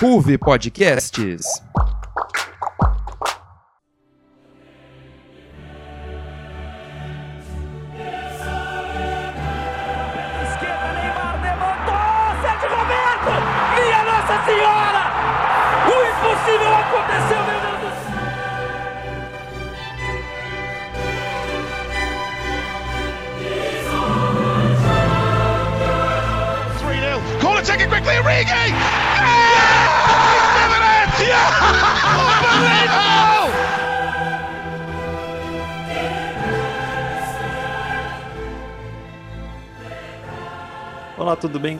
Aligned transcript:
Ruve 0.00 0.38
Podcasts. 0.38 1.60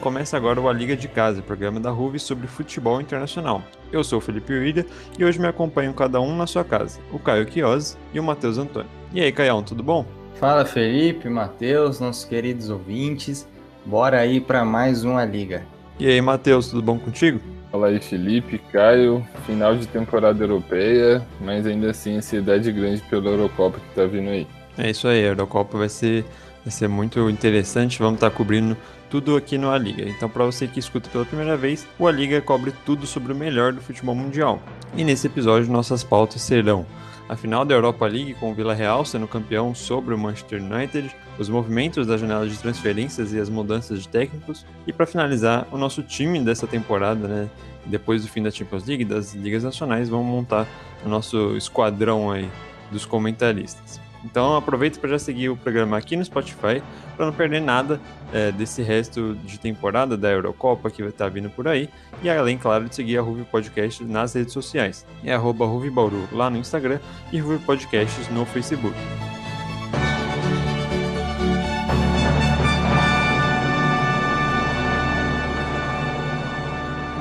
Começa 0.01 0.35
agora 0.35 0.59
o 0.59 0.67
A 0.67 0.73
Liga 0.73 0.97
de 0.97 1.07
Casa, 1.07 1.43
programa 1.43 1.79
da 1.79 1.91
RUV 1.91 2.17
sobre 2.17 2.47
futebol 2.47 2.99
internacional. 2.99 3.61
Eu 3.91 4.03
sou 4.03 4.17
o 4.17 4.21
Felipe 4.21 4.51
Uida 4.51 4.83
e 5.17 5.23
hoje 5.23 5.39
me 5.39 5.45
acompanham 5.45 5.93
cada 5.93 6.19
um 6.19 6.35
na 6.35 6.47
sua 6.47 6.63
casa, 6.63 6.99
o 7.13 7.19
Caio 7.19 7.47
Chiosi 7.47 7.95
e 8.11 8.19
o 8.19 8.23
Matheus 8.23 8.57
Antônio. 8.57 8.89
E 9.13 9.21
aí, 9.21 9.31
Caião, 9.31 9.61
tudo 9.61 9.83
bom? 9.83 10.03
Fala 10.39 10.65
Felipe, 10.65 11.29
Matheus, 11.29 11.99
nossos 11.99 12.25
queridos 12.25 12.71
ouvintes. 12.71 13.47
Bora 13.85 14.17
aí 14.17 14.41
para 14.41 14.65
mais 14.65 15.03
uma 15.03 15.23
liga. 15.23 15.63
E 15.99 16.07
aí, 16.07 16.19
Matheus, 16.19 16.69
tudo 16.69 16.81
bom 16.81 16.97
contigo? 16.97 17.39
Fala 17.71 17.89
aí, 17.89 17.99
Felipe, 17.99 18.57
Caio. 18.71 19.23
Final 19.45 19.77
de 19.77 19.87
temporada 19.87 20.43
europeia, 20.43 21.23
mas 21.39 21.67
ainda 21.67 21.91
assim 21.91 22.17
ansiedade 22.17 22.71
grande 22.71 23.03
pela 23.03 23.29
Eurocopa 23.29 23.79
que 23.79 23.95
tá 23.95 24.07
vindo 24.07 24.31
aí. 24.31 24.47
É 24.79 24.89
isso 24.89 25.07
aí, 25.07 25.23
a 25.23 25.27
Eurocopa 25.27 25.77
vai 25.77 25.89
ser, 25.89 26.25
vai 26.65 26.71
ser 26.71 26.87
muito 26.87 27.29
interessante, 27.29 27.99
vamos 27.99 28.15
estar 28.15 28.31
cobrindo 28.31 28.75
tudo 29.11 29.35
aqui 29.35 29.57
no 29.57 29.69
A 29.69 29.77
Liga. 29.77 30.09
Então, 30.09 30.29
para 30.29 30.45
você 30.45 30.65
que 30.67 30.79
escuta 30.79 31.09
pela 31.09 31.25
primeira 31.25 31.57
vez, 31.57 31.85
o 31.99 32.07
A 32.07 32.11
Liga 32.11 32.41
cobre 32.41 32.73
tudo 32.85 33.05
sobre 33.05 33.33
o 33.33 33.35
melhor 33.35 33.73
do 33.73 33.81
futebol 33.81 34.15
mundial. 34.15 34.59
E 34.95 35.03
nesse 35.03 35.27
episódio, 35.27 35.71
nossas 35.71 36.01
pautas 36.01 36.41
serão 36.41 36.85
a 37.27 37.35
final 37.35 37.63
da 37.63 37.75
Europa 37.75 38.05
League 38.07 38.33
com 38.35 38.51
o 38.51 38.53
Vila 38.53 38.73
Real 38.73 39.05
sendo 39.05 39.27
campeão 39.27 39.75
sobre 39.75 40.13
o 40.13 40.17
Manchester 40.17 40.61
United, 40.61 41.15
os 41.37 41.47
movimentos 41.47 42.07
da 42.07 42.17
janela 42.17 42.47
de 42.47 42.57
transferências 42.57 43.33
e 43.33 43.39
as 43.39 43.49
mudanças 43.49 44.01
de 44.01 44.07
técnicos, 44.07 44.65
e 44.87 44.93
para 44.93 45.05
finalizar, 45.05 45.67
o 45.71 45.77
nosso 45.77 46.03
time 46.03 46.39
dessa 46.41 46.67
temporada, 46.67 47.27
né? 47.27 47.49
Depois 47.85 48.21
do 48.21 48.27
fim 48.27 48.43
da 48.43 48.51
Champions 48.51 48.85
League, 48.85 49.05
das 49.05 49.33
ligas 49.33 49.63
nacionais, 49.63 50.09
vamos 50.09 50.25
montar 50.25 50.67
o 51.05 51.09
nosso 51.09 51.55
esquadrão 51.57 52.29
aí 52.31 52.49
dos 52.91 53.05
comentaristas. 53.05 53.99
Então 54.23 54.55
aproveita 54.55 54.99
para 54.99 55.09
já 55.09 55.19
seguir 55.19 55.49
o 55.49 55.57
programa 55.57 55.97
aqui 55.97 56.15
no 56.15 56.23
Spotify 56.23 56.81
para 57.15 57.25
não 57.25 57.33
perder 57.33 57.61
nada 57.61 57.99
é, 58.33 58.51
desse 58.51 58.81
resto 58.81 59.35
de 59.43 59.59
temporada 59.59 60.15
da 60.15 60.29
Eurocopa 60.29 60.89
que 60.89 61.01
vai 61.01 61.11
estar 61.11 61.29
vindo 61.29 61.49
por 61.49 61.67
aí. 61.67 61.89
E 62.21 62.29
além, 62.29 62.57
claro, 62.57 62.87
de 62.87 62.95
seguir 62.95 63.17
a 63.17 63.21
Ruve 63.21 63.43
Podcast 63.45 64.03
nas 64.03 64.33
redes 64.33 64.53
sociais. 64.53 65.05
É 65.23 65.33
arroba 65.33 65.65
Bauru 65.91 66.27
lá 66.31 66.49
no 66.49 66.57
Instagram 66.57 66.99
e 67.31 67.39
Ruve 67.39 67.63
Podcasts 67.65 68.29
no 68.29 68.45
Facebook. 68.45 68.95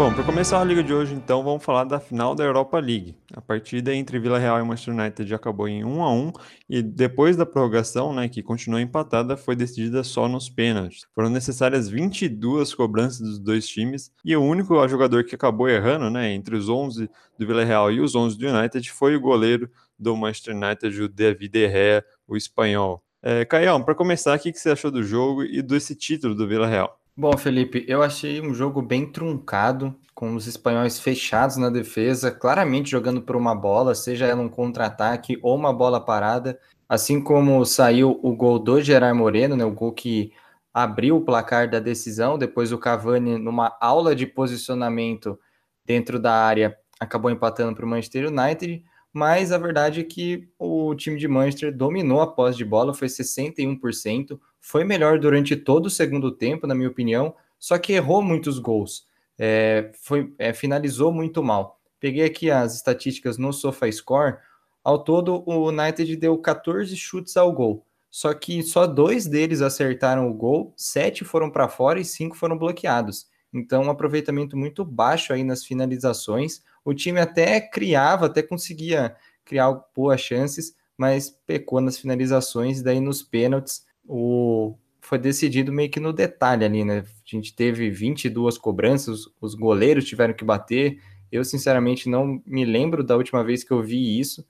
Bom, 0.00 0.14
para 0.14 0.24
começar 0.24 0.58
a 0.58 0.64
liga 0.64 0.82
de 0.82 0.94
hoje, 0.94 1.12
então, 1.12 1.44
vamos 1.44 1.62
falar 1.62 1.84
da 1.84 2.00
final 2.00 2.34
da 2.34 2.42
Europa 2.42 2.78
League. 2.80 3.14
A 3.34 3.40
partida 3.42 3.94
entre 3.94 4.18
Vila 4.18 4.38
Real 4.38 4.58
e 4.58 4.62
Manchester 4.62 4.94
United 4.94 5.34
acabou 5.34 5.68
em 5.68 5.84
1 5.84 6.02
a 6.02 6.10
1 6.10 6.32
e 6.70 6.80
depois 6.82 7.36
da 7.36 7.44
prorrogação, 7.44 8.10
né, 8.14 8.26
que 8.26 8.42
continuou 8.42 8.80
empatada, 8.80 9.36
foi 9.36 9.54
decidida 9.54 10.02
só 10.02 10.26
nos 10.26 10.48
pênaltis. 10.48 11.06
Foram 11.14 11.28
necessárias 11.28 11.86
22 11.86 12.74
cobranças 12.74 13.20
dos 13.20 13.38
dois 13.38 13.68
times 13.68 14.10
e 14.24 14.34
o 14.34 14.42
único 14.42 14.88
jogador 14.88 15.22
que 15.22 15.34
acabou 15.34 15.68
errando, 15.68 16.08
né, 16.08 16.32
entre 16.32 16.56
os 16.56 16.70
11 16.70 17.10
do 17.38 17.46
Vila 17.46 17.62
Real 17.62 17.92
e 17.92 18.00
os 18.00 18.14
11 18.14 18.38
do 18.38 18.48
United 18.48 18.90
foi 18.90 19.14
o 19.14 19.20
goleiro 19.20 19.70
do 19.98 20.16
Manchester 20.16 20.56
United, 20.56 21.02
o 21.02 21.08
David 21.10 21.58
Gea, 21.58 22.02
o 22.26 22.38
espanhol. 22.38 23.04
É, 23.22 23.44
Caião, 23.44 23.82
para 23.82 23.94
começar, 23.94 24.34
o 24.34 24.40
que 24.40 24.50
você 24.54 24.70
achou 24.70 24.90
do 24.90 25.02
jogo 25.02 25.44
e 25.44 25.60
desse 25.60 25.94
título 25.94 26.34
do 26.34 26.48
Vila 26.48 26.66
Real? 26.66 26.99
Bom, 27.20 27.36
Felipe, 27.36 27.84
eu 27.86 28.02
achei 28.02 28.40
um 28.40 28.54
jogo 28.54 28.80
bem 28.80 29.04
truncado, 29.04 29.94
com 30.14 30.34
os 30.34 30.46
espanhóis 30.46 30.98
fechados 30.98 31.58
na 31.58 31.68
defesa, 31.68 32.30
claramente 32.30 32.90
jogando 32.90 33.20
por 33.20 33.36
uma 33.36 33.54
bola, 33.54 33.94
seja 33.94 34.24
ela 34.24 34.40
um 34.40 34.48
contra-ataque 34.48 35.38
ou 35.42 35.54
uma 35.54 35.70
bola 35.70 36.02
parada. 36.02 36.58
Assim 36.88 37.22
como 37.22 37.62
saiu 37.66 38.18
o 38.22 38.34
gol 38.34 38.58
do 38.58 38.80
Gerard 38.80 39.14
Moreno, 39.18 39.54
né, 39.54 39.66
o 39.66 39.70
gol 39.70 39.92
que 39.92 40.32
abriu 40.72 41.18
o 41.18 41.20
placar 41.20 41.68
da 41.68 41.78
decisão, 41.78 42.38
depois 42.38 42.72
o 42.72 42.78
Cavani, 42.78 43.36
numa 43.36 43.76
aula 43.82 44.16
de 44.16 44.26
posicionamento 44.26 45.38
dentro 45.84 46.18
da 46.18 46.32
área, 46.32 46.74
acabou 46.98 47.30
empatando 47.30 47.76
para 47.76 47.84
o 47.84 47.88
Manchester 47.88 48.28
United. 48.28 48.82
Mas 49.12 49.52
a 49.52 49.58
verdade 49.58 50.00
é 50.00 50.04
que 50.04 50.48
o 50.58 50.94
time 50.94 51.18
de 51.18 51.28
Manchester 51.28 51.76
dominou 51.76 52.22
a 52.22 52.26
posse 52.26 52.56
de 52.56 52.64
bola, 52.64 52.94
foi 52.94 53.08
61%, 53.08 54.40
foi 54.60 54.84
melhor 54.84 55.18
durante 55.18 55.56
todo 55.56 55.86
o 55.86 55.90
segundo 55.90 56.30
tempo, 56.30 56.66
na 56.66 56.74
minha 56.74 56.88
opinião, 56.88 57.34
só 57.58 57.78
que 57.78 57.92
errou 57.92 58.22
muitos 58.22 58.58
gols, 58.58 59.06
é, 59.38 59.90
foi, 60.02 60.32
é, 60.38 60.52
finalizou 60.52 61.12
muito 61.12 61.42
mal. 61.42 61.80
Peguei 61.98 62.24
aqui 62.24 62.50
as 62.50 62.74
estatísticas 62.74 63.36
no 63.36 63.52
SofaScore, 63.52 64.38
ao 64.82 65.02
todo 65.02 65.42
o 65.46 65.68
United 65.68 66.16
deu 66.16 66.38
14 66.38 66.96
chutes 66.96 67.36
ao 67.36 67.52
gol, 67.52 67.84
só 68.10 68.34
que 68.34 68.62
só 68.62 68.86
dois 68.86 69.26
deles 69.26 69.62
acertaram 69.62 70.28
o 70.28 70.34
gol, 70.34 70.72
sete 70.76 71.24
foram 71.24 71.50
para 71.50 71.68
fora 71.68 72.00
e 72.00 72.04
cinco 72.04 72.36
foram 72.36 72.58
bloqueados. 72.58 73.28
Então, 73.52 73.82
um 73.82 73.90
aproveitamento 73.90 74.56
muito 74.56 74.84
baixo 74.84 75.32
aí 75.32 75.42
nas 75.42 75.64
finalizações. 75.64 76.62
O 76.84 76.94
time 76.94 77.20
até 77.20 77.60
criava, 77.60 78.26
até 78.26 78.42
conseguia 78.42 79.16
criar 79.44 79.72
boas 79.94 80.20
chances, 80.20 80.74
mas 80.96 81.30
pecou 81.30 81.80
nas 81.80 81.98
finalizações. 81.98 82.80
E 82.80 82.84
daí 82.84 83.00
nos 83.00 83.22
pênaltis, 83.22 83.84
o 84.10 84.76
foi 85.00 85.18
decidido 85.18 85.72
meio 85.72 85.90
que 85.90 85.98
no 85.98 86.12
detalhe 86.12 86.64
ali, 86.64 86.84
né? 86.84 86.98
A 86.98 87.04
gente 87.24 87.54
teve 87.54 87.90
22 87.90 88.58
cobranças, 88.58 89.20
os 89.40 89.54
goleiros 89.54 90.04
tiveram 90.04 90.34
que 90.34 90.44
bater. 90.44 91.00
Eu, 91.32 91.44
sinceramente, 91.44 92.08
não 92.08 92.42
me 92.46 92.64
lembro 92.64 93.02
da 93.02 93.16
última 93.16 93.42
vez 93.42 93.64
que 93.64 93.72
eu 93.72 93.82
vi 93.82 94.18
isso, 94.20 94.44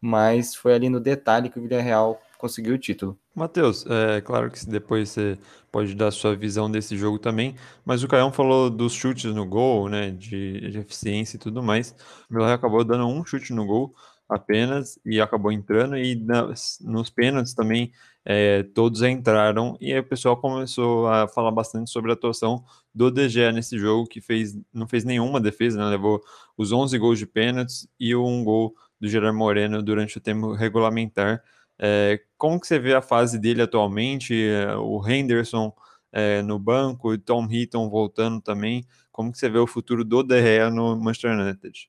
mas 0.00 0.54
foi 0.54 0.74
ali 0.74 0.88
no 0.88 1.00
detalhe 1.00 1.48
que 1.48 1.58
o 1.58 1.62
Villarreal 1.62 2.20
conseguiu 2.36 2.74
o 2.74 2.78
título. 2.78 3.18
Matheus, 3.34 3.86
é 3.88 4.20
claro 4.20 4.50
que 4.50 4.66
depois 4.66 5.10
você 5.10 5.38
pode 5.72 5.94
dar 5.94 6.10
sua 6.10 6.36
visão 6.36 6.70
desse 6.70 6.96
jogo 6.96 7.18
também, 7.18 7.54
mas 7.84 8.02
o 8.02 8.08
Caião 8.08 8.32
falou 8.32 8.68
dos 8.68 8.92
chutes 8.92 9.34
no 9.34 9.46
gol, 9.46 9.88
né, 9.88 10.10
de, 10.10 10.70
de 10.70 10.78
eficiência 10.78 11.36
e 11.36 11.40
tudo 11.40 11.62
mais. 11.62 11.94
O 12.30 12.34
Villarreal 12.34 12.56
acabou 12.56 12.84
dando 12.84 13.06
um 13.06 13.24
chute 13.24 13.52
no 13.52 13.66
gol 13.66 13.94
apenas 14.28 14.98
e 15.04 15.20
acabou 15.20 15.52
entrando, 15.52 15.96
e 15.96 16.14
nos 16.80 17.10
pênaltis 17.10 17.54
também 17.54 17.92
é, 18.28 18.64
todos 18.64 19.02
entraram, 19.02 19.78
e 19.80 19.92
aí 19.92 20.00
o 20.00 20.04
pessoal 20.04 20.36
começou 20.36 21.06
a 21.06 21.28
falar 21.28 21.52
bastante 21.52 21.92
sobre 21.92 22.10
a 22.10 22.14
atuação 22.14 22.64
do 22.92 23.08
De 23.08 23.28
Gea 23.28 23.52
nesse 23.52 23.78
jogo, 23.78 24.08
que 24.08 24.20
fez, 24.20 24.58
não 24.74 24.88
fez 24.88 25.04
nenhuma 25.04 25.40
defesa, 25.40 25.78
né, 25.78 25.88
levou 25.88 26.20
os 26.56 26.72
11 26.72 26.98
gols 26.98 27.20
de 27.20 27.26
pênaltis 27.26 27.88
e 28.00 28.16
um 28.16 28.42
gol 28.42 28.74
do 29.00 29.06
Gerard 29.06 29.36
Moreno 29.36 29.80
durante 29.80 30.18
o 30.18 30.20
tempo 30.20 30.54
regulamentar. 30.54 31.40
É, 31.78 32.20
como 32.36 32.58
que 32.60 32.66
você 32.66 32.80
vê 32.80 32.94
a 32.94 33.02
fase 33.02 33.38
dele 33.38 33.62
atualmente? 33.62 34.34
O 34.80 35.06
Henderson 35.08 35.72
é, 36.10 36.42
no 36.42 36.58
banco, 36.58 37.10
o 37.12 37.18
Tom 37.18 37.46
Heaton 37.48 37.88
voltando 37.88 38.40
também. 38.40 38.84
Como 39.12 39.30
que 39.30 39.38
você 39.38 39.48
vê 39.48 39.58
o 39.58 39.68
futuro 39.68 40.04
do 40.04 40.24
De 40.24 40.42
Gea 40.42 40.68
no 40.68 40.96
Manchester 40.96 41.38
United? 41.38 41.88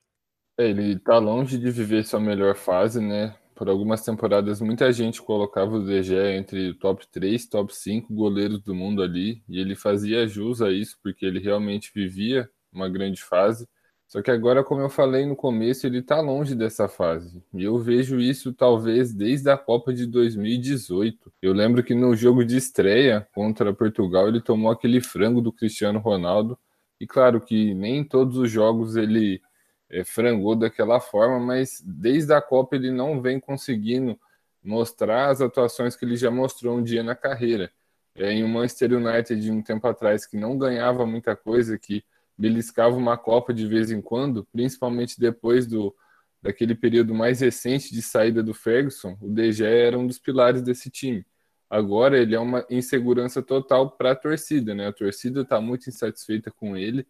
É, 0.56 0.68
ele 0.68 1.00
tá 1.00 1.18
longe 1.18 1.58
de 1.58 1.70
viver 1.70 2.04
sua 2.04 2.20
melhor 2.20 2.54
fase, 2.54 3.00
né? 3.00 3.34
Por 3.58 3.68
algumas 3.68 4.04
temporadas, 4.04 4.60
muita 4.60 4.92
gente 4.92 5.20
colocava 5.20 5.78
o 5.78 5.84
Gea 6.00 6.36
entre 6.36 6.74
top 6.74 7.04
3, 7.10 7.44
top 7.48 7.74
5 7.74 8.14
goleiros 8.14 8.62
do 8.62 8.72
mundo 8.72 9.02
ali, 9.02 9.42
e 9.48 9.58
ele 9.58 9.74
fazia 9.74 10.28
jus 10.28 10.62
a 10.62 10.70
isso, 10.70 10.96
porque 11.02 11.26
ele 11.26 11.40
realmente 11.40 11.90
vivia 11.92 12.48
uma 12.72 12.88
grande 12.88 13.20
fase. 13.20 13.68
Só 14.06 14.22
que 14.22 14.30
agora, 14.30 14.62
como 14.62 14.80
eu 14.80 14.88
falei 14.88 15.26
no 15.26 15.34
começo, 15.34 15.88
ele 15.88 15.98
está 15.98 16.20
longe 16.20 16.54
dessa 16.54 16.86
fase. 16.86 17.42
E 17.52 17.64
eu 17.64 17.76
vejo 17.80 18.20
isso 18.20 18.52
talvez 18.54 19.12
desde 19.12 19.50
a 19.50 19.58
Copa 19.58 19.92
de 19.92 20.06
2018. 20.06 21.32
Eu 21.42 21.52
lembro 21.52 21.82
que 21.82 21.96
no 21.96 22.14
jogo 22.14 22.44
de 22.44 22.56
estreia 22.56 23.26
contra 23.34 23.74
Portugal 23.74 24.28
ele 24.28 24.40
tomou 24.40 24.70
aquele 24.70 25.00
frango 25.00 25.40
do 25.40 25.52
Cristiano 25.52 25.98
Ronaldo. 25.98 26.56
E 27.00 27.08
claro 27.08 27.40
que 27.40 27.74
nem 27.74 27.98
em 27.98 28.04
todos 28.04 28.36
os 28.36 28.48
jogos 28.48 28.94
ele 28.94 29.42
é, 29.90 30.04
frangou 30.04 30.54
daquela 30.54 31.00
forma, 31.00 31.40
mas 31.40 31.82
desde 31.84 32.32
a 32.32 32.40
Copa 32.40 32.76
ele 32.76 32.90
não 32.90 33.20
vem 33.20 33.40
conseguindo 33.40 34.18
mostrar 34.62 35.30
as 35.30 35.40
atuações 35.40 35.96
que 35.96 36.04
ele 36.04 36.16
já 36.16 36.30
mostrou 36.30 36.76
um 36.76 36.82
dia 36.82 37.02
na 37.02 37.14
carreira. 37.14 37.70
é, 38.14 38.32
em 38.32 38.44
um 38.44 38.48
Manchester 38.48 38.92
United 38.94 39.50
um 39.50 39.62
tempo 39.62 39.86
atrás 39.86 40.26
que 40.26 40.36
não 40.36 40.58
ganhava 40.58 41.06
muita 41.06 41.36
coisa, 41.36 41.78
que 41.78 42.04
beliscava 42.36 42.96
uma 42.96 43.16
Copa 43.16 43.54
de 43.54 43.66
vez 43.66 43.90
em 43.90 44.00
quando, 44.02 44.44
principalmente 44.52 45.18
depois 45.20 45.66
do 45.66 45.94
daquele 46.40 46.74
período 46.74 47.14
mais 47.14 47.40
recente 47.40 47.92
de 47.92 48.00
saída 48.00 48.42
do 48.44 48.54
Ferguson, 48.54 49.18
o 49.20 49.52
Gea 49.52 49.68
era 49.68 49.98
um 49.98 50.06
dos 50.06 50.18
pilares 50.20 50.62
desse 50.62 50.88
time. 50.88 51.26
Agora 51.68 52.16
ele 52.18 52.34
é 52.34 52.40
uma 52.40 52.64
insegurança 52.70 53.42
total 53.42 53.90
para 53.90 54.12
a 54.12 54.16
torcida, 54.16 54.74
né? 54.74 54.86
A 54.86 54.92
torcida 54.92 55.42
está 55.42 55.60
muito 55.60 55.88
insatisfeita 55.88 56.50
com 56.50 56.76
ele 56.76 57.06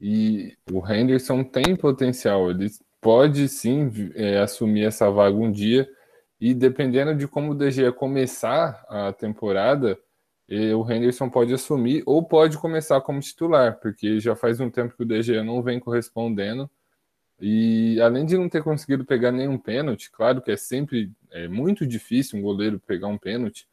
e 0.00 0.56
o 0.70 0.86
Henderson 0.86 1.42
tem 1.42 1.74
potencial, 1.76 2.50
ele 2.50 2.68
pode 3.00 3.48
sim 3.48 3.90
é, 4.14 4.38
assumir 4.38 4.84
essa 4.84 5.10
vaga 5.10 5.36
um 5.36 5.50
dia 5.50 5.88
e 6.40 6.52
dependendo 6.54 7.14
de 7.14 7.26
como 7.26 7.52
o 7.52 7.70
Gea 7.70 7.92
começar 7.92 8.84
a 8.88 9.12
temporada, 9.12 9.98
o 10.76 10.90
Henderson 10.90 11.28
pode 11.28 11.52
assumir 11.52 12.02
ou 12.06 12.22
pode 12.22 12.58
começar 12.58 13.00
como 13.00 13.20
titular, 13.20 13.80
porque 13.80 14.20
já 14.20 14.36
faz 14.36 14.60
um 14.60 14.70
tempo 14.70 14.94
que 14.96 15.02
o 15.02 15.22
Gea 15.22 15.42
não 15.42 15.62
vem 15.62 15.80
correspondendo. 15.80 16.70
E 17.40 18.00
além 18.00 18.24
de 18.24 18.36
não 18.36 18.48
ter 18.48 18.62
conseguido 18.62 19.04
pegar 19.04 19.32
nenhum 19.32 19.58
pênalti, 19.58 20.10
claro 20.10 20.40
que 20.40 20.50
é 20.50 20.56
sempre 20.56 21.12
é 21.30 21.48
muito 21.48 21.86
difícil 21.86 22.38
um 22.38 22.42
goleiro 22.42 22.80
pegar 22.80 23.08
um 23.08 23.18
pênalti, 23.18 23.68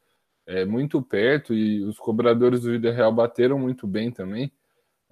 é 0.45 0.65
muito 0.65 1.01
perto 1.01 1.53
e 1.53 1.83
os 1.83 1.97
cobradores 1.97 2.61
do 2.61 2.71
Vida 2.71 2.91
Real 2.91 3.13
bateram 3.13 3.57
muito 3.57 3.87
bem 3.87 4.11
também. 4.11 4.51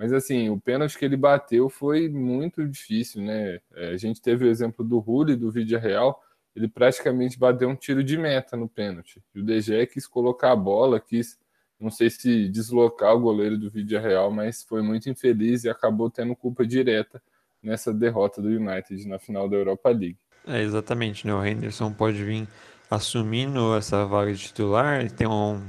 Mas 0.01 0.11
assim, 0.11 0.49
o 0.49 0.59
pênalti 0.59 0.97
que 0.97 1.05
ele 1.05 1.15
bateu 1.15 1.69
foi 1.69 2.09
muito 2.09 2.67
difícil, 2.67 3.21
né? 3.21 3.59
É, 3.75 3.89
a 3.89 3.97
gente 3.97 4.19
teve 4.19 4.45
o 4.45 4.47
exemplo 4.47 4.83
do 4.83 4.97
Rulli 4.97 5.35
do 5.35 5.51
Vídeo 5.51 5.77
Real, 5.77 6.19
ele 6.55 6.67
praticamente 6.67 7.37
bateu 7.37 7.69
um 7.69 7.75
tiro 7.75 8.03
de 8.03 8.17
meta 8.17 8.57
no 8.57 8.67
pênalti. 8.67 9.21
E 9.35 9.39
o 9.39 9.43
DG 9.43 9.85
quis 9.85 10.07
colocar 10.07 10.53
a 10.53 10.55
bola, 10.55 10.99
quis 10.99 11.37
não 11.79 11.91
sei 11.91 12.09
se 12.09 12.49
deslocar 12.49 13.15
o 13.15 13.19
goleiro 13.19 13.59
do 13.59 13.69
vídeo 13.69 14.01
real, 14.01 14.31
mas 14.31 14.63
foi 14.63 14.81
muito 14.81 15.07
infeliz 15.07 15.65
e 15.65 15.69
acabou 15.69 16.09
tendo 16.09 16.35
culpa 16.35 16.65
direta 16.65 17.21
nessa 17.61 17.93
derrota 17.93 18.41
do 18.41 18.47
United 18.47 19.07
na 19.07 19.19
final 19.19 19.47
da 19.47 19.55
Europa 19.55 19.89
League. 19.89 20.17
É, 20.47 20.63
exatamente, 20.63 21.27
né? 21.27 21.33
O 21.35 21.45
Henderson 21.45 21.93
pode 21.93 22.23
vir 22.23 22.47
assumindo 22.89 23.75
essa 23.75 24.03
vaga 24.03 24.33
de 24.33 24.39
titular, 24.39 25.11
tem 25.11 25.27
um 25.27 25.61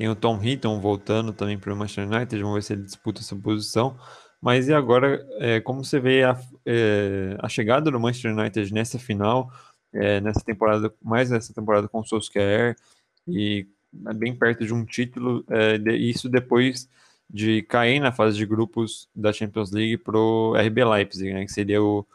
tem 0.00 0.08
o 0.08 0.16
Tom 0.16 0.42
Hinton 0.42 0.80
voltando 0.80 1.30
também 1.30 1.58
para 1.58 1.74
o 1.74 1.76
Manchester 1.76 2.10
United, 2.10 2.40
vamos 2.40 2.54
ver 2.54 2.62
se 2.62 2.72
ele 2.72 2.84
disputa 2.84 3.20
essa 3.20 3.36
posição. 3.36 3.98
Mas 4.40 4.66
e 4.66 4.72
agora, 4.72 5.22
é, 5.38 5.60
como 5.60 5.84
você 5.84 6.00
vê 6.00 6.24
a, 6.24 6.40
é, 6.64 7.36
a 7.38 7.50
chegada 7.50 7.90
do 7.90 8.00
Manchester 8.00 8.34
United 8.34 8.72
nessa 8.72 8.98
final, 8.98 9.52
é, 9.92 10.18
nessa 10.22 10.40
temporada, 10.40 10.90
mais 11.02 11.28
nessa 11.28 11.52
temporada 11.52 11.86
com 11.86 12.00
o 12.00 12.02
Solskjaer, 12.02 12.76
e 13.28 13.68
né, 13.92 14.14
bem 14.14 14.34
perto 14.34 14.64
de 14.64 14.72
um 14.72 14.86
título, 14.86 15.44
é, 15.50 15.76
de, 15.76 15.94
isso 15.96 16.30
depois 16.30 16.88
de 17.28 17.60
cair 17.64 18.00
na 18.00 18.10
fase 18.10 18.38
de 18.38 18.46
grupos 18.46 19.06
da 19.14 19.34
Champions 19.34 19.70
League 19.70 19.98
para 19.98 20.16
o 20.16 20.54
RB 20.54 20.82
Leipzig, 20.82 21.30
né, 21.30 21.44
que 21.44 21.52
seria 21.52 21.82
o 21.82 22.06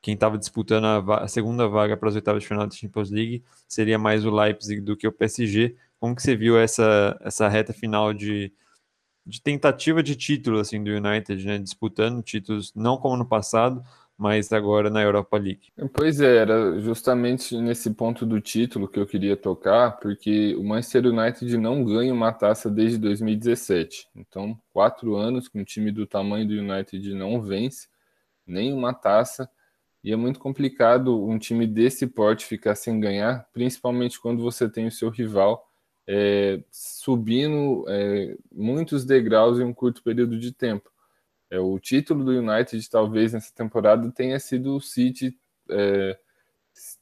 quem 0.00 0.14
estava 0.14 0.38
disputando 0.38 0.86
a, 0.86 1.24
a, 1.24 1.28
segunda 1.28 1.68
vaga 1.68 1.94
para 1.94 2.08
as 2.08 2.14
oitavas 2.14 2.42
de 2.42 2.48
final 2.48 2.66
da 2.66 2.74
Champions 2.74 3.10
League, 3.10 3.44
seria 3.66 3.98
mais 3.98 4.24
o 4.24 4.30
Leipzig 4.30 4.80
do 4.80 4.96
que 4.96 5.06
o 5.06 5.12
PSG. 5.12 5.76
Como 6.00 6.14
que 6.14 6.22
você 6.22 6.36
viu 6.36 6.58
essa, 6.58 7.18
essa 7.22 7.48
reta 7.48 7.72
final 7.72 8.14
de, 8.14 8.52
de 9.26 9.42
tentativa 9.42 10.02
de 10.02 10.16
título 10.16 10.58
assim 10.58 10.82
do 10.82 10.90
United, 10.90 11.44
né, 11.44 11.58
disputando 11.58 12.22
títulos 12.22 12.72
não 12.74 12.96
como 12.96 13.16
no 13.16 13.26
passado, 13.26 13.82
mas 14.18 14.52
agora 14.52 14.90
na 14.90 15.00
Europa 15.00 15.38
League. 15.38 15.68
Pois 15.92 16.20
é, 16.20 16.38
era 16.38 16.80
justamente 16.80 17.56
nesse 17.56 17.90
ponto 17.94 18.26
do 18.26 18.40
título 18.40 18.88
que 18.88 18.98
eu 18.98 19.06
queria 19.06 19.36
tocar, 19.36 19.92
porque 20.00 20.56
o 20.56 20.64
Manchester 20.64 21.06
United 21.06 21.56
não 21.56 21.84
ganha 21.84 22.12
uma 22.12 22.32
taça 22.32 22.68
desde 22.68 22.98
2017. 22.98 24.08
Então, 24.16 24.58
quatro 24.72 25.14
anos 25.14 25.46
que 25.46 25.56
um 25.56 25.62
time 25.62 25.92
do 25.92 26.04
tamanho 26.04 26.48
do 26.48 26.54
United 26.54 27.14
não 27.14 27.40
vence 27.40 27.86
nenhuma 28.44 28.92
taça. 28.92 29.48
E 30.02 30.12
é 30.12 30.16
muito 30.16 30.40
complicado 30.40 31.24
um 31.24 31.38
time 31.38 31.64
desse 31.66 32.06
porte 32.06 32.44
ficar 32.44 32.74
sem 32.74 32.98
ganhar, 32.98 33.46
principalmente 33.52 34.20
quando 34.20 34.42
você 34.42 34.68
tem 34.68 34.86
o 34.86 34.92
seu 34.92 35.10
rival 35.10 35.67
é, 36.10 36.62
subindo 36.72 37.84
é, 37.86 38.34
muitos 38.50 39.04
degraus 39.04 39.58
em 39.58 39.64
um 39.64 39.74
curto 39.74 40.02
período 40.02 40.38
de 40.38 40.52
tempo. 40.52 40.90
É, 41.50 41.60
o 41.60 41.78
título 41.78 42.24
do 42.24 42.30
United, 42.30 42.88
talvez 42.88 43.34
nessa 43.34 43.54
temporada, 43.54 44.10
tenha 44.10 44.40
sido 44.40 44.74
o 44.76 44.80
City 44.80 45.38
é, 45.70 46.18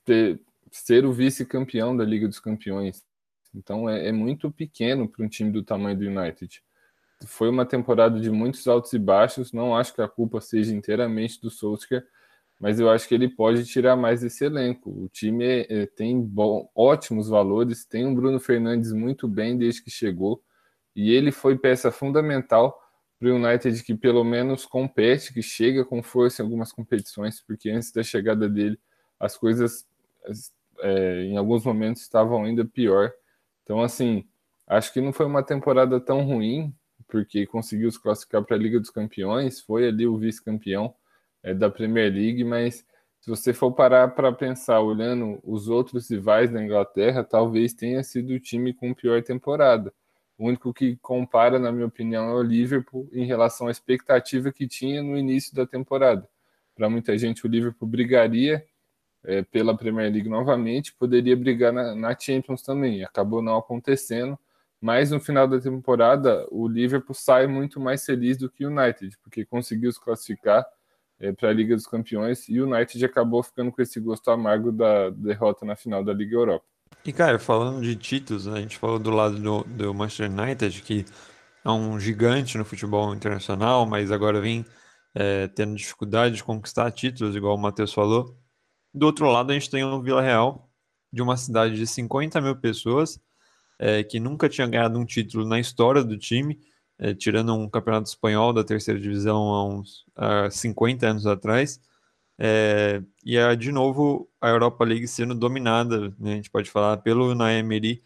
ter, 0.05 0.41
ser 0.73 1.07
o 1.07 1.13
vice-campeão 1.13 1.97
da 1.97 2.05
Liga 2.05 2.27
dos 2.27 2.41
Campeões. 2.41 3.05
Então 3.55 3.89
é, 3.89 4.09
é 4.09 4.13
muito 4.13 4.51
pequeno 4.51 5.09
para 5.09 5.25
um 5.25 5.29
time 5.29 5.53
do 5.53 5.63
tamanho 5.63 5.97
do 5.97 6.05
United. 6.05 6.61
Foi 7.27 7.49
uma 7.49 7.65
temporada 7.65 8.21
de 8.21 8.29
muitos 8.29 8.67
altos 8.67 8.93
e 8.93 8.99
baixos. 8.99 9.53
Não 9.53 9.77
acho 9.77 9.95
que 9.95 10.03
a 10.03 10.09
culpa 10.09 10.41
seja 10.41 10.75
inteiramente 10.75 11.41
do 11.41 11.49
Solskjaer, 11.49 12.05
mas 12.59 12.81
eu 12.81 12.89
acho 12.89 13.07
que 13.07 13.15
ele 13.15 13.29
pode 13.29 13.65
tirar 13.67 13.97
mais 13.97 14.23
desse 14.23 14.45
elenco. 14.45 14.91
O 14.91 15.09
time 15.09 15.45
é, 15.45 15.83
é, 15.83 15.87
tem 15.87 16.21
bom, 16.21 16.71
ótimos 16.75 17.29
valores, 17.29 17.85
tem 17.85 18.07
um 18.07 18.15
Bruno 18.15 18.41
Fernandes 18.41 18.93
muito 18.93 19.29
bem 19.29 19.57
desde 19.57 19.83
que 19.83 19.91
chegou, 19.91 20.43
e 20.95 21.13
ele 21.13 21.31
foi 21.31 21.59
peça 21.59 21.91
fundamental 21.91 22.81
para 23.19 23.29
o 23.29 23.35
United 23.35 23.83
que 23.83 23.95
pelo 23.95 24.25
menos 24.25 24.65
compete, 24.65 25.33
que 25.33 25.43
chega 25.43 25.85
com 25.85 26.03
força 26.03 26.43
em 26.43 26.45
algumas 26.45 26.73
competições, 26.73 27.41
porque 27.41 27.71
antes 27.71 27.93
da 27.93 28.03
chegada 28.03 28.49
dele 28.49 28.79
as 29.19 29.37
coisas 29.37 29.87
é, 30.81 31.25
em 31.25 31.37
alguns 31.37 31.65
momentos 31.65 32.03
estavam 32.03 32.45
ainda 32.45 32.65
pior. 32.65 33.13
Então, 33.65 33.83
assim, 33.83 34.27
acho 34.67 34.93
que 34.93 35.01
não 35.01 35.13
foi 35.13 35.27
uma 35.27 35.43
temporada 35.43 35.99
tão 36.01 36.23
ruim, 36.23 36.75
porque 37.09 37.47
conseguiu 37.47 37.91
se 37.91 38.01
classificar 38.01 38.43
para 38.43 38.57
a 38.57 38.59
Liga 38.59 38.81
dos 38.81 38.91
Campeões, 38.91 39.61
foi 39.61 39.89
ali 39.89 40.07
o 40.07 40.19
vice-campeão 40.19 40.95
é, 41.47 41.55
da 41.55 41.71
Premier 41.71 42.13
League, 42.13 42.43
mas 42.43 42.85
se 43.21 43.31
você 43.31 43.55
for 43.55 43.73
parar 43.73 44.09
para 44.09 44.33
pensar, 44.33 44.81
olhando 44.81 45.39
os 45.45 45.69
outros 45.69 46.11
rivais 46.11 46.51
da 46.51 46.63
Inglaterra, 46.63 47.23
talvez 47.23 47.73
tenha 47.73 48.03
sido 48.03 48.35
o 48.35 48.41
time 48.41 48.75
com 48.75 48.93
pior 48.93 49.23
temporada. 49.23 49.93
O 50.37 50.49
único 50.49 50.75
que 50.75 50.97
compara, 50.97 51.59
na 51.59 51.71
minha 51.71 51.87
opinião, 51.87 52.29
é 52.29 52.35
o 52.35 52.43
Liverpool 52.43 53.09
em 53.13 53.25
relação 53.25 53.69
à 53.69 53.71
expectativa 53.71 54.53
que 54.53 54.67
tinha 54.67 55.03
no 55.03 55.17
início 55.17 55.55
da 55.55 55.67
temporada. 55.67 56.29
Para 56.75 56.91
muita 56.91 57.17
gente, 57.17 57.47
o 57.47 57.49
Liverpool 57.49 57.89
brigaria 57.89 58.65
é, 59.25 59.43
pela 59.43 59.77
Premier 59.77 60.13
League 60.13 60.29
novamente, 60.29 60.95
poderia 60.95 61.37
brigar 61.37 61.73
na, 61.73 61.95
na, 61.95 62.19
Champions 62.19 62.63
também. 62.63 63.05
Acabou 63.05 63.41
não 63.41 63.57
acontecendo, 63.57 64.39
mas 64.81 65.11
no 65.11 65.21
final 65.21 65.49
da 65.49 65.61
temporada, 65.61 66.47
o 66.51 66.69
Liverpool 66.69 67.15
sai 67.15 67.47
muito 67.47 67.81
mais 67.81 68.05
feliz 68.05 68.37
do 68.37 68.51
que 68.51 68.67
o 68.67 68.71
United, 68.71 69.17
porque 69.23 69.45
conseguiu 69.45 69.91
se 69.93 70.01
classificar 70.01 70.67
é, 71.19 71.33
para 71.33 71.49
a 71.49 71.53
Liga 71.53 71.75
dos 71.75 71.87
Campeões 71.87 72.49
e 72.49 72.61
o 72.61 72.71
United 72.71 73.05
acabou 73.05 73.43
ficando 73.43 73.73
com 73.73 73.81
esse 73.81 73.99
gosto 74.01 74.31
amargo 74.31 74.71
da 74.71 75.11
derrota 75.11 75.65
na 75.65 75.77
final 75.77 76.05
da 76.05 76.13
Liga 76.13 76.37
Europa. 76.37 76.65
E, 77.05 77.13
cara, 77.13 77.39
falando 77.39 77.83
de 77.83 77.97
títulos, 77.97 78.47
a 78.49 78.61
gente 78.61 78.77
falou 78.77 78.99
do 78.99 79.11
lado 79.11 79.39
do, 79.39 79.65
do 79.65 79.95
Manchester 79.95 80.31
United, 80.31 80.83
que 80.83 81.05
é 81.65 81.71
um 81.71 81.99
gigante 81.99 82.59
no 82.59 82.65
futebol 82.65 83.15
internacional, 83.15 83.87
mas 83.87 84.13
agora 84.13 84.41
vem 84.41 84.65
é, 85.15 85.49
tendo 85.49 85.75
dificuldade 85.75 86.37
de 86.37 86.45
conquistar 86.45 86.91
títulos, 86.91 87.35
igual 87.35 87.55
o 87.57 87.59
Matheus 87.59 87.93
falou. 87.93 88.37
Do 88.93 89.07
outro 89.07 89.27
lado, 89.31 89.51
a 89.51 89.55
gente 89.55 89.71
tem 89.71 89.83
o 89.85 90.03
Vila 90.03 90.23
Real, 90.23 90.71
de 91.13 91.23
uma 91.23 91.37
cidade 91.37 91.75
de 91.77 91.87
50 91.87 92.41
mil 92.41 92.57
pessoas, 92.57 93.21
é, 93.79 94.03
que 94.03 94.21
nunca 94.21 94.49
tinha 94.49 94.67
ganhado 94.67 94.99
um 94.99 95.05
título 95.05 95.47
na 95.47 95.59
história 95.59 96.05
do 96.05 96.17
time, 96.19 96.59
é, 96.99 97.15
tirando 97.15 97.55
um 97.55 97.69
campeonato 97.69 98.09
espanhol 98.09 98.53
da 98.53 98.65
terceira 98.65 99.01
divisão 99.01 99.37
há 99.55 99.65
uns 99.67 100.05
há 100.15 100.51
50 100.51 101.07
anos 101.07 101.27
atrás. 101.27 101.81
É, 102.39 103.03
e 103.25 103.37
é 103.37 103.57
de 103.57 103.73
novo 103.73 104.29
a 104.41 104.49
Europa 104.49 104.85
League 104.85 105.09
sendo 105.09 105.35
dominada, 105.35 106.15
né, 106.19 106.33
a 106.33 106.37
gente 106.37 106.51
pode 106.51 106.71
falar, 106.71 106.99
pelo 106.99 107.31
Unai 107.31 107.59
Emery, 107.59 108.03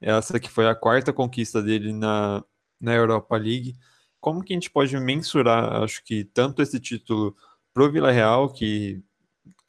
essa 0.00 0.40
que 0.40 0.50
foi 0.50 0.66
a 0.68 0.74
quarta 0.74 1.12
conquista 1.12 1.62
dele 1.62 1.92
na, 1.92 2.44
na 2.80 2.94
Europa 2.94 3.36
League. 3.36 3.76
Como 4.20 4.42
que 4.42 4.52
a 4.54 4.56
gente 4.56 4.70
pode 4.70 4.96
mensurar, 4.98 5.82
acho 5.82 6.02
que 6.04 6.24
tanto 6.24 6.62
esse 6.62 6.80
título 6.80 7.36
para 7.74 7.84
o 7.84 7.90
Vila 7.90 8.10
Real, 8.10 8.50
que 8.52 9.02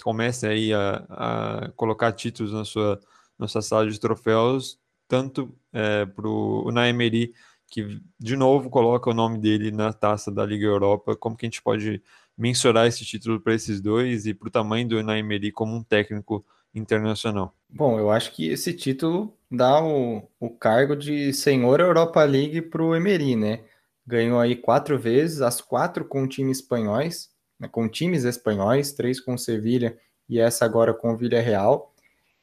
comece 0.03 0.47
aí 0.47 0.73
a, 0.73 1.05
a, 1.09 1.71
colocar 1.75 2.11
títulos 2.13 2.53
na 2.53 2.63
sua, 2.65 2.99
na 3.37 3.47
sua 3.47 3.61
sala 3.61 3.89
de 3.89 3.99
troféus, 3.99 4.79
tanto 5.07 5.53
é, 5.73 6.07
o 6.23 6.67
Unai 6.67 6.89
Emery, 6.89 7.33
que 7.67 8.01
de 8.19 8.35
novo 8.35 8.69
coloca 8.69 9.09
o 9.09 9.13
nome 9.13 9.37
dele 9.39 9.71
na 9.71 9.91
taça 9.91 10.31
da 10.31 10.45
Liga 10.45 10.65
Europa, 10.65 11.15
como 11.15 11.35
que 11.35 11.45
a 11.45 11.49
gente 11.49 11.61
pode 11.61 12.01
mensurar 12.37 12.87
esse 12.87 13.05
título 13.05 13.39
para 13.39 13.53
esses 13.53 13.81
dois 13.81 14.25
e 14.25 14.33
para 14.33 14.47
o 14.47 14.51
tamanho 14.51 14.87
do 14.87 14.97
Unai 14.97 15.19
Emery 15.19 15.51
como 15.51 15.75
um 15.75 15.83
técnico 15.83 16.45
internacional? 16.73 17.55
Bom, 17.69 17.97
eu 17.97 18.11
acho 18.11 18.33
que 18.33 18.49
esse 18.49 18.73
título 18.73 19.35
dá 19.49 19.81
o, 19.81 20.27
o 20.39 20.49
cargo 20.49 20.95
de 20.95 21.31
senhor 21.33 21.79
Europa 21.79 22.23
League 22.23 22.61
para 22.61 22.83
o 22.83 22.95
Emery, 22.95 23.35
né? 23.35 23.61
Ganhou 24.05 24.39
aí 24.39 24.55
quatro 24.55 24.99
vezes, 24.99 25.41
as 25.41 25.61
quatro 25.61 26.05
com 26.05 26.27
times 26.27 26.59
espanhóis, 26.59 27.29
né? 27.59 27.67
com 27.67 27.89
times 27.89 28.23
espanhóis, 28.23 28.91
três 28.91 29.19
com 29.19 29.37
Sevilha 29.37 29.97
e 30.29 30.39
essa 30.39 30.65
agora 30.65 30.93
com 30.93 31.15
Villarreal. 31.17 31.93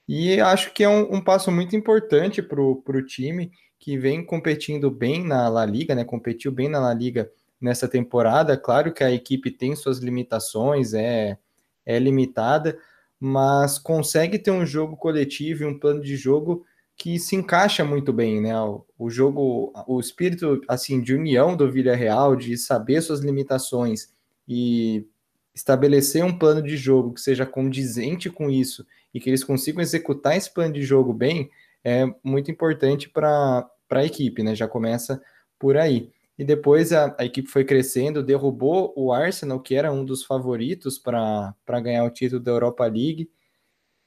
E 0.09 0.41
acho 0.41 0.73
que 0.73 0.83
é 0.83 0.88
um, 0.88 1.17
um 1.17 1.21
passo 1.21 1.50
muito 1.52 1.76
importante 1.76 2.43
para 2.43 2.61
o 2.61 3.07
time, 3.07 3.52
que 3.83 3.99
vem 3.99 4.25
competindo 4.25 4.93
bem 4.93 5.25
na 5.25 5.49
La 5.49 5.67
Liga, 5.67 5.93
né? 5.93 6.05
Competiu 6.05 6.53
bem 6.53 6.69
na 6.69 6.79
La 6.79 6.95
Liga 6.95 7.29
nessa 7.61 7.89
temporada. 7.89 8.57
Claro 8.57 8.95
que 8.95 9.03
a 9.03 9.11
equipe 9.11 9.51
tem 9.51 9.75
suas 9.75 9.99
limitações, 9.99 10.95
é, 10.95 11.37
é 11.85 11.99
limitada, 11.99 12.79
mas 13.19 13.81
consegue 13.81 14.39
ter 14.39 14.53
um 14.53 14.65
jogo 14.65 14.97
coletivo 14.97 15.65
e 15.65 15.67
um 15.67 15.77
plano 15.77 16.01
de 16.01 16.15
jogo 16.15 16.65
que 16.97 17.19
se 17.19 17.35
encaixa 17.35 17.85
muito 17.85 18.12
bem, 18.12 18.41
né? 18.41 18.57
O, 18.61 18.87
o 18.97 19.11
jogo, 19.11 19.73
o 19.89 19.99
espírito 19.99 20.61
assim 20.69 21.01
de 21.01 21.12
união 21.12 21.57
do 21.57 21.69
Villarreal, 21.69 22.37
de 22.37 22.57
saber 22.57 23.03
suas 23.03 23.19
limitações 23.19 24.12
e 24.47 25.05
estabelecer 25.53 26.25
um 26.25 26.39
plano 26.39 26.62
de 26.62 26.77
jogo 26.77 27.15
que 27.15 27.21
seja 27.21 27.45
condizente 27.45 28.31
com 28.31 28.49
isso 28.49 28.87
e 29.12 29.19
que 29.19 29.29
eles 29.29 29.43
consigam 29.43 29.83
executar 29.83 30.37
esse 30.37 30.55
plano 30.55 30.73
de 30.73 30.83
jogo 30.83 31.12
bem, 31.12 31.51
é 31.85 32.05
muito 32.23 32.51
importante 32.51 33.09
para 33.09 33.69
a 33.91 34.05
equipe, 34.05 34.43
né? 34.43 34.55
Já 34.55 34.69
começa 34.69 35.23
por 35.59 35.77
aí. 35.77 36.11
E 36.39 36.45
depois 36.45 36.93
a, 36.93 37.15
a, 37.19 37.25
equipe 37.25 37.49
foi 37.49 37.65
crescendo, 37.65 38.23
derrubou 38.23 38.93
o 38.97 39.12
Arsenal, 39.12 39.61
que 39.61 39.75
era 39.75 39.93
um 39.93 40.05
dos 40.05 40.25
favoritos 40.25 40.99
para 40.99 41.55
ganhar 41.83 42.05
o 42.05 42.11
título 42.11 42.41
da 42.41 42.51
Europa 42.51 42.85
League, 42.87 43.31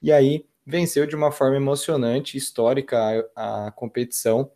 e 0.02 0.12
aí 0.12 0.46
venceu 0.66 1.06
de 1.06 1.16
uma 1.16 1.32
forma 1.32 1.56
emocionante, 1.56 2.38
histórica 2.38 3.30
a, 3.36 3.68
a 3.68 3.72
competição. 3.72 4.52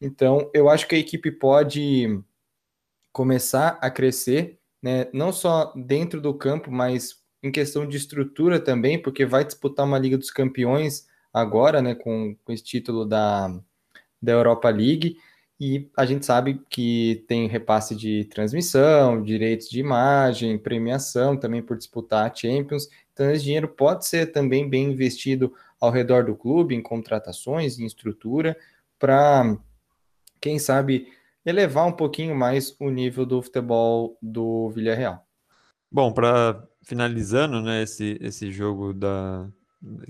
Então, 0.00 0.50
eu 0.54 0.68
acho 0.68 0.86
que 0.86 0.94
a 0.94 0.98
equipe 0.98 1.30
pode 1.30 2.22
começar 3.12 3.78
a 3.80 3.90
crescer, 3.90 4.60
né? 4.82 5.08
não 5.12 5.32
só 5.32 5.72
dentro 5.74 6.20
do 6.20 6.34
campo, 6.34 6.70
mas 6.70 7.24
em 7.42 7.50
questão 7.50 7.86
de 7.88 7.96
estrutura 7.96 8.60
também, 8.60 9.00
porque 9.00 9.24
vai 9.24 9.44
disputar 9.44 9.86
uma 9.86 9.98
Liga 9.98 10.18
dos 10.18 10.30
Campeões 10.30 11.06
agora, 11.36 11.82
né, 11.82 11.94
com, 11.94 12.34
com 12.42 12.50
esse 12.50 12.64
título 12.64 13.04
da, 13.04 13.54
da 14.22 14.32
Europa 14.32 14.70
League, 14.70 15.18
e 15.60 15.90
a 15.94 16.06
gente 16.06 16.24
sabe 16.24 16.62
que 16.70 17.24
tem 17.28 17.46
repasse 17.46 17.94
de 17.94 18.24
transmissão, 18.24 19.22
direitos 19.22 19.68
de 19.68 19.78
imagem, 19.78 20.58
premiação 20.58 21.36
também 21.36 21.62
por 21.62 21.76
disputar 21.76 22.30
a 22.30 22.34
Champions, 22.34 22.88
então 23.12 23.30
esse 23.30 23.44
dinheiro 23.44 23.68
pode 23.68 24.06
ser 24.06 24.32
também 24.32 24.66
bem 24.68 24.92
investido 24.92 25.52
ao 25.78 25.90
redor 25.90 26.24
do 26.24 26.34
clube, 26.34 26.74
em 26.74 26.82
contratações, 26.82 27.78
em 27.78 27.84
estrutura, 27.84 28.56
para, 28.98 29.58
quem 30.40 30.58
sabe, 30.58 31.06
elevar 31.44 31.86
um 31.86 31.92
pouquinho 31.92 32.34
mais 32.34 32.74
o 32.80 32.88
nível 32.88 33.26
do 33.26 33.42
futebol 33.42 34.16
do 34.22 34.70
Villarreal. 34.70 35.22
Bom, 35.92 36.12
para 36.12 36.66
finalizando, 36.82 37.60
né, 37.60 37.82
esse, 37.82 38.16
esse 38.22 38.50
jogo 38.50 38.94
da, 38.94 39.46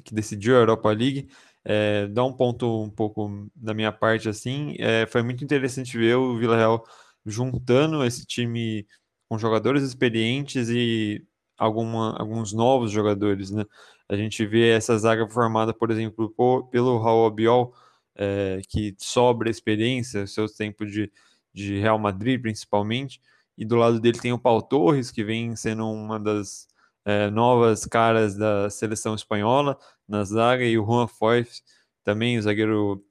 que 0.04 0.14
decidiu 0.14 0.56
a 0.56 0.60
Europa 0.60 0.90
League, 0.90 1.28
é, 1.64 2.06
dar 2.08 2.24
um 2.24 2.32
ponto 2.32 2.82
um 2.82 2.90
pouco 2.90 3.50
da 3.54 3.74
minha 3.74 3.92
parte 3.92 4.28
assim, 4.28 4.76
é, 4.78 5.06
foi 5.06 5.22
muito 5.22 5.42
interessante 5.44 5.98
ver 5.98 6.16
o 6.16 6.38
Vila 6.38 6.56
Real 6.56 6.84
juntando 7.24 8.04
esse 8.04 8.24
time 8.24 8.86
com 9.28 9.38
jogadores 9.38 9.82
experientes 9.82 10.68
e 10.68 11.26
alguma, 11.58 12.16
alguns 12.18 12.52
novos 12.52 12.90
jogadores, 12.92 13.50
né? 13.50 13.64
A 14.08 14.16
gente 14.16 14.46
vê 14.46 14.70
essa 14.70 14.96
zaga 14.96 15.28
formada, 15.28 15.74
por 15.74 15.90
exemplo, 15.90 16.30
por, 16.30 16.68
pelo 16.68 16.98
Raul 16.98 17.30
Biol, 17.30 17.74
é, 18.14 18.60
que 18.68 18.94
sobra 18.98 19.50
experiência, 19.50 20.26
seu 20.26 20.46
tempo 20.48 20.86
de, 20.86 21.10
de 21.52 21.80
Real 21.80 21.98
Madrid 21.98 22.40
principalmente, 22.40 23.20
e 23.58 23.64
do 23.64 23.76
lado 23.76 24.00
dele 24.00 24.18
tem 24.20 24.32
o 24.32 24.38
Paulo 24.38 24.62
Torres, 24.62 25.10
que 25.10 25.24
vem 25.24 25.56
sendo 25.56 25.90
uma 25.90 26.20
das 26.20 26.68
é, 27.06 27.30
novas 27.30 27.86
caras 27.86 28.36
da 28.36 28.68
seleção 28.68 29.14
espanhola 29.14 29.78
na 30.08 30.24
zaga, 30.24 30.64
e 30.64 30.78
o 30.78 30.84
Juan 30.84 31.06
Foyth, 31.06 31.62
também, 32.04 32.38
o 32.38 32.42
zagueiro 32.42 33.04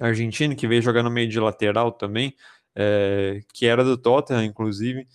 argentino, 0.00 0.56
que 0.56 0.68
veio 0.68 0.82
jogar 0.82 1.02
no 1.02 1.10
meio 1.10 1.28
de 1.28 1.38
lateral 1.40 1.92
também, 1.92 2.34
é, 2.76 3.40
que 3.54 3.66
era 3.66 3.84
do 3.84 3.96
Tottenham, 3.98 4.44
inclusive, 4.44 5.06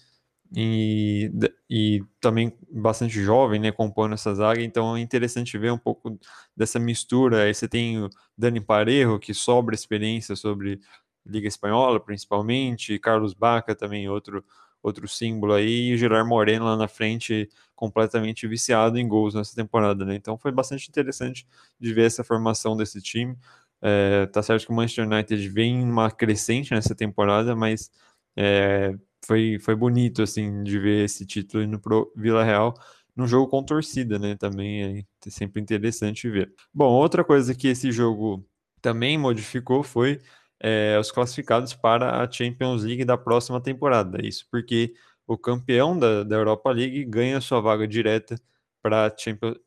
e, 0.56 1.32
e 1.70 2.04
também 2.20 2.52
bastante 2.72 3.22
jovem, 3.22 3.60
né, 3.60 3.72
compondo 3.72 4.14
essa 4.16 4.34
zaga, 4.34 4.62
então 4.64 4.98
é 4.98 5.00
interessante 5.02 5.58
ver 5.58 5.72
um 5.72 5.78
pouco 5.78 6.18
dessa 6.58 6.80
mistura. 6.80 7.44
Aí 7.44 7.54
você 7.54 7.68
tem 7.68 8.04
o 8.04 8.10
Dani 8.38 8.62
Parejo, 8.62 9.20
que 9.20 9.34
sobra 9.34 9.76
experiência 9.76 10.36
sobre 10.36 10.80
Liga 11.26 11.48
Espanhola, 11.48 12.00
principalmente, 12.00 12.98
Carlos 13.00 13.34
Baca 13.34 13.76
também, 13.76 14.10
outro 14.10 14.44
outro 14.82 15.08
símbolo 15.08 15.54
aí, 15.54 15.90
e 15.90 15.94
o 15.94 15.98
Gerard 15.98 16.28
Moreno 16.28 16.66
lá 16.66 16.78
na 16.78 16.88
frente, 16.88 17.50
completamente 17.76 18.48
viciado 18.48 18.98
em 18.98 19.08
gols 19.08 19.34
nessa 19.34 19.56
temporada, 19.56 20.06
né? 20.06 20.16
Então 20.16 20.38
foi 20.38 20.52
bastante 20.52 20.90
interessante 20.90 21.48
de 21.80 21.94
ver 21.94 22.06
essa 22.06 22.24
formação 22.24 22.76
desse 22.78 23.02
time. 23.02 23.38
É, 23.82 24.26
tá 24.28 24.42
certo 24.44 24.66
que 24.66 24.72
o 24.72 24.76
Manchester 24.76 25.06
United 25.08 25.50
vem 25.50 25.82
uma 25.84 26.12
crescente 26.12 26.74
nessa 26.74 26.94
temporada, 26.96 27.56
mas 27.56 27.90
é, 28.36 28.94
foi, 29.26 29.60
foi 29.60 29.76
bonito, 29.76 30.22
assim, 30.22 30.64
de 30.64 30.80
ver 30.80 31.06
esse 31.06 31.26
título 31.26 31.64
indo 31.64 31.80
pro 31.80 32.12
Vila 32.16 32.44
Real 32.44 32.74
num 33.16 33.28
jogo 33.28 33.50
com 33.50 33.64
torcida, 33.64 34.18
né? 34.18 34.36
Também 34.36 35.06
é 35.26 35.30
sempre 35.30 35.62
interessante 35.62 36.30
ver. 36.30 36.54
Bom, 36.74 36.92
outra 36.92 37.24
coisa 37.24 37.54
que 37.54 37.68
esse 37.68 37.92
jogo 37.92 38.46
também 38.82 39.18
modificou 39.18 39.84
foi 39.84 40.22
é, 40.60 40.98
os 41.00 41.12
classificados 41.12 41.74
para 41.74 42.22
a 42.22 42.30
Champions 42.30 42.84
League 42.84 43.06
da 43.06 43.18
próxima 43.18 43.62
temporada. 43.62 44.26
Isso 44.26 44.46
porque 44.52 44.94
o 45.26 45.38
campeão 45.38 45.98
da, 45.98 46.24
da 46.24 46.36
Europa 46.36 46.72
League 46.72 47.06
ganha 47.06 47.40
sua 47.40 47.62
vaga 47.62 47.88
direta 47.88 48.36
para 48.82 49.14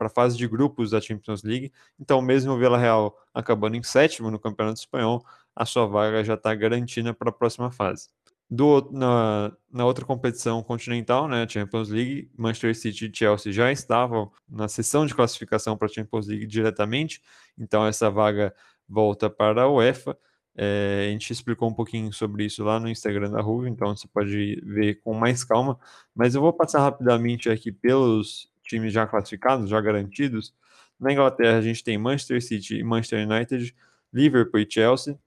a 0.00 0.08
fase 0.08 0.36
de 0.36 0.48
grupos 0.48 0.90
da 0.90 1.00
Champions 1.00 1.42
League. 1.42 1.72
Então, 1.98 2.20
mesmo 2.20 2.52
o 2.52 2.76
Real 2.76 3.16
acabando 3.32 3.76
em 3.76 3.82
sétimo 3.82 4.30
no 4.30 4.38
Campeonato 4.38 4.80
Espanhol, 4.80 5.24
a 5.54 5.64
sua 5.64 5.86
vaga 5.86 6.24
já 6.24 6.34
está 6.34 6.54
garantida 6.54 7.12
para 7.12 7.30
a 7.30 7.32
próxima 7.32 7.70
fase. 7.70 8.08
Do, 8.50 8.90
na, 8.92 9.52
na 9.70 9.86
outra 9.86 10.04
competição 10.04 10.62
continental, 10.62 11.26
né, 11.26 11.46
Champions 11.48 11.88
League, 11.88 12.30
Manchester 12.36 12.76
City 12.76 13.06
e 13.06 13.16
Chelsea 13.16 13.52
já 13.52 13.72
estavam 13.72 14.30
na 14.48 14.68
sessão 14.68 15.06
de 15.06 15.14
classificação 15.14 15.76
para 15.76 15.86
a 15.86 15.90
Champions 15.90 16.26
League 16.26 16.46
diretamente, 16.46 17.22
então 17.56 17.86
essa 17.86 18.10
vaga 18.10 18.54
volta 18.86 19.30
para 19.30 19.62
a 19.62 19.70
UEFA. 19.70 20.18
É, 20.54 21.06
a 21.08 21.10
gente 21.12 21.32
explicou 21.32 21.68
um 21.68 21.74
pouquinho 21.74 22.12
sobre 22.12 22.44
isso 22.44 22.62
lá 22.62 22.78
no 22.78 22.88
Instagram 22.88 23.30
da 23.30 23.40
Ruve, 23.40 23.70
então 23.70 23.96
você 23.96 24.06
pode 24.06 24.60
ver 24.64 25.00
com 25.00 25.14
mais 25.14 25.44
calma. 25.44 25.78
Mas 26.14 26.34
eu 26.34 26.40
vou 26.40 26.52
passar 26.52 26.80
rapidamente 26.80 27.48
aqui 27.48 27.72
pelos 27.72 28.50
times 28.62 28.92
já 28.92 29.06
classificados, 29.06 29.70
já 29.70 29.80
garantidos. 29.80 30.54
Na 31.00 31.12
Inglaterra, 31.12 31.58
a 31.58 31.62
gente 31.62 31.82
tem 31.82 31.98
Manchester 31.98 32.42
City 32.42 32.76
e 32.76 32.84
Manchester 32.84 33.26
United, 33.28 33.74
Liverpool 34.12 34.60
e 34.60 34.66
Chelsea. 34.70 35.18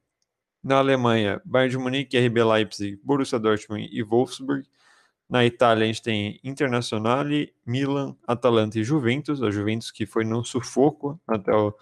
Na 0.63 0.77
Alemanha, 0.77 1.41
Bayern 1.46 1.72
de 1.72 1.77
Munique, 1.77 2.17
RB 2.17 2.44
Leipzig, 2.44 3.00
Borussia 3.03 3.39
Dortmund 3.39 3.88
e 3.91 4.01
Wolfsburg. 4.01 4.67
Na 5.29 5.46
Itália, 5.46 5.84
a 5.84 5.88
gente 5.88 6.01
tem 6.01 6.39
Internazionale, 6.44 7.53
Milan, 7.65 8.15
Atalanta 8.27 8.79
e 8.79 8.84
Juventus. 8.84 9.41
A 9.44 9.51
Juventus 9.51 9.91
que 9.91 10.05
foi 10.05 10.24
no 10.24 10.44
sufoco 10.44 11.20
até 11.27 11.53
o 11.53 11.74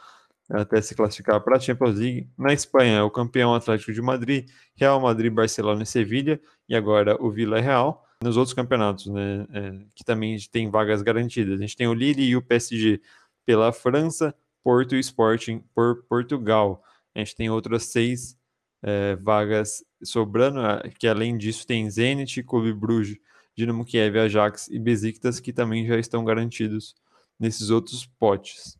até 0.53 0.79
se 0.81 0.93
classificar 0.93 1.41
para 1.41 1.57
a 1.57 1.59
Champions 1.59 1.97
League. 1.97 2.29
Na 2.37 2.53
Espanha, 2.53 3.03
o 3.03 3.09
campeão 3.09 3.55
Atlético 3.55 3.91
de 3.91 4.01
Madrid, 4.01 4.47
Real 4.75 5.01
Madrid, 5.01 5.33
Barcelona 5.33 5.83
e 5.83 5.85
Sevilha, 5.85 6.39
e 6.69 6.75
agora 6.75 7.17
o 7.19 7.31
Vila 7.31 7.59
Real. 7.59 8.05
Nos 8.21 8.37
outros 8.37 8.53
campeonatos, 8.53 9.07
né, 9.07 9.47
é, 9.51 9.79
que 9.95 10.03
também 10.03 10.37
tem 10.51 10.69
vagas 10.69 11.01
garantidas. 11.01 11.59
A 11.59 11.61
gente 11.61 11.75
tem 11.75 11.87
o 11.87 11.93
Lille 11.93 12.23
e 12.23 12.35
o 12.37 12.41
PSG 12.41 13.01
pela 13.45 13.73
França, 13.73 14.33
Porto 14.63 14.95
e 14.95 14.99
Sporting 14.99 15.61
por 15.73 16.03
Portugal. 16.03 16.81
A 17.13 17.19
gente 17.19 17.35
tem 17.35 17.49
outras 17.49 17.83
seis 17.85 18.37
é, 18.81 19.15
vagas 19.17 19.83
sobrando, 20.03 20.61
que 20.97 21.07
além 21.07 21.37
disso 21.37 21.65
tem 21.65 21.89
Zenit, 21.89 22.43
Clube 22.43 22.73
Bruges, 22.73 23.17
Dinamo 23.55 23.85
Kiev, 23.85 24.17
Ajax 24.17 24.67
e 24.69 24.79
Besiktas, 24.79 25.39
que 25.39 25.51
também 25.51 25.85
já 25.85 25.97
estão 25.97 26.23
garantidos 26.23 26.95
nesses 27.39 27.69
outros 27.69 28.05
potes. 28.05 28.77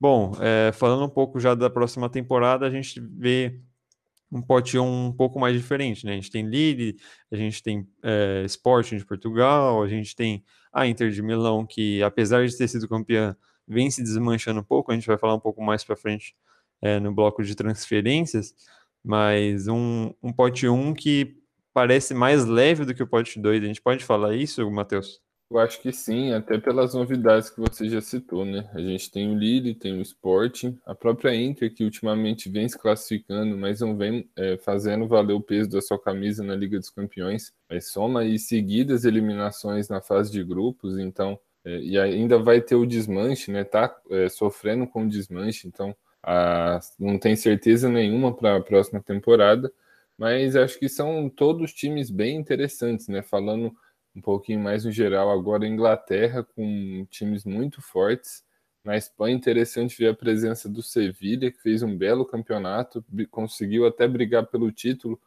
Bom, 0.00 0.32
é, 0.40 0.72
falando 0.72 1.04
um 1.04 1.08
pouco 1.08 1.40
já 1.40 1.54
da 1.54 1.70
próxima 1.70 2.08
temporada, 2.10 2.66
a 2.66 2.70
gente 2.70 3.00
vê 3.00 3.60
um 4.30 4.42
pote 4.42 4.78
um 4.78 5.12
pouco 5.12 5.38
mais 5.38 5.56
diferente, 5.56 6.04
né? 6.04 6.12
A 6.12 6.14
gente 6.16 6.30
tem 6.30 6.46
Lille, 6.46 6.96
a 7.30 7.36
gente 7.36 7.62
tem 7.62 7.88
é, 8.02 8.42
Sporting 8.46 8.98
de 8.98 9.06
Portugal, 9.06 9.82
a 9.82 9.88
gente 9.88 10.14
tem 10.14 10.44
a 10.72 10.86
Inter 10.86 11.10
de 11.10 11.22
Milão, 11.22 11.66
que 11.66 12.02
apesar 12.02 12.46
de 12.46 12.56
ter 12.56 12.68
sido 12.68 12.88
campeã, 12.88 13.36
vem 13.66 13.90
se 13.90 14.02
desmanchando 14.02 14.60
um 14.60 14.64
pouco, 14.64 14.92
a 14.92 14.94
gente 14.94 15.06
vai 15.06 15.16
falar 15.18 15.34
um 15.34 15.40
pouco 15.40 15.62
mais 15.62 15.82
para 15.84 15.96
frente 15.96 16.36
é, 16.82 17.00
no 17.00 17.14
bloco 17.14 17.42
de 17.42 17.54
transferências, 17.54 18.54
mas 19.02 19.68
um, 19.68 20.12
um 20.22 20.32
pote 20.32 20.68
1 20.68 20.94
que 20.94 21.36
parece 21.72 22.14
mais 22.14 22.44
leve 22.44 22.84
do 22.84 22.94
que 22.94 23.02
o 23.02 23.06
pote 23.06 23.40
2, 23.40 23.62
a 23.62 23.66
gente 23.66 23.82
pode 23.82 24.04
falar 24.04 24.34
isso, 24.34 24.68
Matheus? 24.70 25.25
Eu 25.48 25.60
acho 25.60 25.80
que 25.80 25.92
sim, 25.92 26.32
até 26.32 26.58
pelas 26.58 26.92
novidades 26.92 27.48
que 27.48 27.60
você 27.60 27.88
já 27.88 28.00
citou, 28.00 28.44
né? 28.44 28.68
A 28.74 28.80
gente 28.80 29.10
tem 29.12 29.30
o 29.30 29.38
Lille, 29.38 29.76
tem 29.76 29.96
o 29.96 30.02
Sporting, 30.02 30.76
a 30.84 30.92
própria 30.92 31.32
Inter, 31.36 31.72
que 31.72 31.84
ultimamente 31.84 32.48
vem 32.48 32.68
se 32.68 32.76
classificando, 32.76 33.56
mas 33.56 33.80
não 33.80 33.96
vem 33.96 34.28
é, 34.34 34.56
fazendo 34.56 35.06
valer 35.06 35.34
o 35.34 35.40
peso 35.40 35.70
da 35.70 35.80
sua 35.80 36.00
camisa 36.00 36.42
na 36.42 36.56
Liga 36.56 36.80
dos 36.80 36.90
Campeões. 36.90 37.52
Mas 37.70 37.92
soma 37.92 38.22
aí 38.22 38.40
seguidas 38.40 39.04
eliminações 39.04 39.88
na 39.88 40.00
fase 40.00 40.32
de 40.32 40.42
grupos, 40.42 40.98
então, 40.98 41.38
é, 41.64 41.78
e 41.78 41.96
ainda 41.96 42.38
vai 42.40 42.60
ter 42.60 42.74
o 42.74 42.84
desmanche, 42.84 43.52
né? 43.52 43.62
Tá 43.62 43.96
é, 44.10 44.28
sofrendo 44.28 44.84
com 44.88 45.04
o 45.04 45.08
desmanche, 45.08 45.68
então 45.68 45.94
a, 46.24 46.80
não 46.98 47.20
tem 47.20 47.36
certeza 47.36 47.88
nenhuma 47.88 48.34
para 48.34 48.56
a 48.56 48.60
próxima 48.60 49.00
temporada, 49.00 49.72
mas 50.18 50.56
acho 50.56 50.76
que 50.76 50.88
são 50.88 51.28
todos 51.28 51.72
times 51.72 52.10
bem 52.10 52.36
interessantes, 52.36 53.06
né? 53.06 53.22
Falando 53.22 53.72
um 54.16 54.20
pouquinho 54.22 54.60
mais 54.60 54.84
no 54.86 54.90
geral, 54.90 55.30
agora 55.30 55.66
Inglaterra 55.66 56.42
com 56.42 57.06
times 57.10 57.44
muito 57.44 57.82
fortes. 57.82 58.42
Na 58.82 58.96
Espanha, 58.96 59.36
interessante 59.36 59.98
ver 59.98 60.08
a 60.08 60.14
presença 60.14 60.68
do 60.68 60.82
Sevilha, 60.82 61.50
que 61.52 61.60
fez 61.60 61.82
um 61.82 61.94
belo 61.94 62.24
campeonato, 62.24 63.04
conseguiu 63.30 63.86
até 63.86 64.08
brigar 64.08 64.46
pelo 64.46 64.72
título 64.72 65.20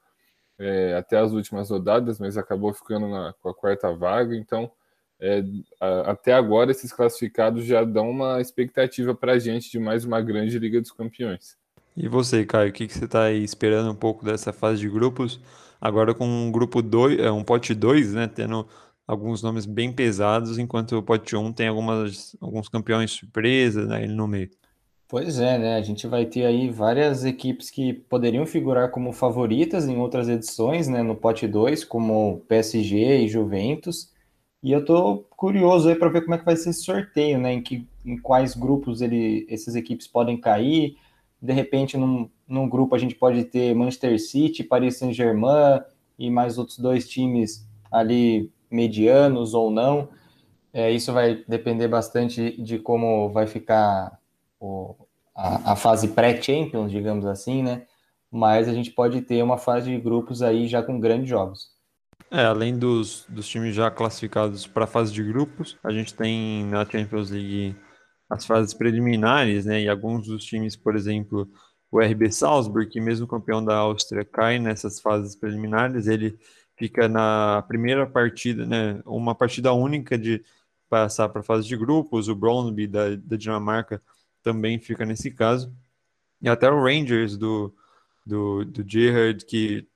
é, 0.57 0.95
até 0.95 1.17
as 1.17 1.31
últimas 1.31 1.69
rodadas, 1.69 2.19
mas 2.19 2.35
acabou 2.35 2.73
ficando 2.73 3.07
na, 3.07 3.33
com 3.33 3.49
a 3.49 3.53
quarta 3.53 3.93
vaga. 3.93 4.35
Então, 4.35 4.71
é, 5.19 5.43
a, 5.79 6.11
até 6.11 6.33
agora, 6.33 6.71
esses 6.71 6.91
classificados 6.91 7.65
já 7.65 7.83
dão 7.83 8.09
uma 8.09 8.41
expectativa 8.41 9.13
para 9.13 9.33
a 9.33 9.39
gente 9.39 9.69
de 9.69 9.77
mais 9.77 10.03
uma 10.03 10.21
grande 10.21 10.57
Liga 10.57 10.81
dos 10.81 10.91
Campeões. 10.91 11.57
E 11.95 12.07
você, 12.07 12.45
Caio, 12.45 12.69
o 12.69 12.73
que, 12.73 12.87
que 12.87 12.93
você 12.93 13.05
está 13.05 13.31
esperando 13.31 13.91
um 13.91 13.95
pouco 13.95 14.25
dessa 14.25 14.53
fase 14.53 14.79
de 14.79 14.89
grupos? 14.89 15.39
Agora 15.79 16.13
com 16.13 16.25
um 16.25 16.51
grupo 16.51 16.81
2, 16.81 17.19
é, 17.19 17.31
um 17.31 17.43
pote 17.43 17.73
2, 17.73 18.13
né? 18.13 18.27
Tendo 18.27 18.67
alguns 19.07 19.41
nomes 19.41 19.65
bem 19.65 19.91
pesados, 19.91 20.59
enquanto 20.59 20.97
o 20.97 21.03
pote 21.03 21.35
1 21.35 21.39
um 21.39 21.53
tem 21.53 21.67
algumas, 21.67 22.35
alguns 22.39 22.69
campeões 22.69 23.11
surpresa 23.11 23.85
né, 23.85 24.05
no 24.05 24.27
meio. 24.27 24.49
Pois 25.07 25.39
é, 25.39 25.57
né? 25.57 25.75
A 25.75 25.81
gente 25.81 26.05
vai 26.05 26.27
ter 26.27 26.45
aí 26.45 26.69
várias 26.69 27.25
equipes 27.25 27.71
que 27.71 27.93
poderiam 27.93 28.45
figurar 28.45 28.91
como 28.91 29.11
favoritas 29.11 29.87
em 29.87 29.97
outras 29.97 30.29
edições, 30.29 30.87
né? 30.87 31.01
No 31.01 31.15
pote 31.15 31.47
2, 31.47 31.83
como 31.83 32.41
PSG 32.47 33.23
e 33.23 33.27
Juventus. 33.27 34.13
E 34.61 34.71
eu 34.71 34.85
tô 34.85 35.25
curioso 35.31 35.89
aí 35.89 35.95
para 35.95 36.09
ver 36.09 36.21
como 36.21 36.35
é 36.35 36.37
que 36.37 36.45
vai 36.45 36.55
ser 36.55 36.69
esse 36.69 36.83
sorteio, 36.83 37.39
né? 37.39 37.53
Em, 37.53 37.63
que, 37.63 37.87
em 38.05 38.17
quais 38.19 38.53
grupos 38.53 39.01
ele, 39.01 39.47
essas 39.49 39.75
equipes 39.75 40.07
podem 40.07 40.39
cair. 40.39 40.95
De 41.41 41.53
repente, 41.53 41.97
num, 41.97 42.29
num 42.49 42.67
grupo 42.67 42.95
a 42.95 42.97
gente 42.97 43.15
pode 43.15 43.45
ter 43.45 43.75
Manchester 43.75 44.19
City, 44.19 44.63
Paris 44.63 44.97
Saint-Germain 44.97 45.81
e 46.17 46.29
mais 46.29 46.57
outros 46.57 46.79
dois 46.79 47.07
times 47.07 47.67
ali 47.91 48.51
medianos 48.69 49.53
ou 49.53 49.69
não. 49.69 50.09
É, 50.73 50.91
isso 50.91 51.13
vai 51.13 51.43
depender 51.47 51.87
bastante 51.87 52.61
de 52.61 52.79
como 52.79 53.29
vai 53.29 53.47
ficar 53.47 54.19
o, 54.59 54.95
a, 55.35 55.73
a 55.73 55.75
fase 55.75 56.09
pré-Champions, 56.09 56.91
digamos 56.91 57.25
assim, 57.25 57.63
né? 57.63 57.85
Mas 58.31 58.67
a 58.67 58.73
gente 58.73 58.91
pode 58.91 59.21
ter 59.21 59.41
uma 59.41 59.57
fase 59.57 59.89
de 59.89 59.99
grupos 59.99 60.41
aí 60.41 60.67
já 60.67 60.83
com 60.83 60.99
grandes 60.99 61.29
jogos. 61.29 61.69
É, 62.31 62.45
além 62.45 62.77
dos, 62.77 63.25
dos 63.27 63.47
times 63.47 63.73
já 63.73 63.89
classificados 63.89 64.67
para 64.67 64.83
a 64.83 64.87
fase 64.87 65.11
de 65.11 65.23
grupos, 65.23 65.77
a 65.83 65.91
gente 65.91 66.13
tem 66.13 66.63
na 66.65 66.85
Champions 66.85 67.31
League 67.31 67.75
as 68.29 68.45
fases 68.45 68.73
preliminares, 68.73 69.65
né? 69.65 69.81
E 69.81 69.89
alguns 69.89 70.27
dos 70.27 70.43
times, 70.43 70.75
por 70.75 70.95
exemplo, 70.95 71.49
o 71.91 71.99
RB 71.99 72.31
Salzburg, 72.31 72.89
que 72.89 73.01
mesmo 73.01 73.27
campeão 73.27 73.63
da 73.63 73.75
Áustria, 73.75 74.23
cai 74.23 74.59
nessas 74.59 74.99
fases 74.99 75.35
preliminares, 75.35 76.07
ele 76.07 76.37
fica 76.77 77.09
na 77.09 77.63
primeira 77.67 78.07
partida, 78.07 78.65
né? 78.65 79.01
Uma 79.05 79.35
partida 79.35 79.73
única 79.73 80.17
de 80.17 80.43
passar 80.89 81.29
para 81.29 81.41
a 81.41 81.43
fase 81.43 81.67
de 81.67 81.75
grupos. 81.75 82.27
O 82.27 82.35
Brøndby 82.35 82.87
da, 82.87 83.15
da 83.15 83.35
Dinamarca 83.35 84.01
também 84.41 84.79
fica 84.79 85.05
nesse 85.05 85.31
caso. 85.31 85.73
E 86.41 86.47
até 86.47 86.69
o 86.69 86.81
Rangers 86.81 87.37
do, 87.37 87.73
do, 88.25 88.63
do 88.65 88.89
Gerrard, 88.89 89.45
que 89.45 89.87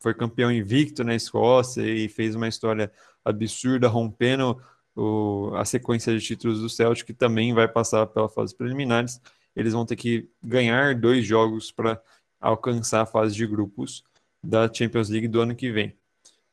foi 0.00 0.12
campeão 0.14 0.50
invicto 0.50 1.04
na 1.04 1.14
Escócia 1.14 1.82
e 1.82 2.08
fez 2.08 2.34
uma 2.34 2.48
história 2.48 2.90
absurda, 3.24 3.86
rompendo 3.86 4.60
o, 4.96 5.52
a 5.54 5.64
sequência 5.64 6.12
de 6.12 6.24
títulos 6.24 6.60
do 6.60 6.68
Celtic, 6.68 7.06
que 7.06 7.14
também 7.14 7.54
vai 7.54 7.68
passar 7.68 8.06
pela 8.08 8.28
fase 8.28 8.54
preliminares. 8.54 9.20
Eles 9.54 9.72
vão 9.72 9.84
ter 9.86 9.96
que 9.96 10.28
ganhar 10.42 10.94
dois 10.94 11.24
jogos 11.24 11.70
para 11.70 12.00
alcançar 12.40 13.02
a 13.02 13.06
fase 13.06 13.34
de 13.34 13.46
grupos 13.46 14.02
da 14.42 14.72
Champions 14.72 15.08
League 15.08 15.28
do 15.28 15.40
ano 15.40 15.54
que 15.54 15.70
vem. 15.70 15.96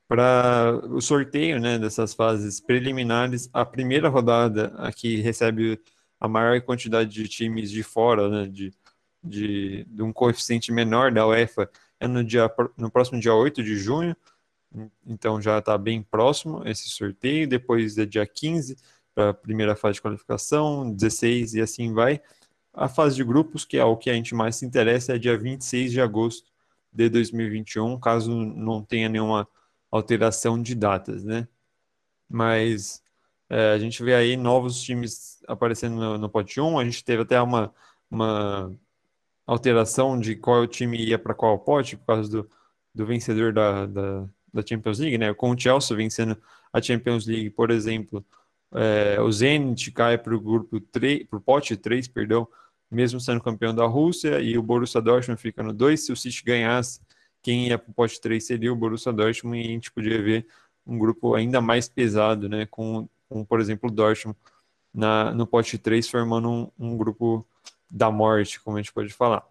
Para 0.07 0.79
o 0.89 1.01
sorteio 1.01 1.59
né, 1.59 1.77
dessas 1.77 2.13
fases 2.13 2.59
preliminares, 2.59 3.49
a 3.53 3.63
primeira 3.63 4.09
rodada 4.09 4.73
aqui 4.77 5.21
recebe 5.21 5.79
a 6.19 6.27
maior 6.27 6.59
quantidade 6.61 7.09
de 7.09 7.27
times 7.27 7.71
de 7.71 7.83
fora, 7.83 8.27
né, 8.27 8.47
de, 8.47 8.73
de, 9.23 9.85
de 9.85 10.01
um 10.01 10.11
coeficiente 10.11 10.71
menor 10.71 11.11
da 11.11 11.27
UEFA, 11.27 11.69
é 11.99 12.07
no, 12.07 12.23
dia, 12.23 12.49
no 12.77 12.89
próximo 12.89 13.19
dia 13.19 13.33
8 13.33 13.63
de 13.63 13.75
junho, 13.75 14.15
então 15.05 15.41
já 15.41 15.59
está 15.59 15.77
bem 15.77 16.01
próximo 16.01 16.67
esse 16.67 16.89
sorteio. 16.89 17.47
Depois 17.47 17.97
é 17.97 18.05
dia 18.05 18.25
15 18.25 18.77
para 19.13 19.29
a 19.29 19.33
primeira 19.33 19.75
fase 19.75 19.95
de 19.95 20.01
qualificação, 20.01 20.91
16 20.91 21.55
e 21.55 21.61
assim 21.61 21.93
vai. 21.93 22.21
A 22.79 22.87
fase 22.87 23.17
de 23.17 23.25
grupos, 23.25 23.65
que 23.65 23.77
é 23.77 23.83
o 23.83 23.97
que 23.97 24.09
a 24.09 24.13
gente 24.13 24.33
mais 24.33 24.55
se 24.55 24.65
interessa, 24.65 25.13
é 25.13 25.17
dia 25.17 25.37
26 25.37 25.91
de 25.91 25.99
agosto 25.99 26.49
de 26.93 27.09
2021, 27.09 27.99
caso 27.99 28.33
não 28.33 28.81
tenha 28.81 29.09
nenhuma 29.09 29.45
alteração 29.91 30.61
de 30.61 30.75
datas, 30.75 31.25
né? 31.25 31.45
Mas 32.29 33.03
é, 33.49 33.73
a 33.73 33.77
gente 33.79 34.01
vê 34.01 34.15
aí 34.15 34.37
novos 34.37 34.81
times 34.81 35.43
aparecendo 35.45 35.97
no, 35.97 36.17
no 36.17 36.29
pote 36.29 36.61
1, 36.61 36.79
a 36.79 36.85
gente 36.85 37.03
teve 37.03 37.23
até 37.23 37.41
uma, 37.41 37.73
uma 38.09 38.73
alteração 39.45 40.17
de 40.17 40.37
qual 40.37 40.65
time 40.65 40.97
ia 40.97 41.19
para 41.19 41.33
qual 41.33 41.59
pote, 41.59 41.97
por 41.97 42.05
causa 42.05 42.29
do, 42.29 42.49
do 42.95 43.05
vencedor 43.05 43.51
da, 43.51 43.87
da, 43.87 44.29
da, 44.53 44.65
Champions 44.65 44.99
League, 44.99 45.17
né? 45.17 45.33
Com 45.33 45.51
o 45.51 45.59
Chelsea 45.59 45.97
vencendo 45.97 46.37
a 46.71 46.81
Champions 46.81 47.25
League, 47.27 47.49
por 47.49 47.71
exemplo, 47.71 48.25
é, 48.73 49.19
o 49.21 49.29
Zenit 49.31 49.91
cai 49.91 50.17
para 50.17 50.33
o 50.35 50.39
grupo 50.39 50.79
3, 50.79 51.25
para 51.25 51.37
o 51.39 51.41
pote 51.41 51.75
3, 51.75 52.07
perdão, 52.07 52.47
mesmo 52.91 53.19
sendo 53.19 53.41
campeão 53.41 53.73
da 53.73 53.85
Rússia, 53.85 54.39
e 54.39 54.57
o 54.57 54.63
Borussia 54.63 55.01
Dortmund 55.01 55.41
fica 55.41 55.61
no 55.61 55.73
2. 55.73 56.05
Se 56.05 56.11
o 56.11 56.15
City 56.15 56.43
ganhasse, 56.43 56.99
quem 57.41 57.67
ia 57.67 57.77
para 57.77 57.89
o 57.89 57.93
pote 57.93 58.19
3 58.19 58.43
seria 58.43 58.71
o 58.71 58.75
Borussia 58.75 59.13
Dortmund, 59.13 59.57
e 59.57 59.67
a 59.67 59.71
gente 59.71 59.91
podia 59.91 60.21
ver 60.21 60.47
um 60.85 60.97
grupo 60.97 61.35
ainda 61.35 61.61
mais 61.61 61.87
pesado, 61.87 62.49
né? 62.49 62.65
Com, 62.65 63.07
com 63.27 63.45
por 63.45 63.59
exemplo, 63.59 63.89
o 63.89 63.93
Dortmund 63.93 64.37
na, 64.93 65.33
no 65.33 65.45
pote 65.45 65.77
3, 65.77 66.09
formando 66.09 66.49
um, 66.49 66.71
um 66.79 66.97
grupo 66.97 67.45
da 67.89 68.11
morte, 68.11 68.59
como 68.59 68.77
a 68.77 68.81
gente 68.81 68.93
pode 68.93 69.13
falar. 69.13 69.43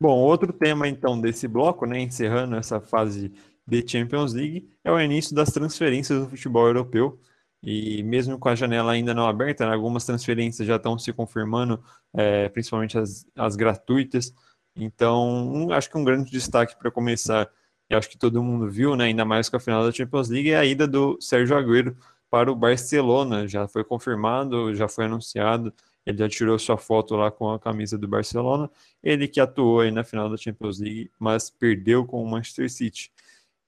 Bom, 0.00 0.18
outro 0.18 0.52
tema 0.52 0.88
então 0.88 1.20
desse 1.20 1.46
bloco, 1.46 1.86
né, 1.86 2.00
encerrando 2.00 2.56
essa 2.56 2.80
fase 2.80 3.32
de 3.66 3.84
Champions 3.86 4.34
League, 4.34 4.68
é 4.82 4.90
o 4.90 5.00
início 5.00 5.34
das 5.34 5.50
transferências 5.50 6.20
do 6.20 6.28
futebol 6.28 6.66
europeu. 6.66 7.18
E 7.64 8.02
mesmo 8.02 8.38
com 8.38 8.48
a 8.48 8.54
janela 8.54 8.92
ainda 8.92 9.14
não 9.14 9.26
aberta, 9.26 9.66
né, 9.66 9.72
algumas 9.72 10.04
transferências 10.04 10.68
já 10.68 10.76
estão 10.76 10.98
se 10.98 11.12
confirmando, 11.14 11.82
é, 12.12 12.48
principalmente 12.50 12.98
as, 12.98 13.26
as 13.34 13.56
gratuitas. 13.56 14.34
Então, 14.76 15.26
um, 15.54 15.72
acho 15.72 15.90
que 15.90 15.96
um 15.96 16.04
grande 16.04 16.30
destaque 16.30 16.76
para 16.76 16.90
começar, 16.90 17.50
e 17.88 17.94
acho 17.94 18.08
que 18.10 18.18
todo 18.18 18.42
mundo 18.42 18.70
viu, 18.70 18.94
né, 18.96 19.04
ainda 19.04 19.24
mais 19.24 19.48
com 19.48 19.56
a 19.56 19.60
final 19.60 19.82
da 19.84 19.92
Champions 19.92 20.28
League, 20.28 20.50
é 20.50 20.58
a 20.58 20.64
ida 20.64 20.86
do 20.86 21.18
Sérgio 21.20 21.56
Agüero 21.56 21.96
para 22.30 22.52
o 22.52 22.56
Barcelona. 22.56 23.48
Já 23.48 23.66
foi 23.66 23.84
confirmado, 23.84 24.74
já 24.74 24.88
foi 24.88 25.06
anunciado. 25.06 25.72
Ele 26.04 26.18
já 26.18 26.28
tirou 26.28 26.58
sua 26.58 26.76
foto 26.76 27.16
lá 27.16 27.30
com 27.30 27.50
a 27.50 27.58
camisa 27.58 27.96
do 27.96 28.06
Barcelona. 28.06 28.70
Ele 29.02 29.26
que 29.26 29.40
atuou 29.40 29.80
aí 29.80 29.90
na 29.90 30.04
final 30.04 30.28
da 30.28 30.36
Champions 30.36 30.78
League, 30.80 31.10
mas 31.18 31.48
perdeu 31.48 32.04
com 32.04 32.22
o 32.22 32.28
Manchester 32.28 32.70
City. 32.70 33.10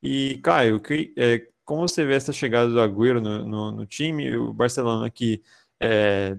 E, 0.03 0.39
Caio, 0.43 0.81
que, 0.81 1.15
é, 1.17 1.47
como 1.67 1.87
você 1.87 2.07
vê 2.07 2.15
essa 2.15 2.33
chegada 2.33 2.71
do 2.71 2.81
Agüero 2.81 3.21
no, 3.21 3.45
no, 3.45 3.73
no 3.73 3.87
time? 3.87 4.35
O 4.37 4.53
Barcelona 4.53 5.11
que 5.11 5.43
é, 5.81 6.39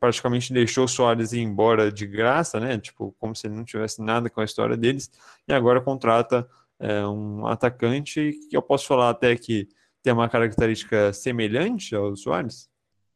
praticamente 0.00 0.52
deixou 0.52 0.84
o 0.84 0.88
Soares 0.88 1.32
ir 1.32 1.40
embora 1.40 1.90
de 1.92 2.06
graça, 2.06 2.58
né? 2.58 2.76
Tipo, 2.78 3.14
como 3.18 3.34
se 3.34 3.46
ele 3.46 3.54
não 3.54 3.64
tivesse 3.64 4.02
nada 4.02 4.28
com 4.28 4.40
a 4.40 4.44
história 4.44 4.76
deles. 4.76 5.10
E 5.46 5.52
agora 5.52 5.80
contrata 5.80 6.46
é, 6.78 7.06
um 7.06 7.46
atacante 7.46 8.32
que 8.50 8.56
eu 8.56 8.60
posso 8.60 8.86
falar 8.86 9.10
até 9.10 9.36
que 9.36 9.68
tem 10.02 10.12
uma 10.12 10.28
característica 10.28 11.12
semelhante 11.12 11.94
ao 11.94 12.16
Soares? 12.16 12.68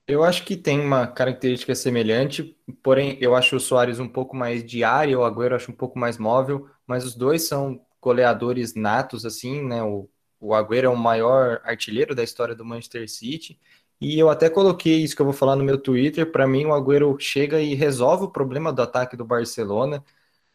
Eu 0.07 0.25
acho 0.25 0.45
que 0.45 0.57
tem 0.57 0.81
uma 0.81 1.07
característica 1.07 1.75
semelhante, 1.75 2.57
porém 2.83 3.19
eu 3.21 3.35
acho 3.35 3.57
o 3.57 3.61
Soares 3.61 3.99
um 3.99 4.09
pouco 4.09 4.35
mais 4.35 4.65
de 4.65 4.83
área, 4.85 5.19
o 5.19 5.25
Agüero 5.25 5.57
acho 5.57 5.71
um 5.71 5.75
pouco 5.75 5.99
mais 5.99 6.17
móvel, 6.17 6.67
mas 6.87 7.05
os 7.05 7.15
dois 7.15 7.47
são 7.47 7.79
goleadores 8.01 8.75
natos, 8.75 9.27
assim, 9.27 9.63
né? 9.63 9.83
O, 9.83 10.09
o 10.41 10.55
Agüero 10.55 10.87
é 10.87 10.89
o 10.89 10.97
maior 10.97 11.61
artilheiro 11.65 12.15
da 12.15 12.23
história 12.23 12.55
do 12.55 12.65
Manchester 12.65 13.09
City, 13.09 13.59
e 14.01 14.19
eu 14.19 14.31
até 14.31 14.49
coloquei 14.49 15.03
isso 15.03 15.17
que 15.17 15.23
eu 15.23 15.27
vou 15.27 15.35
falar 15.35 15.57
no 15.57 15.65
meu 15.65 15.77
Twitter. 15.79 16.31
Para 16.31 16.47
mim, 16.47 16.67
o 16.67 16.73
Agüero 16.73 17.17
chega 17.19 17.61
e 17.61 17.75
resolve 17.75 18.25
o 18.25 18.31
problema 18.31 18.73
do 18.73 18.81
ataque 18.83 19.17
do 19.17 19.25
Barcelona. 19.25 20.05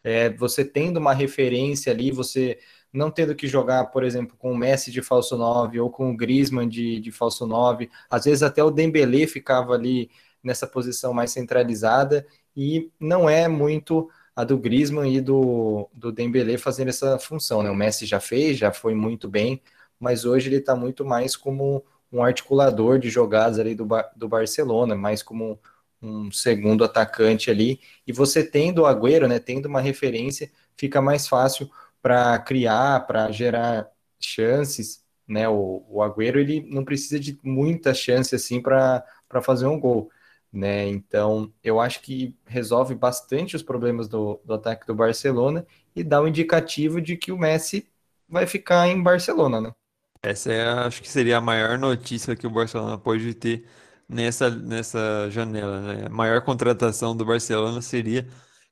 É, 0.03 0.29
você 0.31 0.63
tendo 0.65 0.97
uma 0.97 1.13
referência 1.13 1.91
ali, 1.91 2.11
você 2.11 2.59
não 2.91 3.11
tendo 3.11 3.35
que 3.35 3.47
jogar, 3.47 3.85
por 3.87 4.03
exemplo, 4.03 4.37
com 4.37 4.51
o 4.53 4.57
Messi 4.57 4.91
de 4.91 5.01
falso 5.01 5.37
9 5.37 5.79
ou 5.79 5.89
com 5.89 6.11
o 6.11 6.15
Griezmann 6.15 6.69
de, 6.69 6.99
de 6.99 7.11
falso 7.11 7.47
9. 7.47 7.89
Às 8.09 8.25
vezes 8.25 8.43
até 8.43 8.63
o 8.63 8.71
Dembélé 8.71 9.27
ficava 9.27 9.73
ali 9.73 10.09
nessa 10.43 10.67
posição 10.67 11.13
mais 11.13 11.31
centralizada 11.31 12.25
e 12.55 12.91
não 12.99 13.29
é 13.29 13.47
muito 13.47 14.09
a 14.35 14.43
do 14.43 14.57
Griezmann 14.57 15.13
e 15.15 15.21
do, 15.21 15.89
do 15.93 16.11
Dembélé 16.11 16.57
fazendo 16.57 16.89
essa 16.89 17.19
função, 17.19 17.61
né? 17.61 17.69
O 17.69 17.75
Messi 17.75 18.05
já 18.05 18.19
fez, 18.19 18.57
já 18.57 18.71
foi 18.71 18.95
muito 18.95 19.27
bem, 19.27 19.61
mas 19.99 20.25
hoje 20.25 20.49
ele 20.49 20.57
está 20.57 20.75
muito 20.75 21.05
mais 21.05 21.35
como 21.35 21.83
um 22.11 22.23
articulador 22.23 22.99
de 22.99 23.09
jogadas 23.09 23.59
ali 23.59 23.75
do, 23.75 23.87
do 24.15 24.27
Barcelona, 24.27 24.95
mais 24.95 25.23
como 25.23 25.59
um 26.01 26.31
segundo 26.31 26.83
atacante 26.83 27.49
ali. 27.49 27.79
E 28.05 28.11
você 28.11 28.43
tendo 28.43 28.83
o 28.83 28.85
Agüero, 28.85 29.27
né, 29.27 29.39
tendo 29.39 29.67
uma 29.67 29.81
referência, 29.81 30.51
fica 30.75 31.01
mais 31.01 31.27
fácil 31.27 31.69
para 32.01 32.37
criar, 32.39 33.07
para 33.07 33.31
gerar 33.31 33.89
chances. 34.19 35.03
Né? 35.27 35.47
O, 35.47 35.85
o 35.89 36.03
Agüero 36.03 36.39
ele 36.39 36.61
não 36.69 36.83
precisa 36.83 37.19
de 37.19 37.39
muita 37.43 37.93
chance 37.93 38.35
assim 38.35 38.61
para 38.61 39.03
fazer 39.41 39.65
um 39.65 39.79
gol. 39.79 40.09
Né? 40.53 40.87
Então, 40.87 41.51
eu 41.63 41.79
acho 41.79 41.99
que 42.01 42.37
resolve 42.45 42.93
bastante 42.93 43.55
os 43.55 43.63
problemas 43.63 44.07
do, 44.07 44.39
do 44.45 44.53
ataque 44.53 44.85
do 44.85 44.93
Barcelona 44.93 45.65
e 45.95 46.03
dá 46.03 46.21
um 46.21 46.27
indicativo 46.27 47.01
de 47.01 47.17
que 47.17 47.31
o 47.31 47.37
Messi 47.37 47.89
vai 48.29 48.45
ficar 48.45 48.87
em 48.87 49.01
Barcelona, 49.01 49.59
né? 49.59 49.73
Essa 50.21 50.53
é, 50.53 50.63
acho 50.85 51.01
que 51.01 51.09
seria 51.09 51.37
a 51.37 51.41
maior 51.41 51.77
notícia 51.77 52.35
que 52.35 52.47
o 52.47 52.51
Barcelona 52.51 52.97
pode 52.97 53.33
ter 53.33 53.67
nessa, 54.07 54.49
nessa 54.49 55.27
janela, 55.29 55.81
né? 55.81 56.05
A 56.05 56.09
maior 56.09 56.41
contratação 56.43 57.15
do 57.17 57.25
Barcelona 57.25 57.81
seria 57.81 58.27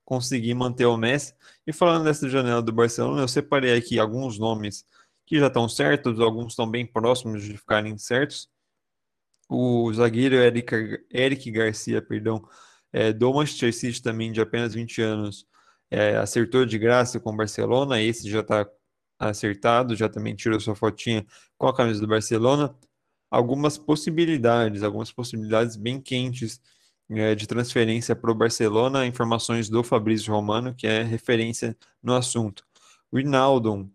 conseguir 0.05 0.53
manter 0.53 0.85
o 0.85 0.97
Messi. 0.97 1.33
E 1.65 1.73
falando 1.73 2.05
dessa 2.05 2.29
janela 2.29 2.61
do 2.61 2.71
Barcelona, 2.71 3.21
eu 3.21 3.27
separei 3.27 3.75
aqui 3.75 3.99
alguns 3.99 4.37
nomes 4.37 4.85
que 5.25 5.39
já 5.39 5.47
estão 5.47 5.67
certos, 5.67 6.19
alguns 6.19 6.53
estão 6.53 6.69
bem 6.69 6.85
próximos 6.85 7.43
de 7.43 7.57
ficarem 7.57 7.97
certos. 7.97 8.49
O 9.53 9.91
zagueiro 9.93 10.35
Eric, 10.35 10.73
Eric 11.13 11.51
Garcia, 11.51 12.01
perdão, 12.01 12.41
é, 12.93 13.11
do 13.11 13.33
Manchester 13.33 13.73
City 13.73 14.01
também, 14.01 14.31
de 14.31 14.39
apenas 14.39 14.73
20 14.73 15.01
anos, 15.01 15.45
é, 15.89 16.15
acertou 16.15 16.65
de 16.65 16.79
graça 16.79 17.19
com 17.19 17.33
o 17.33 17.35
Barcelona. 17.35 18.01
Esse 18.01 18.29
já 18.29 18.39
está 18.39 18.65
acertado, 19.19 19.93
já 19.93 20.07
também 20.07 20.35
tirou 20.37 20.57
sua 20.57 20.73
fotinha 20.73 21.25
com 21.57 21.67
a 21.67 21.75
camisa 21.75 21.99
do 21.99 22.07
Barcelona. 22.07 22.73
Algumas 23.29 23.77
possibilidades, 23.77 24.83
algumas 24.83 25.11
possibilidades 25.11 25.75
bem 25.75 25.99
quentes 25.99 26.61
é, 27.09 27.35
de 27.35 27.45
transferência 27.45 28.15
para 28.15 28.31
o 28.31 28.35
Barcelona. 28.35 29.05
Informações 29.05 29.67
do 29.67 29.83
Fabrício 29.83 30.33
Romano, 30.33 30.73
que 30.73 30.87
é 30.87 31.03
referência 31.03 31.77
no 32.01 32.13
assunto. 32.15 32.63
O 33.11 33.17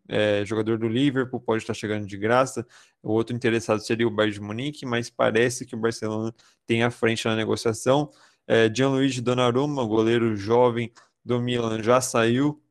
é, 0.09 0.45
jogador 0.45 0.79
do 0.79 0.87
Liverpool, 0.87 1.41
pode 1.41 1.63
estar 1.63 1.73
chegando 1.73 2.07
de 2.07 2.17
graça. 2.19 2.67
O 3.03 3.13
outro 3.13 3.35
interessado 3.35 3.81
seria 3.81 4.07
o 4.07 4.11
Bayern 4.11 4.35
de 4.35 4.41
Munique, 4.41 4.85
mas 4.85 5.09
parece 5.09 5.65
que 5.65 5.75
o 5.75 5.79
Barcelona 5.79 6.35
tem 6.67 6.83
à 6.83 6.91
frente 6.91 7.25
na 7.25 7.35
negociação. 7.35 8.11
É, 8.47 8.73
Gianluigi 8.73 9.23
Donnarumma, 9.23 9.85
goleiro 9.85 10.37
jovem 10.37 10.93
do 11.25 11.41
Milan, 11.41 11.83
já 11.83 12.01
saiu. 12.01 12.63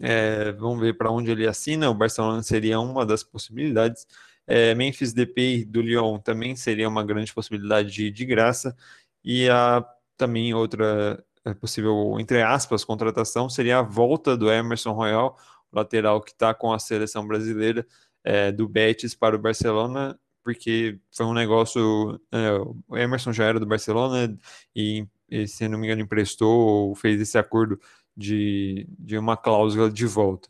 É, 0.00 0.52
vamos 0.52 0.80
ver 0.80 0.96
para 0.98 1.10
onde 1.10 1.30
ele 1.30 1.46
assina. 1.46 1.88
O 1.88 1.94
Barcelona 1.94 2.42
seria 2.42 2.80
uma 2.80 3.06
das 3.06 3.22
possibilidades. 3.22 4.06
É, 4.46 4.74
Memphis 4.74 5.12
Depay 5.12 5.64
do 5.64 5.80
Lyon 5.80 6.18
também 6.18 6.56
seria 6.56 6.88
uma 6.88 7.04
grande 7.04 7.32
possibilidade 7.32 7.90
de, 7.92 8.10
de 8.10 8.24
graça. 8.24 8.76
E 9.24 9.48
a 9.48 9.84
também 10.16 10.54
outra 10.54 11.24
é, 11.44 11.54
possível, 11.54 12.18
entre 12.18 12.42
aspas, 12.42 12.84
contratação 12.84 13.48
seria 13.48 13.78
a 13.78 13.82
volta 13.82 14.36
do 14.36 14.50
Emerson 14.50 14.92
Royal, 14.92 15.38
lateral 15.76 16.20
que 16.20 16.32
está 16.32 16.54
com 16.54 16.72
a 16.72 16.78
seleção 16.78 17.26
brasileira 17.26 17.86
é, 18.24 18.50
do 18.50 18.68
Betis 18.68 19.14
para 19.14 19.36
o 19.36 19.38
Barcelona, 19.38 20.18
porque 20.42 20.98
foi 21.12 21.26
um 21.26 21.34
negócio. 21.34 22.20
É, 22.32 22.52
o 22.88 22.96
Emerson 22.96 23.32
já 23.32 23.44
era 23.44 23.60
do 23.60 23.66
Barcelona 23.66 24.36
e, 24.74 25.06
e, 25.28 25.46
se 25.46 25.68
não 25.68 25.78
me 25.78 25.86
engano, 25.86 26.02
emprestou, 26.02 26.94
fez 26.96 27.20
esse 27.20 27.38
acordo 27.38 27.78
de, 28.16 28.86
de 28.98 29.18
uma 29.18 29.36
cláusula 29.36 29.90
de 29.90 30.06
volta. 30.06 30.48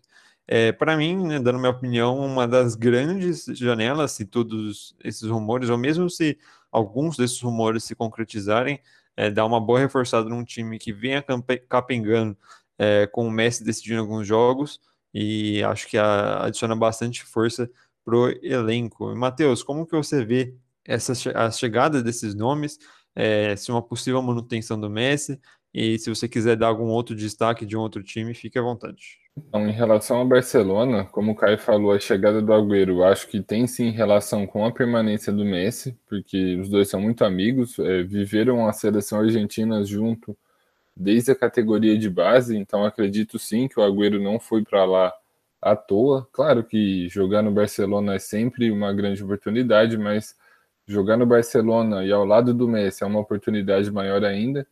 É, 0.48 0.70
para 0.70 0.96
mim, 0.96 1.26
né, 1.26 1.40
dando 1.40 1.58
minha 1.58 1.70
opinião, 1.70 2.18
uma 2.18 2.46
das 2.46 2.76
grandes 2.76 3.46
janelas, 3.46 4.12
se 4.12 4.24
todos 4.24 4.94
esses 5.02 5.28
rumores, 5.28 5.68
ou 5.68 5.76
mesmo 5.76 6.08
se 6.08 6.38
alguns 6.70 7.16
desses 7.16 7.40
rumores 7.40 7.82
se 7.82 7.96
concretizarem, 7.96 8.80
é, 9.16 9.30
dá 9.30 9.44
uma 9.44 9.60
boa 9.60 9.80
reforçada 9.80 10.28
num 10.28 10.44
time 10.44 10.78
que 10.78 10.92
venha 10.92 11.24
capengando 11.68 12.36
é, 12.78 13.06
com 13.08 13.26
o 13.26 13.30
Messi 13.30 13.64
decidindo 13.64 14.00
alguns 14.00 14.26
jogos, 14.26 14.80
e 15.12 15.62
acho 15.64 15.88
que 15.88 15.96
adiciona 15.98 16.76
bastante 16.76 17.24
força 17.24 17.70
pro 18.04 18.28
elenco. 18.44 19.14
Matheus, 19.16 19.62
como 19.62 19.86
que 19.86 19.96
você 19.96 20.24
vê 20.24 20.54
essa 20.84 21.12
a 21.34 21.50
chegada 21.50 22.02
desses 22.02 22.34
nomes, 22.34 22.78
é, 23.14 23.56
se 23.56 23.70
uma 23.70 23.82
possível 23.82 24.22
manutenção 24.22 24.78
do 24.78 24.88
Messi 24.88 25.40
e 25.74 25.98
se 25.98 26.08
você 26.08 26.28
quiser 26.28 26.56
dar 26.56 26.68
algum 26.68 26.86
outro 26.86 27.14
destaque 27.14 27.66
de 27.66 27.76
um 27.76 27.80
outro 27.80 28.02
time, 28.02 28.34
fique 28.34 28.58
à 28.58 28.62
vontade. 28.62 29.18
Então, 29.36 29.68
em 29.68 29.72
relação 29.72 30.18
ao 30.18 30.26
Barcelona, 30.26 31.04
como 31.04 31.32
o 31.32 31.34
Caio 31.34 31.58
falou, 31.58 31.92
a 31.92 31.98
chegada 31.98 32.40
do 32.40 32.52
Agüero, 32.54 33.02
acho 33.02 33.28
que 33.28 33.42
tem 33.42 33.66
sim 33.66 33.90
relação 33.90 34.46
com 34.46 34.64
a 34.64 34.72
permanência 34.72 35.30
do 35.30 35.44
Messi, 35.44 35.98
porque 36.06 36.56
os 36.56 36.70
dois 36.70 36.88
são 36.88 37.00
muito 37.00 37.22
amigos, 37.22 37.78
é, 37.78 38.02
viveram 38.02 38.66
a 38.66 38.72
seleção 38.72 39.20
argentina 39.20 39.84
junto 39.84 40.36
desde 40.96 41.30
a 41.32 41.36
categoria 41.36 41.98
de 41.98 42.08
base, 42.08 42.56
então 42.56 42.84
acredito 42.84 43.38
sim 43.38 43.68
que 43.68 43.78
o 43.78 43.82
Agüero 43.82 44.20
não 44.22 44.40
foi 44.40 44.64
para 44.64 44.84
lá 44.84 45.12
à 45.60 45.76
toa. 45.76 46.26
Claro 46.32 46.64
que 46.64 47.08
jogar 47.08 47.42
no 47.42 47.52
Barcelona 47.52 48.14
é 48.14 48.18
sempre 48.18 48.70
uma 48.70 48.92
grande 48.94 49.22
oportunidade, 49.22 49.98
mas 49.98 50.34
jogar 50.86 51.18
no 51.18 51.26
Barcelona 51.26 52.04
e 52.04 52.12
ao 52.12 52.24
lado 52.24 52.54
do 52.54 52.66
Messi 52.66 53.04
é 53.04 53.06
uma 53.06 53.20
oportunidade 53.20 53.90
maior 53.90 54.24
ainda. 54.24 54.66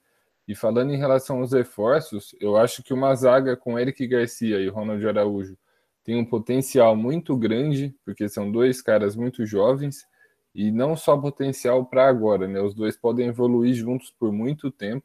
E 0.48 0.54
falando 0.54 0.92
em 0.92 0.98
relação 0.98 1.40
aos 1.40 1.52
reforços, 1.52 2.34
eu 2.40 2.56
acho 2.56 2.82
que 2.82 2.94
uma 2.94 3.14
zaga 3.14 3.56
com 3.56 3.78
Eric 3.78 4.06
Garcia 4.06 4.60
e 4.60 4.68
Ronald 4.68 5.06
Araújo 5.06 5.56
tem 6.04 6.16
um 6.16 6.24
potencial 6.24 6.94
muito 6.94 7.36
grande, 7.36 7.94
porque 8.04 8.28
são 8.28 8.50
dois 8.50 8.80
caras 8.82 9.16
muito 9.16 9.44
jovens 9.46 10.06
e 10.54 10.70
não 10.70 10.96
só 10.96 11.16
potencial 11.16 11.84
para 11.86 12.06
agora, 12.06 12.46
né? 12.46 12.60
Os 12.60 12.74
dois 12.74 12.96
podem 12.96 13.28
evoluir 13.28 13.74
juntos 13.74 14.10
por 14.18 14.30
muito 14.30 14.70
tempo 14.70 15.04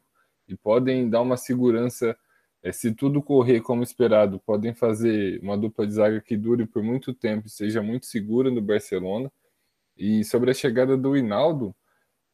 e 0.50 0.56
podem 0.56 1.08
dar 1.08 1.20
uma 1.22 1.36
segurança. 1.36 2.16
É, 2.62 2.72
se 2.72 2.94
tudo 2.94 3.22
correr 3.22 3.60
como 3.60 3.82
esperado, 3.82 4.38
podem 4.40 4.74
fazer 4.74 5.40
uma 5.42 5.56
dupla 5.56 5.86
de 5.86 5.94
zaga 5.94 6.20
que 6.20 6.36
dure 6.36 6.66
por 6.66 6.82
muito 6.82 7.14
tempo 7.14 7.46
e 7.46 7.50
seja 7.50 7.82
muito 7.82 8.06
segura 8.06 8.50
no 8.50 8.60
Barcelona. 8.60 9.32
E 9.96 10.24
sobre 10.24 10.50
a 10.50 10.54
chegada 10.54 10.96
do 10.96 11.16
Hinaldo, 11.16 11.74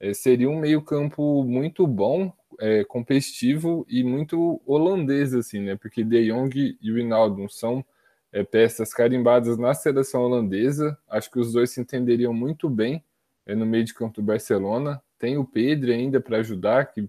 é, 0.00 0.12
seria 0.14 0.50
um 0.50 0.61
meio-campo 0.61 1.42
muito 1.44 1.87
bom, 1.87 2.33
é, 2.61 2.85
competitivo 2.85 3.87
e 3.88 4.05
muito 4.05 4.61
holandês, 4.66 5.35
assim, 5.35 5.61
né? 5.61 5.76
Porque 5.76 6.05
De 6.05 6.31
Jong 6.31 6.79
e 6.81 6.92
o 6.92 6.98
Hinaldo 6.98 7.48
são 7.50 7.85
é, 8.33 8.44
peças 8.44 8.92
carimbadas 8.92 9.57
na 9.59 9.74
seleção 9.74 10.22
holandesa. 10.22 10.96
Acho 11.09 11.31
que 11.31 11.38
os 11.38 11.52
dois 11.52 11.70
se 11.70 11.81
entenderiam 11.81 12.33
muito 12.35 12.68
bem 12.68 13.02
é, 13.46 13.55
no 13.55 13.66
meio 13.66 13.85
de 13.85 13.94
campo 13.94 14.20
do 14.20 14.22
Barcelona. 14.22 15.02
Tem 15.18 15.38
o 15.38 15.44
Pedro 15.44 15.92
ainda 15.92 16.20
para 16.20 16.38
ajudar, 16.38 16.87
que 16.87 17.09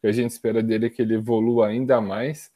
que 0.00 0.06
a 0.06 0.12
gente 0.12 0.30
espera 0.30 0.62
dele 0.62 0.86
é 0.86 0.90
que 0.90 1.02
ele 1.02 1.14
evolua 1.14 1.68
ainda 1.68 2.00
mais. 2.00 2.52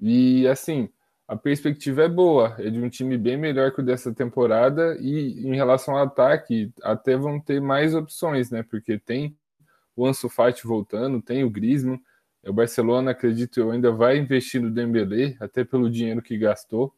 E 0.00 0.46
assim, 0.48 0.88
a 1.28 1.36
perspectiva 1.36 2.02
é 2.02 2.08
boa, 2.08 2.56
é 2.58 2.70
de 2.70 2.80
um 2.80 2.88
time 2.88 3.16
bem 3.16 3.36
melhor 3.36 3.72
que 3.72 3.80
o 3.80 3.84
dessa 3.84 4.12
temporada 4.12 4.96
e 5.00 5.46
em 5.46 5.54
relação 5.54 5.96
ao 5.96 6.04
ataque, 6.04 6.72
até 6.82 7.16
vão 7.16 7.40
ter 7.40 7.60
mais 7.60 7.94
opções, 7.94 8.50
né? 8.50 8.62
Porque 8.62 8.98
tem 8.98 9.36
o 9.94 10.06
Ansu 10.06 10.28
Fati 10.28 10.66
voltando, 10.66 11.22
tem 11.22 11.44
o 11.44 11.50
Griezmann, 11.50 12.00
o 12.44 12.52
Barcelona, 12.52 13.10
acredito 13.12 13.60
eu, 13.60 13.70
ainda 13.70 13.92
vai 13.92 14.16
investir 14.16 14.60
no 14.60 14.70
Dembélé, 14.70 15.36
até 15.38 15.62
pelo 15.62 15.90
dinheiro 15.90 16.22
que 16.22 16.38
gastou. 16.38 16.92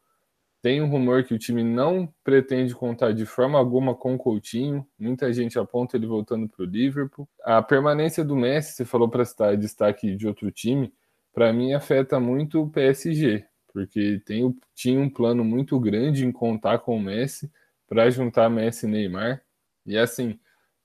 Tem 0.62 0.80
um 0.80 0.88
rumor 0.88 1.24
que 1.24 1.34
o 1.34 1.38
time 1.38 1.64
não 1.64 2.08
pretende 2.22 2.72
contar 2.72 3.12
de 3.12 3.26
forma 3.26 3.58
alguma 3.58 3.96
com 3.96 4.14
o 4.14 4.18
Coutinho. 4.18 4.86
Muita 4.96 5.32
gente 5.32 5.58
aponta 5.58 5.96
ele 5.96 6.06
voltando 6.06 6.48
para 6.48 6.62
o 6.62 6.66
Liverpool. 6.66 7.28
A 7.42 7.60
permanência 7.60 8.24
do 8.24 8.36
Messi, 8.36 8.74
você 8.74 8.84
falou 8.84 9.08
para 9.08 9.24
citar 9.24 9.56
destaque 9.56 10.14
de 10.14 10.24
outro 10.24 10.52
time, 10.52 10.94
para 11.32 11.52
mim 11.52 11.72
afeta 11.74 12.20
muito 12.20 12.62
o 12.62 12.70
PSG, 12.70 13.44
porque 13.72 14.22
tem, 14.24 14.56
tinha 14.72 15.00
um 15.00 15.10
plano 15.10 15.42
muito 15.44 15.80
grande 15.80 16.24
em 16.24 16.30
contar 16.30 16.78
com 16.78 16.96
o 16.96 17.02
Messi 17.02 17.50
para 17.88 18.08
juntar 18.08 18.48
Messi 18.48 18.86
e 18.86 18.88
Neymar. 18.88 19.42
E 19.84 19.98
assim, 19.98 20.38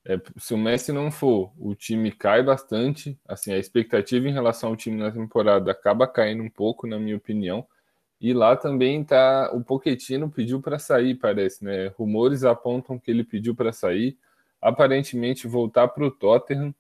é, 0.08 0.20
se 0.38 0.56
o 0.56 0.58
Messi 0.58 0.92
não 0.92 1.12
for, 1.12 1.54
o 1.56 1.76
time 1.76 2.12
cai 2.12 2.42
bastante. 2.42 3.20
Assim, 3.28 3.54
a 3.54 3.60
expectativa 3.60 4.28
em 4.28 4.34
relação 4.34 4.70
ao 4.70 4.76
time 4.76 4.98
na 4.98 5.12
temporada 5.12 5.70
acaba 5.70 6.08
caindo 6.08 6.42
um 6.42 6.50
pouco, 6.50 6.88
na 6.88 6.98
minha 6.98 7.16
opinião. 7.18 7.68
E 8.20 8.34
lá 8.34 8.56
também 8.56 9.04
tá 9.04 9.52
o 9.54 9.64
Poquetino 9.64 10.30
pediu 10.30 10.62
para 10.62 10.80
sair, 10.80 11.16
parece, 11.16 11.64
né? 11.64 11.88
Rumores 11.90 12.44
apontam 12.44 12.98
que 13.00 13.12
ele 13.12 13.24
pediu 13.24 13.56
para 13.56 13.72
sair, 13.72 14.18
aparentemente 14.62 15.48
voltar 15.48 15.88
para 15.90 16.06
o 16.06 16.12
Tottenham. 16.12 16.74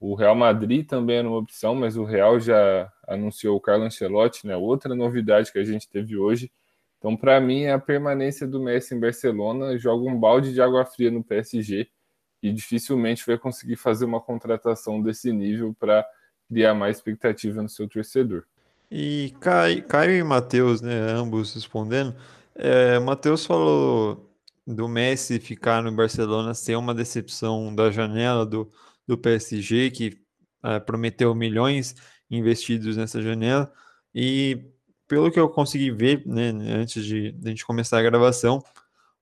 O 0.00 0.14
Real 0.14 0.34
Madrid 0.34 0.86
também 0.86 1.18
era 1.18 1.28
uma 1.28 1.38
opção, 1.38 1.74
mas 1.74 1.96
o 1.96 2.04
Real 2.04 2.40
já 2.40 2.92
anunciou 3.06 3.56
o 3.56 3.60
Carlo 3.60 3.84
Ancelotti, 3.84 4.46
né? 4.46 4.56
Outra 4.56 4.94
novidade 4.94 5.52
que 5.52 5.58
a 5.58 5.64
gente 5.64 5.88
teve 5.88 6.16
hoje. 6.16 6.50
Então, 6.98 7.16
para 7.16 7.40
mim, 7.40 7.66
a 7.66 7.78
permanência 7.78 8.46
do 8.46 8.60
Messi 8.60 8.94
em 8.94 9.00
Barcelona 9.00 9.78
joga 9.78 10.04
um 10.10 10.18
balde 10.18 10.52
de 10.52 10.60
água 10.60 10.84
fria 10.84 11.10
no 11.10 11.24
PSG 11.24 11.88
e 12.42 12.52
dificilmente 12.52 13.24
vai 13.26 13.38
conseguir 13.38 13.76
fazer 13.76 14.04
uma 14.04 14.20
contratação 14.20 15.02
desse 15.02 15.32
nível 15.32 15.74
para 15.78 16.06
criar 16.48 16.74
mais 16.74 16.96
expectativa 16.96 17.62
no 17.62 17.68
seu 17.68 17.88
torcedor. 17.88 18.44
E 18.90 19.34
Caio, 19.40 19.84
Caio 19.86 20.12
e 20.12 20.22
Matheus, 20.24 20.80
né, 20.80 21.12
ambos 21.12 21.54
respondendo, 21.54 22.14
é, 22.54 22.98
Matheus 22.98 23.46
falou 23.46 24.28
do 24.66 24.88
Messi 24.88 25.38
ficar 25.38 25.82
no 25.82 25.92
Barcelona 25.92 26.54
ser 26.54 26.76
uma 26.76 26.94
decepção 26.94 27.74
da 27.74 27.90
janela 27.90 28.44
do, 28.44 28.70
do 29.06 29.16
PSG, 29.16 29.90
que 29.90 30.18
uh, 30.64 30.80
prometeu 30.84 31.34
milhões 31.34 31.94
investidos 32.30 32.96
nessa 32.96 33.20
janela. 33.22 33.72
E 34.14 34.72
pelo 35.08 35.30
que 35.30 35.40
eu 35.40 35.48
consegui 35.48 35.90
ver, 35.90 36.22
né, 36.26 36.50
antes 36.50 37.04
de, 37.04 37.32
de 37.32 37.48
a 37.48 37.50
gente 37.50 37.66
começar 37.66 37.98
a 37.98 38.02
gravação, 38.02 38.62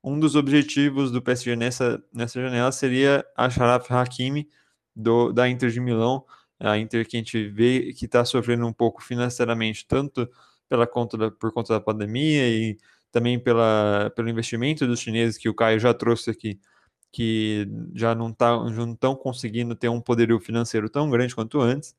um 0.02 0.18
dos 0.18 0.36
objetivos 0.36 1.10
do 1.10 1.22
PSG 1.22 1.56
nessa, 1.56 2.02
nessa 2.12 2.40
janela 2.40 2.72
seria 2.72 3.24
a 3.36 3.50
Sharaf 3.50 3.90
Hakimi 3.92 4.48
do, 4.94 5.32
da 5.32 5.48
Inter 5.48 5.70
de 5.70 5.80
Milão, 5.80 6.24
a 6.60 6.78
Inter 6.78 7.06
que 7.06 7.16
a 7.16 7.20
gente 7.20 7.48
vê 7.48 7.92
que 7.92 8.06
está 8.06 8.24
sofrendo 8.24 8.66
um 8.66 8.72
pouco 8.72 9.02
financeiramente, 9.02 9.86
tanto 9.86 10.28
pela 10.68 10.86
conta 10.86 11.16
da, 11.16 11.30
por 11.30 11.52
conta 11.52 11.74
da 11.74 11.80
pandemia 11.80 12.48
e 12.48 12.78
também 13.10 13.38
pela, 13.38 14.12
pelo 14.14 14.28
investimento 14.28 14.86
dos 14.86 15.00
chineses 15.00 15.38
que 15.38 15.48
o 15.48 15.54
Caio 15.54 15.80
já 15.80 15.94
trouxe 15.94 16.30
aqui, 16.30 16.60
que 17.12 17.66
já 17.94 18.14
não 18.14 18.32
tá, 18.32 18.58
estão 18.92 19.14
conseguindo 19.16 19.74
ter 19.74 19.88
um 19.88 20.00
poderio 20.00 20.38
financeiro 20.40 20.90
tão 20.90 21.08
grande 21.10 21.34
quanto 21.34 21.60
antes. 21.60 21.96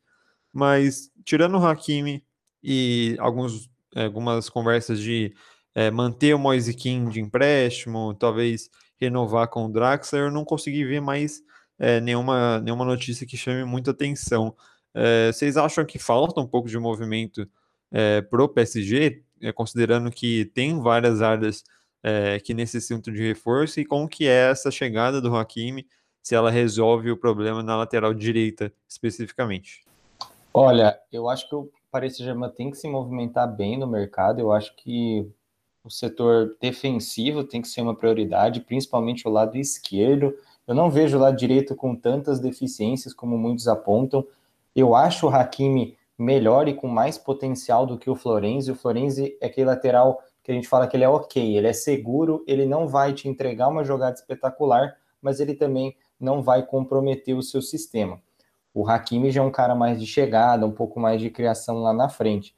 Mas 0.54 1.12
tirando 1.24 1.58
o 1.58 1.66
Hakimi 1.66 2.24
e 2.64 3.16
alguns, 3.20 3.70
algumas 3.96 4.50
conversas 4.50 5.00
de 5.00 5.34
é, 5.74 5.90
manter 5.90 6.34
o 6.36 6.40
Moise 6.40 6.74
King 6.74 7.12
de 7.12 7.20
empréstimo, 7.20 8.14
talvez 8.14 8.70
renovar 9.00 9.48
com 9.48 9.66
o 9.66 9.72
Draxler, 9.72 10.26
eu 10.26 10.32
não 10.32 10.44
consegui 10.44 10.84
ver 10.84 11.02
mais 11.02 11.42
é, 11.80 12.02
nenhuma, 12.02 12.60
nenhuma 12.60 12.84
notícia 12.84 13.26
que 13.26 13.38
chame 13.38 13.64
muita 13.64 13.92
atenção. 13.92 14.54
É, 14.94 15.32
vocês 15.32 15.56
acham 15.56 15.86
que 15.86 15.98
falta 15.98 16.42
um 16.42 16.48
pouco 16.48 16.68
de 16.68 16.78
movimento 16.78 17.48
é, 17.92 18.22
para 18.22 18.44
o 18.44 18.50
PSG, 18.50 19.24
é, 19.42 19.52
considerando 19.52 20.12
que 20.12 20.46
tem 20.54 20.80
várias 20.80 21.22
áreas 21.22 21.64
é, 22.04 22.40
que 22.40 22.54
necessitam 22.54 23.14
de 23.14 23.28
reforço, 23.28 23.80
e 23.80 23.86
como 23.86 24.08
que 24.08 24.28
é 24.28 24.52
essa 24.52 24.70
chegada 24.70 25.22
do 25.22 25.36
Hakimi, 25.36 25.88
se 26.22 26.36
ela 26.36 26.52
resolve 26.52 27.10
o 27.10 27.18
problema 27.18 27.64
na 27.64 27.78
lateral 27.78 28.14
direita, 28.14 28.74
especificamente? 28.88 29.84
Olha, 30.54 31.00
eu 31.12 31.30
acho 31.30 31.48
que 31.48 31.56
o 31.56 31.72
Paris 31.92 32.18
Saint-Germain 32.18 32.52
tem 32.52 32.70
que 32.70 32.78
se 32.78 32.88
movimentar 32.88 33.48
bem 33.48 33.78
no 33.78 33.88
mercado, 33.88 34.40
eu 34.40 34.52
acho 34.52 34.76
que 34.76 35.28
o 35.84 35.90
setor 35.90 36.58
defensivo 36.62 37.44
tem 37.44 37.62
que 37.62 37.68
ser 37.68 37.82
uma 37.82 37.96
prioridade, 37.96 38.62
principalmente 38.62 39.28
o 39.28 39.32
lado 39.32 39.58
esquerdo, 39.58 40.36
eu 40.70 40.76
não 40.76 40.92
vejo 40.92 41.18
o 41.18 41.20
lado 41.20 41.36
direito 41.36 41.76
com 41.76 41.96
tantas 41.96 42.40
deficiências 42.40 43.12
como 43.12 43.36
muitos 43.36 43.68
apontam. 43.68 44.24
Eu 44.76 44.94
acho 44.94 45.26
o 45.26 45.30
Hakimi 45.30 45.98
melhor 46.16 46.68
e 46.68 46.76
com 46.76 46.88
mais 46.88 47.18
potencial 47.18 47.88
do 47.88 47.98
que 47.98 48.08
o 48.08 48.16
Florenzi. 48.16 48.72
O 48.72 48.76
Florenzi 48.76 49.36
é 49.42 49.48
aquele 49.48 49.66
lateral 49.66 50.22
que 50.44 50.52
a 50.52 50.54
gente 50.54 50.68
fala 50.68 50.86
que 50.86 50.96
ele 50.96 51.04
é 51.04 51.10
ok, 51.10 51.58
ele 51.58 51.66
é 51.66 51.74
seguro, 51.74 52.44
ele 52.46 52.68
não 52.68 52.88
vai 52.88 53.14
te 53.14 53.28
entregar 53.28 53.68
uma 53.68 53.84
jogada 53.84 54.14
espetacular, 54.14 54.96
mas 55.20 55.40
ele 55.40 55.56
também 55.56 55.98
não 56.20 56.44
vai 56.44 56.64
comprometer 56.64 57.36
o 57.36 57.42
seu 57.42 57.64
sistema. 57.64 58.22
O 58.72 58.88
Hakimi 58.88 59.32
já 59.32 59.42
é 59.42 59.44
um 59.44 59.50
cara 59.50 59.74
mais 59.74 60.00
de 60.00 60.06
chegada, 60.06 60.68
um 60.68 60.72
pouco 60.72 61.00
mais 61.00 61.20
de 61.20 61.32
criação 61.32 61.80
lá 61.80 61.92
na 61.92 62.10
frente. 62.10 62.56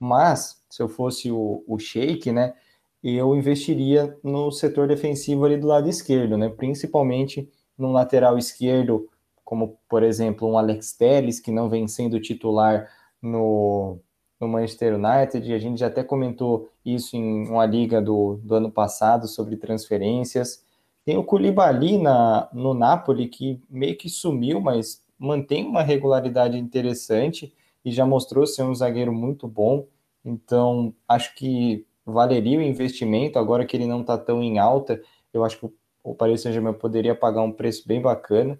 Mas, 0.00 0.60
se 0.68 0.82
eu 0.82 0.88
fosse 0.88 1.30
o, 1.30 1.62
o 1.68 1.78
Sheik, 1.78 2.32
né, 2.32 2.54
eu 3.02 3.34
investiria 3.34 4.16
no 4.22 4.50
setor 4.52 4.86
defensivo 4.86 5.44
ali 5.44 5.56
do 5.56 5.66
lado 5.66 5.88
esquerdo, 5.88 6.38
né? 6.38 6.48
Principalmente 6.48 7.48
no 7.76 7.90
lateral 7.90 8.38
esquerdo, 8.38 9.08
como 9.44 9.76
por 9.88 10.02
exemplo 10.02 10.48
um 10.48 10.56
Alex 10.56 10.92
Telles, 10.92 11.40
que 11.40 11.50
não 11.50 11.68
vem 11.68 11.88
sendo 11.88 12.20
titular 12.20 12.88
no, 13.20 13.98
no 14.40 14.46
Manchester 14.46 14.94
United. 14.94 15.52
A 15.52 15.58
gente 15.58 15.80
já 15.80 15.88
até 15.88 16.04
comentou 16.04 16.68
isso 16.84 17.16
em 17.16 17.48
uma 17.48 17.66
liga 17.66 18.00
do, 18.00 18.38
do 18.42 18.54
ano 18.54 18.70
passado 18.70 19.26
sobre 19.26 19.56
transferências. 19.56 20.64
Tem 21.04 21.16
o 21.16 21.24
Koulibaly 21.24 21.98
na, 21.98 22.48
no 22.52 22.72
Napoli, 22.74 23.28
que 23.28 23.60
meio 23.68 23.96
que 23.96 24.08
sumiu, 24.08 24.60
mas 24.60 25.02
mantém 25.18 25.66
uma 25.66 25.82
regularidade 25.82 26.56
interessante 26.56 27.52
e 27.84 27.90
já 27.90 28.06
mostrou 28.06 28.46
ser 28.46 28.62
um 28.62 28.74
zagueiro 28.74 29.12
muito 29.12 29.48
bom. 29.48 29.86
Então, 30.24 30.94
acho 31.08 31.34
que 31.34 31.84
valeria 32.04 32.58
o 32.58 32.62
investimento, 32.62 33.38
agora 33.38 33.64
que 33.64 33.76
ele 33.76 33.86
não 33.86 34.00
está 34.00 34.18
tão 34.18 34.42
em 34.42 34.58
alta, 34.58 35.00
eu 35.32 35.44
acho 35.44 35.58
que 35.58 35.70
o 36.02 36.14
Paris 36.14 36.42
Saint-Germain 36.42 36.74
poderia 36.74 37.14
pagar 37.14 37.42
um 37.42 37.52
preço 37.52 37.86
bem 37.86 38.00
bacana. 38.00 38.58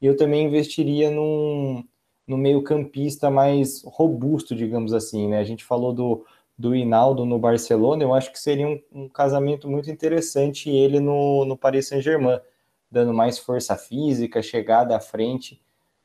E 0.00 0.06
eu 0.06 0.16
também 0.16 0.46
investiria 0.46 1.10
num, 1.10 1.84
num 2.26 2.36
meio 2.36 2.62
campista 2.62 3.30
mais 3.30 3.82
robusto, 3.84 4.54
digamos 4.54 4.92
assim, 4.92 5.28
né? 5.28 5.38
A 5.38 5.44
gente 5.44 5.64
falou 5.64 5.92
do, 5.92 6.24
do 6.56 6.74
Hinaldo 6.74 7.24
no 7.24 7.38
Barcelona, 7.38 8.02
eu 8.02 8.14
acho 8.14 8.30
que 8.32 8.38
seria 8.38 8.68
um, 8.68 8.80
um 8.92 9.08
casamento 9.08 9.68
muito 9.68 9.90
interessante 9.90 10.70
ele 10.70 11.00
no, 11.00 11.44
no 11.44 11.56
Paris 11.56 11.88
Saint-Germain, 11.88 12.40
dando 12.90 13.12
mais 13.12 13.38
força 13.38 13.76
física, 13.76 14.42
chegada 14.42 14.96
à 14.96 15.00
frente, 15.00 15.60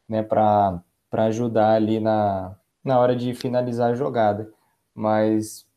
né, 0.07 0.23
para 0.23 0.81
ajudar 1.11 1.73
ali 1.73 1.99
na, 1.99 2.57
na 2.83 2.99
hora 2.99 3.15
de 3.15 3.33
finalizar 3.35 3.91
a 3.91 3.95
jogada. 3.95 4.51
Mas 4.95 5.68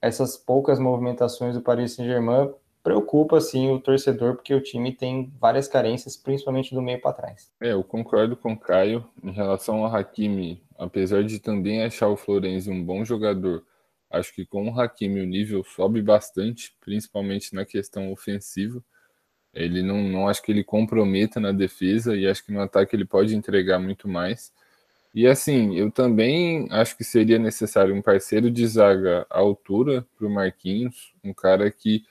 essas 0.00 0.36
poucas 0.36 0.78
movimentações 0.78 1.54
do 1.54 1.60
Paris 1.60 1.92
Saint-Germain 1.92 2.52
preocupa 2.82 3.36
assim 3.36 3.70
o 3.70 3.78
torcedor 3.78 4.34
porque 4.34 4.54
o 4.54 4.60
time 4.60 4.92
tem 4.92 5.30
várias 5.38 5.68
carências, 5.68 6.16
principalmente 6.16 6.74
do 6.74 6.80
meio 6.80 7.00
para 7.00 7.12
trás. 7.12 7.52
É, 7.60 7.72
eu 7.72 7.84
concordo 7.84 8.36
com 8.36 8.52
o 8.52 8.58
Caio 8.58 9.04
em 9.22 9.30
relação 9.30 9.84
ao 9.84 9.94
Hakimi, 9.94 10.62
apesar 10.78 11.22
de 11.22 11.38
também 11.38 11.82
achar 11.82 12.08
o 12.08 12.16
Florenzi 12.16 12.70
um 12.70 12.82
bom 12.82 13.04
jogador. 13.04 13.64
Acho 14.10 14.34
que 14.34 14.46
com 14.46 14.68
o 14.68 14.80
Hakimi 14.80 15.20
o 15.20 15.26
nível 15.26 15.62
sobe 15.62 16.02
bastante, 16.02 16.74
principalmente 16.80 17.54
na 17.54 17.64
questão 17.64 18.10
ofensiva. 18.10 18.82
Ele 19.52 19.82
não, 19.82 20.02
não 20.02 20.28
acho 20.28 20.42
que 20.42 20.50
ele 20.50 20.64
comprometa 20.64 21.38
na 21.38 21.52
defesa 21.52 22.16
e 22.16 22.26
acho 22.26 22.44
que 22.44 22.52
no 22.52 22.60
ataque 22.60 22.96
ele 22.96 23.04
pode 23.04 23.36
entregar 23.36 23.78
muito 23.78 24.08
mais. 24.08 24.52
E 25.12 25.26
assim, 25.26 25.74
eu 25.76 25.90
também 25.90 26.68
acho 26.70 26.96
que 26.96 27.02
seria 27.04 27.38
necessário 27.38 27.94
um 27.94 28.02
parceiro 28.02 28.50
de 28.50 28.66
zaga 28.66 29.26
à 29.28 29.38
altura 29.38 30.06
para 30.16 30.26
o 30.26 30.30
Marquinhos, 30.30 31.12
um 31.24 31.34
cara 31.34 31.70
que 31.70 32.04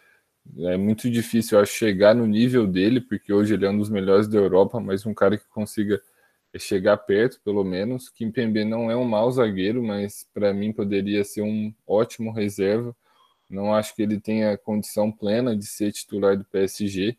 é 0.60 0.78
muito 0.78 1.10
difícil, 1.12 1.58
eu 1.58 1.64
acho, 1.64 1.74
chegar 1.74 2.16
no 2.16 2.28
nível 2.28 2.68
dele, 2.68 3.02
porque 3.02 3.34
hoje 3.34 3.54
ele 3.56 3.66
é 3.66 3.70
um 3.72 3.78
dos 3.78 3.90
melhores 3.90 4.28
da 4.28 4.38
Europa, 4.40 4.80
mas 4.80 5.06
um 5.06 5.14
cara 5.14 5.38
que 5.38 5.46
consiga 5.50 6.02
chegar 6.58 6.98
perto, 6.98 7.42
pelo 7.44 7.64
menos. 7.64 8.10
Kim 8.10 8.32
Pembe 8.32 8.66
não 8.66 8.92
é 8.92 8.96
um 8.98 9.06
mau 9.06 9.32
zagueiro, 9.32 9.84
mas 9.84 10.28
para 10.34 10.54
mim 10.54 10.74
poderia 10.74 11.24
ser 11.26 11.44
um 11.44 11.74
ótimo 11.88 12.32
reserva. 12.34 12.96
Não 13.50 13.74
acho 13.74 13.96
que 13.96 14.02
ele 14.04 14.20
tenha 14.20 14.58
condição 14.58 15.12
plena 15.12 15.56
de 15.58 15.66
ser 15.68 15.92
titular 15.92 16.38
do 16.38 16.46
PSG. 16.46 17.18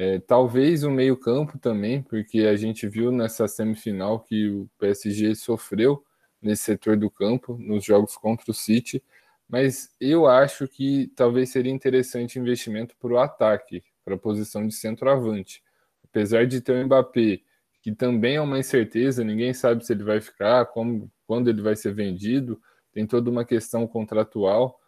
É, 0.00 0.20
talvez 0.20 0.84
o 0.84 0.92
meio-campo 0.92 1.58
também, 1.58 2.00
porque 2.00 2.42
a 2.42 2.54
gente 2.54 2.86
viu 2.86 3.10
nessa 3.10 3.48
semifinal 3.48 4.20
que 4.20 4.48
o 4.48 4.70
PSG 4.78 5.34
sofreu 5.34 6.04
nesse 6.40 6.62
setor 6.62 6.96
do 6.96 7.10
campo, 7.10 7.58
nos 7.58 7.84
jogos 7.84 8.16
contra 8.16 8.48
o 8.48 8.54
City. 8.54 9.02
Mas 9.48 9.90
eu 10.00 10.28
acho 10.28 10.68
que 10.68 11.10
talvez 11.16 11.50
seria 11.50 11.72
interessante 11.72 12.38
investimento 12.38 12.94
para 13.00 13.12
o 13.12 13.18
ataque, 13.18 13.82
para 14.04 14.14
a 14.14 14.18
posição 14.18 14.64
de 14.68 14.72
centroavante. 14.72 15.64
Apesar 16.04 16.46
de 16.46 16.60
ter 16.60 16.80
o 16.80 16.86
Mbappé, 16.86 17.40
que 17.82 17.92
também 17.92 18.36
é 18.36 18.40
uma 18.40 18.60
incerteza, 18.60 19.24
ninguém 19.24 19.52
sabe 19.52 19.84
se 19.84 19.92
ele 19.92 20.04
vai 20.04 20.20
ficar, 20.20 20.66
como, 20.66 21.10
quando 21.26 21.50
ele 21.50 21.60
vai 21.60 21.74
ser 21.74 21.92
vendido, 21.92 22.62
tem 22.92 23.04
toda 23.04 23.28
uma 23.28 23.44
questão 23.44 23.84
contratual 23.84 24.78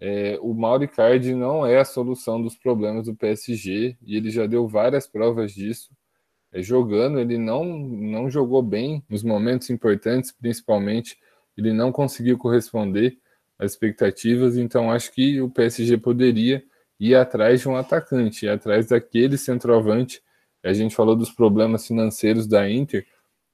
é, 0.00 0.38
o 0.40 0.54
Mauricardi 0.54 1.34
não 1.34 1.66
é 1.66 1.78
a 1.78 1.84
solução 1.84 2.40
dos 2.40 2.56
problemas 2.56 3.06
do 3.06 3.16
PSG 3.16 3.96
e 4.00 4.16
ele 4.16 4.30
já 4.30 4.46
deu 4.46 4.68
várias 4.68 5.06
provas 5.06 5.52
disso. 5.52 5.90
É, 6.52 6.62
jogando, 6.62 7.18
ele 7.18 7.36
não, 7.36 7.64
não 7.64 8.30
jogou 8.30 8.62
bem 8.62 9.04
nos 9.08 9.22
momentos 9.22 9.70
importantes, 9.70 10.32
principalmente, 10.32 11.18
ele 11.56 11.72
não 11.72 11.92
conseguiu 11.92 12.38
corresponder 12.38 13.18
às 13.58 13.72
expectativas, 13.72 14.56
então 14.56 14.90
acho 14.90 15.12
que 15.12 15.40
o 15.40 15.50
PSG 15.50 15.98
poderia 15.98 16.62
ir 16.98 17.14
atrás 17.16 17.60
de 17.60 17.68
um 17.68 17.76
atacante, 17.76 18.46
ir 18.46 18.50
atrás 18.50 18.86
daquele 18.88 19.36
centroavante. 19.36 20.22
A 20.62 20.72
gente 20.72 20.94
falou 20.94 21.16
dos 21.16 21.30
problemas 21.30 21.86
financeiros 21.86 22.46
da 22.46 22.70
Inter, 22.70 23.06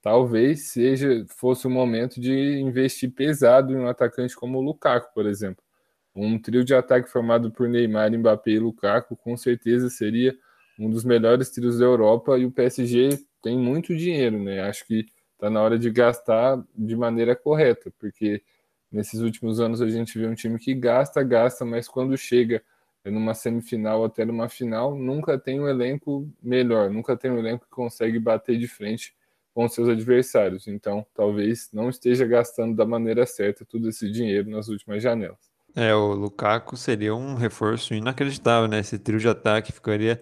talvez 0.02 0.68
seja 0.68 1.24
fosse 1.28 1.66
o 1.66 1.70
momento 1.70 2.20
de 2.20 2.60
investir 2.60 3.10
pesado 3.12 3.72
em 3.72 3.76
um 3.76 3.88
atacante 3.88 4.36
como 4.36 4.58
o 4.58 4.62
Lukaku, 4.62 5.12
por 5.14 5.26
exemplo 5.26 5.64
um 6.14 6.38
trio 6.38 6.64
de 6.64 6.74
ataque 6.74 7.10
formado 7.10 7.50
por 7.50 7.68
Neymar, 7.68 8.12
Mbappé 8.12 8.52
e 8.52 8.58
Lukaku 8.58 9.16
com 9.16 9.36
certeza 9.36 9.90
seria 9.90 10.36
um 10.78 10.90
dos 10.90 11.04
melhores 11.04 11.50
trios 11.50 11.78
da 11.78 11.84
Europa 11.84 12.38
e 12.38 12.44
o 12.44 12.50
PSG 12.50 13.18
tem 13.42 13.58
muito 13.58 13.96
dinheiro, 13.96 14.42
né? 14.42 14.60
Acho 14.60 14.86
que 14.86 15.06
está 15.32 15.50
na 15.50 15.60
hora 15.60 15.78
de 15.78 15.90
gastar 15.90 16.62
de 16.74 16.96
maneira 16.96 17.36
correta, 17.36 17.92
porque 17.98 18.42
nesses 18.90 19.20
últimos 19.20 19.60
anos 19.60 19.82
a 19.82 19.88
gente 19.88 20.18
vê 20.18 20.26
um 20.26 20.34
time 20.34 20.58
que 20.58 20.74
gasta, 20.74 21.22
gasta, 21.22 21.64
mas 21.64 21.88
quando 21.88 22.16
chega 22.16 22.62
numa 23.04 23.34
semifinal 23.34 24.04
até 24.04 24.24
numa 24.24 24.48
final, 24.48 24.94
nunca 24.94 25.38
tem 25.38 25.60
um 25.60 25.68
elenco 25.68 26.28
melhor, 26.42 26.90
nunca 26.90 27.16
tem 27.16 27.30
um 27.30 27.38
elenco 27.38 27.66
que 27.66 27.70
consegue 27.70 28.18
bater 28.18 28.56
de 28.58 28.66
frente 28.66 29.14
com 29.52 29.68
seus 29.68 29.88
adversários. 29.88 30.66
Então, 30.66 31.06
talvez 31.14 31.70
não 31.72 31.90
esteja 31.90 32.26
gastando 32.26 32.74
da 32.74 32.86
maneira 32.86 33.26
certa 33.26 33.64
todo 33.64 33.88
esse 33.88 34.10
dinheiro 34.10 34.50
nas 34.50 34.68
últimas 34.68 35.02
janelas. 35.02 35.53
É, 35.74 35.94
o 35.94 36.12
Lukaku 36.14 36.76
seria 36.76 37.14
um 37.14 37.34
reforço 37.34 37.94
inacreditável, 37.94 38.68
né? 38.68 38.78
Esse 38.78 38.98
trio 38.98 39.18
de 39.18 39.28
ataque 39.28 39.72
ficaria 39.72 40.20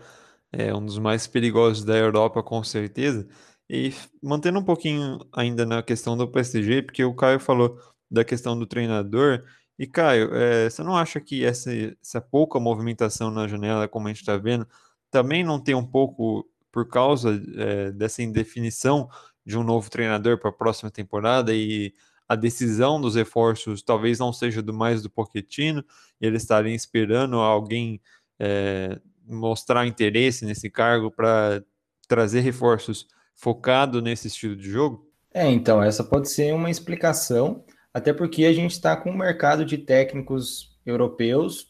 é, 0.50 0.74
um 0.74 0.84
dos 0.84 0.98
mais 0.98 1.26
perigosos 1.26 1.84
da 1.84 1.96
Europa, 1.96 2.42
com 2.42 2.62
certeza. 2.64 3.28
E 3.68 3.94
mantendo 4.22 4.58
um 4.58 4.64
pouquinho 4.64 5.18
ainda 5.32 5.66
na 5.66 5.82
questão 5.82 6.16
do 6.16 6.28
PSG, 6.28 6.82
porque 6.82 7.04
o 7.04 7.14
Caio 7.14 7.40
falou 7.40 7.78
da 8.10 8.24
questão 8.24 8.58
do 8.58 8.66
treinador. 8.66 9.44
E 9.78 9.86
Caio, 9.86 10.34
é, 10.34 10.70
você 10.70 10.82
não 10.82 10.96
acha 10.96 11.20
que 11.20 11.44
essa, 11.44 11.70
essa 12.02 12.20
pouca 12.20 12.58
movimentação 12.60 13.30
na 13.30 13.46
janela, 13.48 13.88
como 13.88 14.06
a 14.08 14.10
gente 14.10 14.20
está 14.20 14.36
vendo, 14.36 14.66
também 15.10 15.44
não 15.44 15.60
tem 15.60 15.74
um 15.74 15.86
pouco 15.86 16.48
por 16.70 16.88
causa 16.88 17.40
é, 17.56 17.92
dessa 17.92 18.22
indefinição 18.22 19.08
de 19.44 19.58
um 19.58 19.62
novo 19.62 19.90
treinador 19.90 20.38
para 20.38 20.50
a 20.50 20.52
próxima 20.52 20.90
temporada 20.90 21.54
e 21.54 21.92
a 22.32 22.36
decisão 22.36 22.98
dos 22.98 23.14
reforços 23.14 23.82
talvez 23.82 24.18
não 24.18 24.32
seja 24.32 24.62
do 24.62 24.72
mais 24.72 25.02
do 25.02 25.10
Pochettino, 25.10 25.84
e 26.18 26.26
eles 26.26 26.42
estarem 26.42 26.74
esperando 26.74 27.36
alguém 27.36 28.00
é, 28.40 28.98
mostrar 29.26 29.86
interesse 29.86 30.46
nesse 30.46 30.70
cargo 30.70 31.10
para 31.10 31.62
trazer 32.08 32.40
reforços 32.40 33.06
focado 33.34 34.00
nesse 34.00 34.28
estilo 34.28 34.56
de 34.56 34.70
jogo? 34.70 35.06
É, 35.34 35.50
então, 35.50 35.82
essa 35.82 36.02
pode 36.02 36.30
ser 36.30 36.54
uma 36.54 36.70
explicação, 36.70 37.64
até 37.92 38.14
porque 38.14 38.46
a 38.46 38.52
gente 38.52 38.72
está 38.72 38.96
com 38.96 39.10
um 39.10 39.16
mercado 39.16 39.62
de 39.62 39.76
técnicos 39.76 40.78
europeus, 40.86 41.68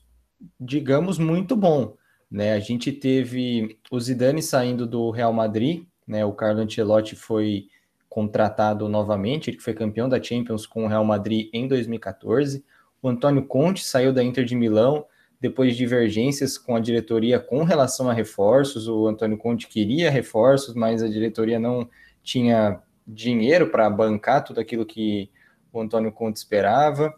digamos, 0.61 1.18
muito 1.18 1.57
bom. 1.57 1.96
Né? 2.31 2.53
A 2.53 2.61
gente 2.61 2.92
teve 2.92 3.81
o 3.90 3.98
Zidane 3.98 4.42
saindo 4.42 4.87
do 4.87 5.11
Real 5.11 5.33
Madrid, 5.33 5.87
né? 6.07 6.25
o 6.25 6.33
Carlo 6.33 6.61
Ancelotti 6.61 7.16
foi 7.16 7.66
contratado 8.12 8.90
novamente, 8.90 9.48
ele 9.48 9.59
foi 9.59 9.72
campeão 9.72 10.07
da 10.07 10.22
Champions 10.22 10.66
com 10.66 10.85
o 10.85 10.87
Real 10.87 11.03
Madrid 11.03 11.48
em 11.51 11.66
2014. 11.66 12.62
O 13.01 13.09
Antônio 13.09 13.46
Conte 13.46 13.83
saiu 13.83 14.12
da 14.12 14.22
Inter 14.22 14.44
de 14.44 14.55
Milão 14.55 15.07
depois 15.40 15.72
de 15.72 15.79
divergências 15.79 16.59
com 16.59 16.77
a 16.77 16.81
diretoria 16.81 17.40
com 17.40 17.64
relação 17.64 18.11
a 18.11 18.12
reforços. 18.12 18.87
O 18.87 19.09
Antônio 19.09 19.38
Conte 19.38 19.66
queria 19.66 20.11
reforços, 20.11 20.75
mas 20.75 21.03
a 21.03 21.09
diretoria 21.09 21.59
não 21.59 21.88
tinha 22.22 22.83
dinheiro 23.07 23.70
para 23.70 23.88
bancar 23.88 24.44
tudo 24.44 24.61
aquilo 24.61 24.85
que 24.85 25.31
o 25.72 25.81
Antônio 25.81 26.12
Conte 26.12 26.37
esperava. 26.37 27.14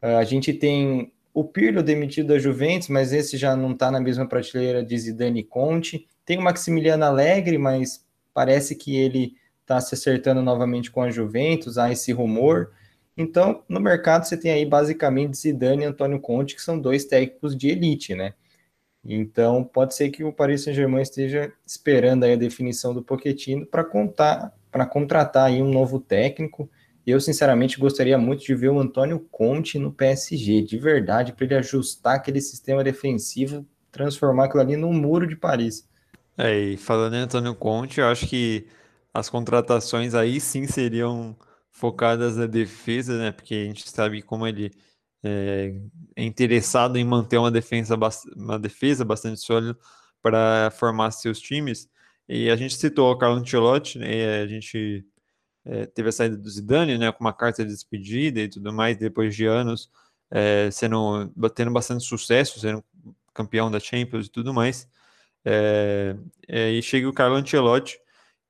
Ah, 0.00 0.18
a 0.18 0.24
gente 0.24 0.52
tem 0.52 1.12
o 1.34 1.42
Pirlo 1.42 1.82
demitido 1.82 2.28
da 2.28 2.38
Juventus, 2.38 2.86
mas 2.86 3.12
esse 3.12 3.36
já 3.36 3.56
não 3.56 3.72
está 3.72 3.90
na 3.90 3.98
mesma 3.98 4.24
prateleira 4.24 4.84
de 4.84 4.96
Zidane 4.96 5.40
e 5.40 5.44
Conte. 5.44 6.06
Tem 6.24 6.38
o 6.38 6.42
Maximiliano 6.42 7.04
Alegre, 7.04 7.58
mas 7.58 8.06
parece 8.32 8.76
que 8.76 8.96
ele 8.96 9.34
está 9.68 9.80
se 9.82 9.94
acertando 9.94 10.40
novamente 10.40 10.90
com 10.90 11.02
a 11.02 11.10
Juventus, 11.10 11.76
há 11.76 11.92
esse 11.92 12.10
rumor. 12.10 12.72
Então, 13.14 13.62
no 13.68 13.78
mercado 13.78 14.24
você 14.24 14.36
tem 14.36 14.50
aí 14.50 14.64
basicamente 14.64 15.36
Zidane 15.36 15.82
e 15.82 15.86
Antônio 15.86 16.18
Conte, 16.18 16.54
que 16.54 16.62
são 16.62 16.80
dois 16.80 17.04
técnicos 17.04 17.54
de 17.54 17.68
elite, 17.68 18.14
né? 18.14 18.32
Então, 19.04 19.62
pode 19.62 19.94
ser 19.94 20.08
que 20.10 20.24
o 20.24 20.32
Paris 20.32 20.62
Saint-Germain 20.62 21.02
esteja 21.02 21.52
esperando 21.66 22.24
aí 22.24 22.32
a 22.32 22.36
definição 22.36 22.94
do 22.94 23.02
Pochettino 23.02 23.66
para 23.66 23.84
contar, 23.84 24.54
para 24.70 24.86
contratar 24.86 25.46
aí 25.46 25.62
um 25.62 25.70
novo 25.70 26.00
técnico. 26.00 26.70
Eu, 27.06 27.20
sinceramente, 27.20 27.78
gostaria 27.78 28.18
muito 28.18 28.44
de 28.44 28.54
ver 28.54 28.70
o 28.70 28.80
Antônio 28.80 29.20
Conte 29.30 29.78
no 29.78 29.92
PSG, 29.92 30.62
de 30.62 30.78
verdade, 30.78 31.32
para 31.32 31.44
ele 31.44 31.54
ajustar 31.54 32.16
aquele 32.16 32.40
sistema 32.40 32.82
defensivo, 32.82 33.66
transformar 33.90 34.46
aquilo 34.46 34.62
ali 34.62 34.76
num 34.76 34.92
muro 34.92 35.26
de 35.26 35.36
Paris. 35.36 35.88
É, 36.36 36.54
e 36.56 36.76
falando 36.76 37.14
em 37.14 37.20
Antônio 37.20 37.54
Conte, 37.54 38.00
eu 38.00 38.06
acho 38.06 38.26
que 38.26 38.66
as 39.18 39.28
contratações 39.28 40.14
aí 40.14 40.40
sim 40.40 40.66
seriam 40.66 41.36
focadas 41.70 42.36
na 42.36 42.46
defesa, 42.46 43.18
né? 43.18 43.32
Porque 43.32 43.54
a 43.54 43.64
gente 43.64 43.88
sabe 43.88 44.22
como 44.22 44.46
ele 44.46 44.72
é, 45.22 45.74
é 46.16 46.24
interessado 46.24 46.96
em 46.98 47.04
manter 47.04 47.38
uma 47.38 47.50
defesa, 47.50 47.98
uma 48.36 48.58
defesa 48.58 49.04
bastante 49.04 49.40
sólida 49.40 49.76
para 50.22 50.70
formar 50.72 51.10
seus 51.12 51.40
times. 51.40 51.88
E 52.28 52.50
a 52.50 52.56
gente 52.56 52.76
citou 52.76 53.10
o 53.12 53.18
Carlo 53.18 53.36
Ancelotti, 53.36 53.98
né? 53.98 54.40
A 54.42 54.46
gente 54.46 55.04
é, 55.64 55.86
teve 55.86 56.10
a 56.10 56.12
saída 56.12 56.36
do 56.36 56.48
Zidane, 56.50 56.98
né? 56.98 57.12
Com 57.12 57.24
uma 57.24 57.32
carta 57.32 57.64
de 57.64 57.72
despedida 57.72 58.40
e 58.40 58.48
tudo 58.48 58.72
mais, 58.72 58.96
depois 58.96 59.34
de 59.34 59.46
anos 59.46 59.90
é, 60.30 60.70
sendo 60.70 61.28
tendo 61.54 61.72
bastante 61.72 62.04
sucesso, 62.04 62.60
sendo 62.60 62.84
campeão 63.34 63.70
da 63.70 63.80
Champions 63.80 64.26
e 64.26 64.30
tudo 64.30 64.52
mais. 64.52 64.88
É, 65.44 66.16
e 66.48 66.82
chega 66.82 67.08
o 67.08 67.12
Carlo 67.12 67.36
Ancelotti, 67.36 67.98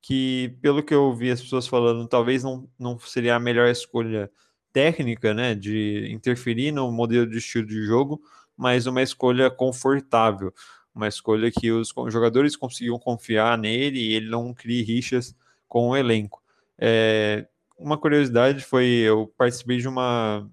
que, 0.00 0.56
pelo 0.62 0.82
que 0.82 0.94
eu 0.94 1.12
vi 1.14 1.30
as 1.30 1.40
pessoas 1.40 1.66
falando, 1.66 2.06
talvez 2.08 2.42
não, 2.42 2.68
não 2.78 2.98
seria 2.98 3.36
a 3.36 3.40
melhor 3.40 3.68
escolha 3.68 4.30
técnica, 4.72 5.34
né, 5.34 5.54
de 5.54 6.08
interferir 6.10 6.72
no 6.72 6.90
modelo 6.92 7.26
de 7.26 7.38
estilo 7.38 7.66
de 7.66 7.84
jogo, 7.84 8.20
mas 8.56 8.86
uma 8.86 9.02
escolha 9.02 9.50
confortável, 9.50 10.52
uma 10.94 11.08
escolha 11.08 11.50
que 11.50 11.70
os 11.70 11.92
jogadores 12.08 12.56
conseguiam 12.56 12.98
confiar 12.98 13.56
nele 13.58 13.98
e 13.98 14.14
ele 14.14 14.28
não 14.28 14.52
crie 14.54 14.82
rixas 14.82 15.34
com 15.68 15.90
o 15.90 15.96
elenco. 15.96 16.42
É, 16.78 17.46
uma 17.78 17.96
curiosidade 17.98 18.64
foi, 18.64 18.86
eu 18.86 19.32
participei 19.36 19.78
de 19.78 19.88
uma 19.88 20.48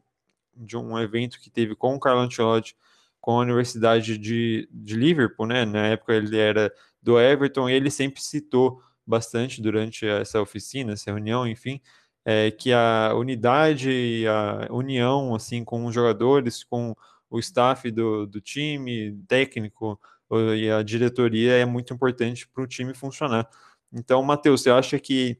de 0.55 0.77
um 0.77 0.97
evento 0.97 1.39
que 1.39 1.49
teve 1.49 1.75
com 1.75 1.95
o 1.95 1.99
Carlo 1.99 2.21
Ancelotti 2.21 2.77
com 3.19 3.31
a 3.39 3.41
Universidade 3.41 4.17
de, 4.17 4.69
de 4.71 4.95
Liverpool, 4.95 5.47
né? 5.47 5.65
Na 5.65 5.87
época 5.87 6.13
ele 6.13 6.37
era 6.37 6.71
do 7.01 7.19
Everton 7.19 7.67
e 7.67 7.73
ele 7.73 7.89
sempre 7.89 8.21
citou 8.21 8.81
bastante 9.05 9.61
durante 9.61 10.05
essa 10.07 10.41
oficina, 10.41 10.93
essa 10.93 11.11
reunião, 11.11 11.47
enfim, 11.47 11.81
é, 12.25 12.51
que 12.51 12.73
a 12.73 13.13
unidade 13.15 13.89
e 13.89 14.27
a 14.27 14.67
união, 14.71 15.35
assim, 15.35 15.63
com 15.63 15.85
os 15.85 15.93
jogadores, 15.93 16.63
com 16.63 16.95
o 17.29 17.39
staff 17.39 17.89
do, 17.91 18.25
do 18.25 18.41
time, 18.41 19.17
técnico 19.27 19.99
e 20.57 20.69
a 20.69 20.81
diretoria 20.81 21.53
é 21.53 21.65
muito 21.65 21.93
importante 21.93 22.47
para 22.47 22.63
o 22.63 22.67
time 22.67 22.93
funcionar. 22.93 23.47
Então, 23.93 24.21
Matheus, 24.23 24.61
você 24.61 24.69
acha 24.69 24.99
que 24.99 25.37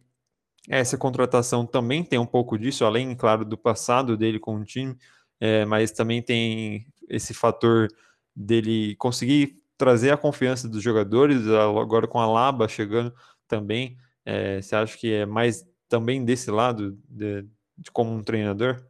essa 0.70 0.98
contratação 0.98 1.66
também 1.66 2.04
tem 2.04 2.20
um 2.20 2.26
pouco 2.26 2.58
disso, 2.58 2.86
além, 2.86 3.16
claro, 3.16 3.46
do 3.46 3.58
passado 3.58 4.18
dele 4.18 4.40
com 4.40 4.56
o 4.56 4.66
time, 4.66 4.96
é, 5.40 5.66
mas 5.66 5.92
também 5.92 6.22
tem 6.22 6.88
esse 7.10 7.34
fator 7.34 7.88
dele 8.36 8.96
conseguir 8.96 9.62
trazer 9.78 10.12
a 10.12 10.18
confiança 10.18 10.68
dos 10.68 10.82
jogadores, 10.82 11.48
agora 11.48 12.08
com 12.08 12.20
a 12.20 12.26
Laba 12.26 12.68
chegando, 12.68 13.14
também. 13.48 13.98
É, 14.26 14.62
você 14.62 14.76
acha 14.76 14.98
que 14.98 15.14
é 15.14 15.26
mais 15.26 15.66
também 15.88 16.24
desse 16.24 16.50
lado, 16.50 16.98
de, 17.08 17.44
de 17.78 17.92
como 17.92 18.12
um 18.12 18.24
treinador? 18.24 18.84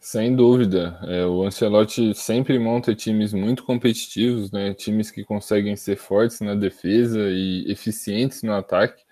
Sem 0.00 0.34
dúvida. 0.34 0.98
É, 1.04 1.26
o 1.26 1.42
Ancelotti 1.42 2.14
sempre 2.14 2.58
monta 2.58 2.94
times 2.94 3.32
muito 3.32 3.64
competitivos, 3.64 4.50
né? 4.50 4.72
times 4.72 5.10
que 5.10 5.24
conseguem 5.24 5.74
ser 5.76 5.96
fortes 5.96 6.40
na 6.40 6.54
defesa 6.54 7.18
e 7.30 7.70
eficientes 7.70 8.42
no 8.42 8.52
ataque. 8.52 9.02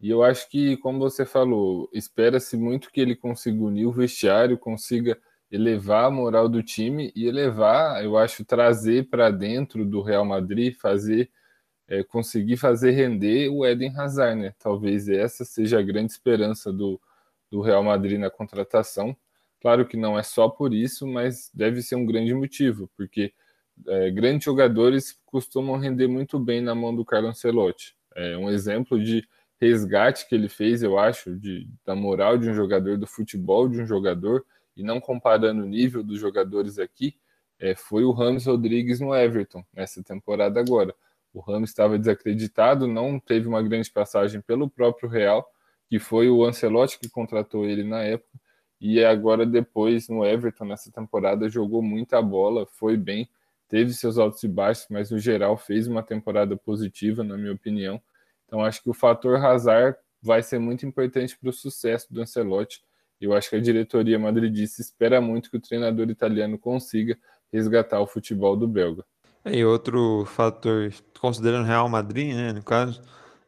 E 0.00 0.10
eu 0.10 0.22
acho 0.24 0.48
que, 0.48 0.76
como 0.78 0.98
você 0.98 1.24
falou, 1.24 1.88
espera-se 1.92 2.56
muito 2.56 2.90
que 2.90 3.00
ele 3.00 3.14
consiga 3.14 3.62
unir 3.62 3.86
o 3.86 3.92
vestiário, 3.92 4.58
consiga 4.58 5.16
elevar 5.50 6.06
a 6.06 6.10
moral 6.10 6.48
do 6.48 6.62
time 6.62 7.12
e 7.14 7.26
elevar, 7.26 8.02
eu 8.02 8.16
acho, 8.16 8.44
trazer 8.44 9.08
para 9.10 9.30
dentro 9.30 9.84
do 9.84 10.00
Real 10.00 10.24
Madrid, 10.24 10.74
fazer 10.74 11.30
é, 11.92 12.02
conseguir 12.02 12.56
fazer 12.56 12.92
render 12.92 13.50
o 13.50 13.66
Eden 13.66 13.92
Hazard, 13.94 14.40
né? 14.40 14.54
Talvez 14.58 15.10
essa 15.10 15.44
seja 15.44 15.78
a 15.78 15.82
grande 15.82 16.10
esperança 16.10 16.72
do, 16.72 16.98
do 17.50 17.60
Real 17.60 17.84
Madrid 17.84 18.18
na 18.18 18.30
contratação. 18.30 19.14
Claro 19.60 19.86
que 19.86 19.94
não 19.94 20.18
é 20.18 20.22
só 20.22 20.48
por 20.48 20.72
isso, 20.72 21.06
mas 21.06 21.50
deve 21.52 21.82
ser 21.82 21.96
um 21.96 22.06
grande 22.06 22.32
motivo, 22.32 22.90
porque 22.96 23.34
é, 23.86 24.10
grandes 24.10 24.46
jogadores 24.46 25.20
costumam 25.26 25.76
render 25.76 26.08
muito 26.08 26.38
bem 26.38 26.62
na 26.62 26.74
mão 26.74 26.96
do 26.96 27.04
Carlo 27.04 27.28
Ancelotti. 27.28 27.94
É 28.16 28.38
um 28.38 28.48
exemplo 28.48 28.98
de 28.98 29.28
resgate 29.60 30.26
que 30.26 30.34
ele 30.34 30.48
fez, 30.48 30.82
eu 30.82 30.98
acho, 30.98 31.36
de, 31.36 31.68
da 31.84 31.94
moral 31.94 32.38
de 32.38 32.48
um 32.48 32.54
jogador, 32.54 32.96
do 32.96 33.06
futebol 33.06 33.68
de 33.68 33.82
um 33.82 33.86
jogador, 33.86 34.46
e 34.74 34.82
não 34.82 34.98
comparando 34.98 35.62
o 35.62 35.66
nível 35.66 36.02
dos 36.02 36.18
jogadores 36.18 36.78
aqui, 36.78 37.14
é, 37.58 37.74
foi 37.74 38.02
o 38.02 38.12
Ramos 38.12 38.46
Rodrigues 38.46 38.98
no 38.98 39.14
Everton, 39.14 39.62
nessa 39.74 40.02
temporada 40.02 40.58
agora. 40.58 40.94
O 41.32 41.40
Ramos 41.40 41.70
estava 41.70 41.98
desacreditado, 41.98 42.86
não 42.86 43.18
teve 43.18 43.48
uma 43.48 43.62
grande 43.62 43.90
passagem 43.90 44.40
pelo 44.40 44.68
próprio 44.68 45.08
Real, 45.08 45.48
que 45.88 45.98
foi 45.98 46.28
o 46.28 46.44
Ancelotti 46.44 46.98
que 46.98 47.08
contratou 47.08 47.64
ele 47.64 47.84
na 47.84 48.02
época, 48.02 48.38
e 48.80 49.02
agora 49.04 49.46
depois 49.46 50.08
no 50.08 50.24
Everton 50.24 50.64
nessa 50.64 50.90
temporada 50.90 51.48
jogou 51.48 51.82
muita 51.82 52.20
bola, 52.20 52.66
foi 52.66 52.96
bem, 52.96 53.28
teve 53.68 53.92
seus 53.92 54.18
altos 54.18 54.42
e 54.42 54.48
baixos, 54.48 54.86
mas 54.90 55.10
no 55.10 55.18
geral 55.18 55.56
fez 55.56 55.86
uma 55.86 56.02
temporada 56.02 56.56
positiva, 56.56 57.22
na 57.22 57.38
minha 57.38 57.52
opinião. 57.52 58.02
Então 58.46 58.62
acho 58.62 58.82
que 58.82 58.90
o 58.90 58.94
fator 58.94 59.36
Hazard 59.36 59.96
vai 60.20 60.42
ser 60.42 60.58
muito 60.58 60.84
importante 60.84 61.38
para 61.38 61.48
o 61.48 61.52
sucesso 61.52 62.12
do 62.12 62.20
Ancelotti. 62.20 62.82
Eu 63.20 63.32
acho 63.32 63.48
que 63.48 63.56
a 63.56 63.60
diretoria 63.60 64.18
madridista 64.18 64.82
espera 64.82 65.20
muito 65.20 65.50
que 65.50 65.56
o 65.56 65.60
treinador 65.60 66.10
italiano 66.10 66.58
consiga 66.58 67.16
resgatar 67.52 68.00
o 68.00 68.06
futebol 68.06 68.56
do 68.56 68.68
belga. 68.68 69.04
E 69.44 69.64
outro 69.64 70.24
fator, 70.26 70.92
considerando 71.20 71.66
Real 71.66 71.88
Madrid, 71.88 72.34
né, 72.34 72.52
no 72.52 72.62
caso, 72.62 73.02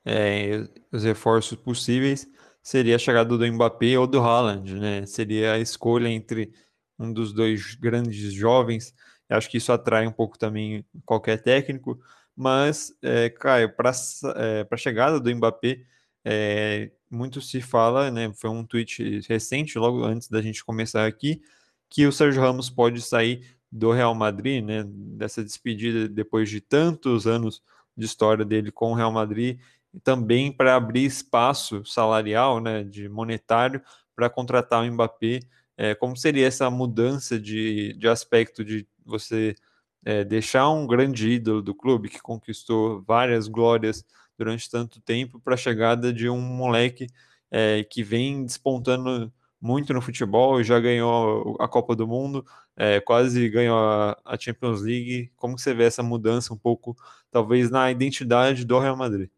é, 0.04 0.68
os 0.92 1.04
reforços 1.04 1.56
possíveis 1.58 2.26
seria 2.62 2.96
a 2.96 2.98
chegada 2.98 3.36
do 3.36 3.46
Mbappé 3.52 3.98
ou 3.98 4.06
do 4.06 4.20
Haaland, 4.20 4.74
né? 4.74 5.06
Seria 5.06 5.52
a 5.52 5.58
escolha 5.58 6.08
entre 6.08 6.52
um 6.98 7.12
dos 7.12 7.32
dois 7.32 7.74
grandes 7.74 8.32
jovens. 8.32 8.94
Eu 9.28 9.36
acho 9.36 9.50
que 9.50 9.58
isso 9.58 9.72
atrai 9.72 10.06
um 10.06 10.12
pouco 10.12 10.38
também 10.38 10.84
qualquer 11.04 11.42
técnico, 11.42 12.00
mas, 12.36 12.92
é, 13.02 13.30
Caio, 13.30 13.74
para 13.76 13.92
é, 14.36 14.66
a 14.68 14.76
chegada 14.76 15.20
do 15.20 15.34
Mbappé, 15.34 15.80
é, 16.24 16.90
muito 17.10 17.40
se 17.40 17.60
fala, 17.60 18.10
né? 18.10 18.32
Foi 18.34 18.50
um 18.50 18.64
tweet 18.64 19.20
recente, 19.28 19.78
logo 19.78 20.02
antes 20.04 20.28
da 20.28 20.40
gente 20.42 20.64
começar 20.64 21.06
aqui, 21.06 21.42
que 21.90 22.06
o 22.06 22.12
Sérgio 22.12 22.40
Ramos 22.42 22.70
pode 22.70 23.00
sair 23.02 23.53
do 23.74 23.90
Real 23.90 24.14
Madrid, 24.14 24.64
né? 24.64 24.84
Dessa 24.86 25.42
despedida 25.42 26.08
depois 26.08 26.48
de 26.48 26.60
tantos 26.60 27.26
anos 27.26 27.60
de 27.96 28.06
história 28.06 28.44
dele 28.44 28.70
com 28.70 28.92
o 28.92 28.94
Real 28.94 29.10
Madrid, 29.10 29.58
também 30.04 30.52
para 30.52 30.76
abrir 30.76 31.04
espaço 31.04 31.84
salarial, 31.84 32.60
né? 32.60 32.84
De 32.84 33.08
monetário 33.08 33.82
para 34.14 34.30
contratar 34.30 34.84
o 34.84 34.92
Mbappé. 34.92 35.40
É, 35.76 35.92
como 35.92 36.16
seria 36.16 36.46
essa 36.46 36.70
mudança 36.70 37.36
de, 37.36 37.94
de 37.94 38.06
aspecto 38.06 38.64
de 38.64 38.86
você 39.04 39.56
é, 40.04 40.22
deixar 40.22 40.70
um 40.70 40.86
grande 40.86 41.28
ídolo 41.28 41.60
do 41.60 41.74
clube 41.74 42.08
que 42.08 42.22
conquistou 42.22 43.02
várias 43.02 43.48
glórias 43.48 44.04
durante 44.38 44.70
tanto 44.70 45.00
tempo 45.00 45.40
para 45.40 45.54
a 45.54 45.56
chegada 45.56 46.12
de 46.12 46.28
um 46.28 46.40
moleque 46.40 47.08
é, 47.50 47.82
que 47.82 48.04
vem 48.04 48.44
despontando 48.44 49.32
muito 49.60 49.92
no 49.92 50.00
futebol 50.00 50.60
e 50.60 50.64
já 50.64 50.78
ganhou 50.78 51.56
a 51.58 51.66
Copa 51.66 51.96
do 51.96 52.06
Mundo, 52.06 52.44
é, 52.76 53.00
quase 53.00 53.48
ganhou 53.48 53.78
a, 53.78 54.18
a, 54.24 54.38
Champions 54.38 54.82
League. 54.82 55.30
Como 55.36 55.58
você 55.58 55.72
vê 55.72 55.84
essa 55.84 56.02
mudança 56.02 56.52
um 56.52 56.58
pouco, 56.58 56.96
talvez, 57.30 57.70
na 57.70 57.90
identidade 57.90 58.64
do 58.64 58.78
Real 58.78 58.96
Madrid? 58.96 59.28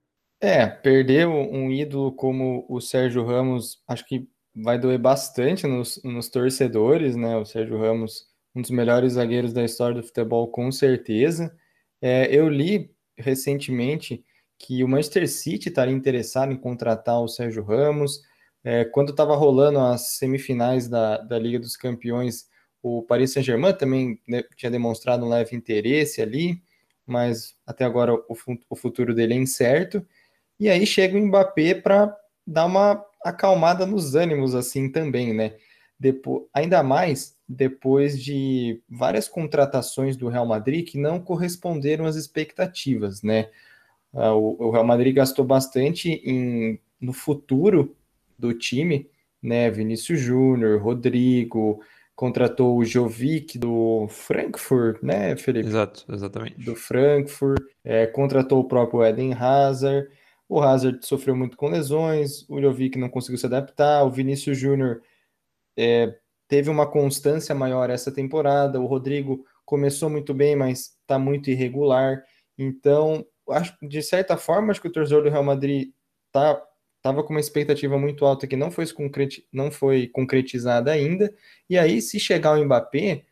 É, 0.41 0.67
perder 0.67 1.27
um 1.27 1.71
ídolo 1.71 2.13
como 2.13 2.67
o 2.69 2.81
Sérgio 2.81 3.25
Ramos, 3.25 3.83
acho 3.89 4.07
que 4.07 4.29
vai 4.55 4.79
doer 4.79 4.99
bastante 4.99 5.67
nos, 5.67 6.01
nos 6.03 6.29
torcedores, 6.29 7.17
né? 7.17 7.37
O 7.37 7.45
Sérgio 7.45 7.79
Ramos, 7.79 8.27
um 8.55 8.63
dos 8.63 8.71
melhores 8.71 9.15
zagueiros 9.15 9.53
da 9.53 9.65
história 9.65 9.95
do 9.95 10.07
futebol, 10.07 10.49
com 10.49 10.71
certeza. 10.73 11.55
É, 12.01 12.35
eu 12.35 12.49
li 12.49 12.91
recentemente 13.19 14.25
que 14.59 14.83
o 14.83 14.89
Manchester 14.89 15.29
City 15.29 15.69
estaria 15.69 15.95
interessado 15.95 16.53
em 16.53 16.57
contratar 16.57 17.21
o 17.21 17.29
Sérgio 17.29 17.63
Ramos. 17.63 18.21
É, 18.65 18.85
quando 18.85 19.11
estava 19.11 19.37
rolando 19.37 19.79
as 19.79 20.17
semifinais 20.17 20.89
da, 20.89 21.19
da 21.19 21.39
Liga 21.39 21.59
dos 21.59 21.77
Campeões, 21.77 22.47
o 22.87 23.03
Paris 23.03 23.33
Saint-Germain 23.33 23.73
também 23.73 24.21
né, 24.29 24.45
tinha 24.55 24.71
demonstrado 24.71 25.27
um 25.27 25.29
leve 25.29 25.57
interesse 25.57 26.23
ali, 26.23 26.63
mas 27.05 27.57
até 27.67 27.85
agora 27.85 28.15
o, 28.15 28.77
futuro 28.77 29.13
dele 29.13 29.35
é 29.35 29.37
incerto. 29.37 30.07
E 30.59 30.69
aí 30.69 30.87
chega 30.87 31.19
o 31.19 31.21
Mbappé 31.27 31.75
para 31.75 32.17
dar 32.47 32.67
uma 32.67 33.05
acalmada 33.25 33.85
nos 33.85 34.15
ânimos 34.15 34.55
assim 34.55 34.89
também, 34.89 35.35
né? 35.35 35.57
Depois, 35.99 36.45
ainda 36.55 36.81
mais 36.83 37.37
depois 37.49 38.23
de 38.23 38.81
várias 38.89 39.29
contratações 39.29 40.17
do 40.17 40.29
Real 40.29 40.47
Madrid 40.47 40.87
que 40.87 40.99
não 40.99 41.19
corresponderam 41.19 42.07
às 42.07 42.15
expectativas, 42.15 43.21
né? 43.21 43.51
O, 44.13 44.67
o, 44.67 44.71
Real 44.71 44.85
Madrid 44.85 45.15
gastou 45.15 45.45
bastante 45.45 46.23
em, 46.25 46.79
no 47.01 47.13
futuro 47.13 47.97
do 48.39 48.55
time, 48.55 49.11
né? 49.43 49.71
Vinícius 49.73 50.21
Júnior, 50.21 50.81
Rodrigo, 50.81 51.83
contratou 52.17 52.79
o 52.79 52.85
Jovic 52.85 53.59
do 53.59 54.09
Frankfurt, 54.09 55.03
né, 55.03 55.37
Felipe? 55.37 55.69
Exato, 55.69 56.05
exatamente. 56.11 56.65
Do 56.65 56.75
Frankfurt, 56.75 57.63
é, 57.85 58.07
contratou 58.07 58.59
o 58.59 58.67
próprio 58.67 59.05
Eden 59.05 59.35
Hazard. 59.35 60.09
O 60.49 60.61
Hazard 60.61 61.05
sofreu 61.07 61.37
muito 61.37 61.57
com 61.57 61.69
lesões, 61.69 62.49
o 62.49 62.61
Jovic 62.61 62.99
não 62.99 63.11
conseguiu 63.11 63.37
se 63.37 63.47
adaptar, 63.47 64.05
o 64.05 64.11
Vinícius 64.11 64.57
Júnior 64.57 65.03
é, 65.77 66.17
teve 66.49 66.71
uma 66.71 66.87
constância 66.87 67.55
maior 67.55 67.91
essa 67.91 68.11
temporada, 68.11 68.81
o 68.81 68.87
Rodrigo 68.87 69.45
começou 69.65 70.09
muito 70.09 70.33
bem, 70.33 70.57
mas 70.57 70.97
está 71.01 71.19
muito 71.19 71.51
irregular. 71.51 72.23
Então, 72.57 73.27
acho, 73.51 73.77
de 73.83 74.01
certa 74.03 74.37
forma, 74.37 74.71
acho 74.71 74.81
que 74.81 74.89
o 74.89 74.93
torcedor 74.93 75.25
do 75.25 75.31
Real 75.31 75.45
Madrid 75.45 75.91
tá 76.33 76.63
estava 77.07 77.23
com 77.23 77.33
uma 77.33 77.41
expectativa 77.41 77.97
muito 77.99 78.25
alta 78.25 78.47
que 78.47 78.57
não 78.57 78.71
foi, 78.71 78.87
concreti 78.93 79.47
não 79.53 79.71
foi 79.71 80.09
concretizada 80.09 80.91
ainda. 80.91 81.33
E 81.71 81.79
aí, 81.79 82.03
se 82.03 82.19
chegar 82.19 82.59
o 82.59 82.65
Mbappé, 82.65 83.23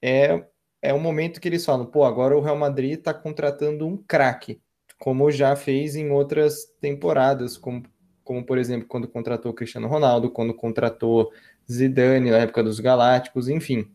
é, 0.00 0.44
é 0.80 0.94
o 0.94 1.00
momento 1.00 1.40
que 1.40 1.48
eles 1.48 1.64
falam: 1.64 1.86
pô, 1.86 2.04
agora 2.04 2.36
o 2.36 2.40
Real 2.40 2.56
Madrid 2.56 2.98
está 2.98 3.12
contratando 3.12 3.86
um 3.86 3.96
craque, 3.96 4.60
como 4.98 5.30
já 5.30 5.54
fez 5.54 5.94
em 5.94 6.10
outras 6.10 6.64
temporadas, 6.80 7.58
como, 7.58 7.82
como 8.24 8.44
por 8.44 8.56
exemplo, 8.56 8.88
quando 8.88 9.06
contratou 9.06 9.52
Cristiano 9.52 9.88
Ronaldo, 9.88 10.30
quando 10.30 10.54
contratou 10.54 11.30
Zidane 11.70 12.30
na 12.30 12.38
época 12.38 12.62
dos 12.62 12.80
Galácticos, 12.80 13.48
enfim. 13.48 13.90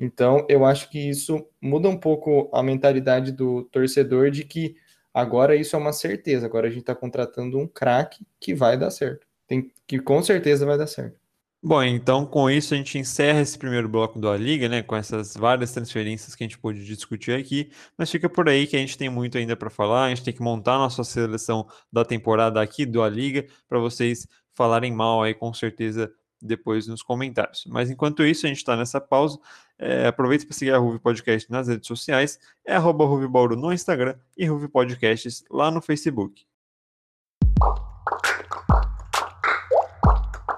Então, 0.00 0.46
eu 0.48 0.64
acho 0.64 0.90
que 0.90 0.98
isso 0.98 1.46
muda 1.60 1.88
um 1.88 1.96
pouco 1.96 2.50
a 2.52 2.62
mentalidade 2.62 3.32
do 3.32 3.64
torcedor 3.64 4.30
de 4.30 4.44
que 4.44 4.76
Agora 5.16 5.56
isso 5.56 5.74
é 5.74 5.78
uma 5.78 5.94
certeza. 5.94 6.44
Agora 6.44 6.66
a 6.66 6.70
gente 6.70 6.80
está 6.80 6.94
contratando 6.94 7.58
um 7.58 7.66
craque 7.66 8.26
que 8.38 8.54
vai 8.54 8.76
dar 8.76 8.90
certo. 8.90 9.26
Tem, 9.46 9.72
que 9.86 9.98
com 9.98 10.22
certeza 10.22 10.66
vai 10.66 10.76
dar 10.76 10.86
certo. 10.86 11.18
Bom, 11.62 11.82
então 11.82 12.26
com 12.26 12.50
isso 12.50 12.74
a 12.74 12.76
gente 12.76 12.98
encerra 12.98 13.40
esse 13.40 13.56
primeiro 13.56 13.88
bloco 13.88 14.20
da 14.20 14.36
Liga, 14.36 14.68
né? 14.68 14.82
Com 14.82 14.94
essas 14.94 15.34
várias 15.34 15.72
transferências 15.72 16.34
que 16.34 16.44
a 16.44 16.46
gente 16.46 16.58
pôde 16.58 16.84
discutir 16.84 17.32
aqui, 17.32 17.70
mas 17.96 18.10
fica 18.10 18.28
por 18.28 18.46
aí 18.46 18.66
que 18.66 18.76
a 18.76 18.78
gente 18.78 18.98
tem 18.98 19.08
muito 19.08 19.38
ainda 19.38 19.56
para 19.56 19.70
falar. 19.70 20.04
A 20.04 20.08
gente 20.10 20.22
tem 20.22 20.34
que 20.34 20.42
montar 20.42 20.74
a 20.74 20.80
nossa 20.80 21.02
seleção 21.02 21.66
da 21.90 22.04
temporada 22.04 22.60
aqui 22.60 22.84
do 22.84 23.02
A 23.02 23.08
Liga 23.08 23.46
para 23.66 23.78
vocês 23.78 24.28
falarem 24.52 24.92
mal 24.92 25.22
aí 25.22 25.32
com 25.32 25.50
certeza 25.54 26.12
depois 26.42 26.86
nos 26.86 27.02
comentários. 27.02 27.64
Mas 27.66 27.90
enquanto 27.90 28.22
isso, 28.22 28.44
a 28.44 28.50
gente 28.50 28.58
está 28.58 28.76
nessa 28.76 29.00
pausa. 29.00 29.38
É, 29.78 30.06
aproveita 30.06 30.46
para 30.46 30.54
seguir 30.54 30.72
a 30.72 30.78
Ruve 30.78 30.98
Podcast 30.98 31.50
nas 31.50 31.68
redes 31.68 31.86
sociais, 31.86 32.38
é 32.64 32.74
arroba 32.74 33.06
Bauru 33.28 33.56
no 33.56 33.72
Instagram 33.72 34.16
e 34.36 34.46
Ruve 34.46 34.68
Podcasts 34.68 35.44
lá 35.50 35.70
no 35.70 35.82
Facebook. 35.82 36.46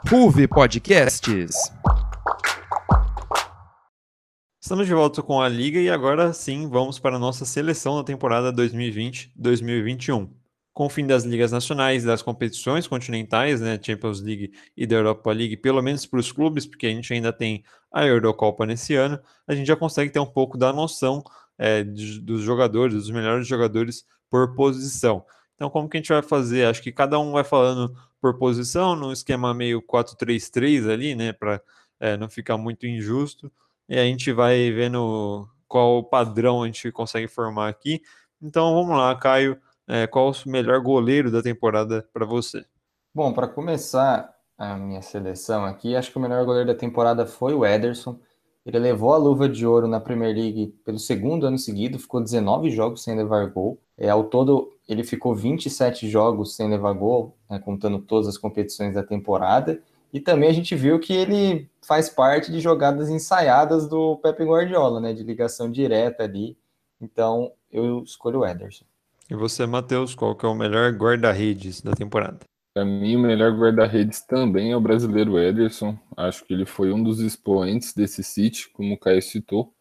Ruve 0.08 0.46
Podcasts. 0.46 1.72
Estamos 4.62 4.86
de 4.86 4.94
volta 4.94 5.22
com 5.22 5.40
a 5.40 5.48
Liga 5.48 5.80
e 5.80 5.90
agora 5.90 6.32
sim 6.32 6.68
vamos 6.68 6.98
para 6.98 7.16
a 7.16 7.18
nossa 7.18 7.44
seleção 7.44 7.96
da 7.96 8.04
temporada 8.04 8.52
2020-2021 8.52 10.37
com 10.78 10.86
o 10.86 10.88
fim 10.88 11.04
das 11.04 11.24
ligas 11.24 11.50
nacionais, 11.50 12.04
das 12.04 12.22
competições 12.22 12.86
continentais, 12.86 13.60
né, 13.60 13.80
Champions 13.82 14.20
League 14.20 14.52
e 14.76 14.86
da 14.86 14.94
Europa 14.94 15.32
League, 15.32 15.56
pelo 15.56 15.82
menos 15.82 16.06
para 16.06 16.20
os 16.20 16.30
clubes, 16.30 16.66
porque 16.66 16.86
a 16.86 16.90
gente 16.90 17.12
ainda 17.12 17.32
tem 17.32 17.64
a 17.90 18.06
Eurocopa 18.06 18.64
nesse 18.64 18.94
ano, 18.94 19.18
a 19.44 19.56
gente 19.56 19.66
já 19.66 19.74
consegue 19.74 20.08
ter 20.12 20.20
um 20.20 20.26
pouco 20.26 20.56
da 20.56 20.72
noção 20.72 21.24
é, 21.58 21.82
de, 21.82 22.20
dos 22.20 22.42
jogadores, 22.42 22.94
dos 22.94 23.10
melhores 23.10 23.48
jogadores 23.48 24.06
por 24.30 24.54
posição. 24.54 25.26
Então, 25.56 25.68
como 25.68 25.88
que 25.88 25.96
a 25.96 26.00
gente 26.00 26.12
vai 26.12 26.22
fazer? 26.22 26.66
Acho 26.66 26.80
que 26.80 26.92
cada 26.92 27.18
um 27.18 27.32
vai 27.32 27.42
falando 27.42 27.92
por 28.20 28.38
posição, 28.38 28.94
num 28.94 29.10
esquema 29.10 29.52
meio 29.52 29.82
4-3-3 29.82 30.88
ali, 30.88 31.16
né, 31.16 31.32
para 31.32 31.60
é, 31.98 32.16
não 32.16 32.30
ficar 32.30 32.56
muito 32.56 32.86
injusto, 32.86 33.50
e 33.88 33.98
a 33.98 34.04
gente 34.04 34.30
vai 34.30 34.70
vendo 34.70 35.48
qual 35.66 36.04
padrão 36.04 36.62
a 36.62 36.66
gente 36.66 36.92
consegue 36.92 37.26
formar 37.26 37.66
aqui. 37.68 38.00
Então, 38.40 38.72
vamos 38.74 38.96
lá, 38.96 39.12
Caio 39.16 39.60
é, 39.88 40.06
qual 40.06 40.30
o 40.30 40.48
melhor 40.48 40.80
goleiro 40.80 41.30
da 41.30 41.42
temporada 41.42 42.06
para 42.12 42.26
você? 42.26 42.64
Bom, 43.14 43.32
para 43.32 43.48
começar 43.48 44.32
a 44.56 44.76
minha 44.76 45.00
seleção 45.00 45.64
aqui, 45.64 45.96
acho 45.96 46.12
que 46.12 46.18
o 46.18 46.20
melhor 46.20 46.44
goleiro 46.44 46.68
da 46.68 46.74
temporada 46.74 47.26
foi 47.26 47.54
o 47.54 47.64
Ederson. 47.64 48.18
Ele 48.66 48.78
levou 48.78 49.14
a 49.14 49.16
luva 49.16 49.48
de 49.48 49.66
ouro 49.66 49.88
na 49.88 49.98
Premier 49.98 50.34
League 50.34 50.74
pelo 50.84 50.98
segundo 50.98 51.46
ano 51.46 51.56
seguido, 51.56 51.98
ficou 51.98 52.22
19 52.22 52.70
jogos 52.70 53.02
sem 53.02 53.16
levar 53.16 53.46
gol. 53.46 53.80
É, 53.96 54.10
ao 54.10 54.24
todo, 54.24 54.70
ele 54.86 55.02
ficou 55.02 55.34
27 55.34 56.08
jogos 56.08 56.54
sem 56.54 56.68
levar 56.68 56.92
gol, 56.92 57.36
né, 57.48 57.58
contando 57.58 57.98
todas 57.98 58.28
as 58.28 58.36
competições 58.36 58.94
da 58.94 59.02
temporada. 59.02 59.80
E 60.12 60.20
também 60.20 60.50
a 60.50 60.52
gente 60.52 60.74
viu 60.76 60.98
que 60.98 61.14
ele 61.14 61.70
faz 61.80 62.10
parte 62.10 62.52
de 62.52 62.60
jogadas 62.60 63.08
ensaiadas 63.08 63.88
do 63.88 64.16
Pepe 64.18 64.44
Guardiola, 64.44 65.00
né, 65.00 65.14
de 65.14 65.22
ligação 65.22 65.70
direta 65.70 66.24
ali. 66.24 66.58
Então, 67.00 67.52
eu 67.70 68.02
escolho 68.02 68.40
o 68.40 68.46
Ederson. 68.46 68.84
E 69.30 69.34
você, 69.34 69.66
Matheus, 69.66 70.14
qual 70.14 70.34
que 70.34 70.46
é 70.46 70.48
o 70.48 70.54
melhor 70.54 70.90
guarda-redes 70.92 71.82
da 71.82 71.92
temporada? 71.92 72.38
Para 72.74 72.84
mim, 72.84 73.16
o 73.16 73.18
melhor 73.18 73.52
guarda-redes 73.52 74.22
também 74.22 74.72
é 74.72 74.76
o 74.76 74.80
brasileiro 74.80 75.38
Ederson. 75.38 75.98
Acho 76.16 76.44
que 76.46 76.54
ele 76.54 76.64
foi 76.64 76.92
um 76.92 77.02
dos 77.02 77.20
expoentes 77.20 77.92
desse 77.92 78.24
City, 78.24 78.70
como 78.70 78.94
o 78.94 78.98
Caio 78.98 79.20
citou. 79.20 79.74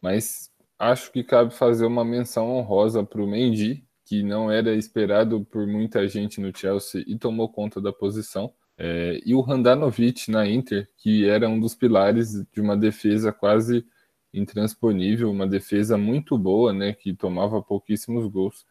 Mas 0.00 0.50
acho 0.78 1.12
que 1.12 1.22
cabe 1.22 1.52
fazer 1.52 1.84
uma 1.84 2.02
menção 2.02 2.50
honrosa 2.50 3.04
para 3.04 3.22
o 3.22 3.26
Mendy, 3.26 3.84
que 4.06 4.22
não 4.22 4.50
era 4.50 4.74
esperado 4.74 5.44
por 5.44 5.66
muita 5.66 6.08
gente 6.08 6.40
no 6.40 6.56
Chelsea 6.56 7.04
e 7.06 7.18
tomou 7.18 7.50
conta 7.50 7.82
da 7.82 7.92
posição. 7.92 8.54
É, 8.78 9.20
e 9.24 9.34
o 9.34 9.44
Handanovic 9.44 10.30
na 10.30 10.48
Inter, 10.48 10.88
que 10.96 11.28
era 11.28 11.46
um 11.46 11.60
dos 11.60 11.74
pilares 11.74 12.42
de 12.52 12.60
uma 12.60 12.76
defesa 12.76 13.32
quase 13.32 13.84
intransponível, 14.32 15.30
uma 15.30 15.46
defesa 15.46 15.98
muito 15.98 16.38
boa, 16.38 16.72
né, 16.72 16.92
que 16.94 17.14
tomava 17.14 17.62
pouquíssimos 17.62 18.26
gols. 18.26 18.64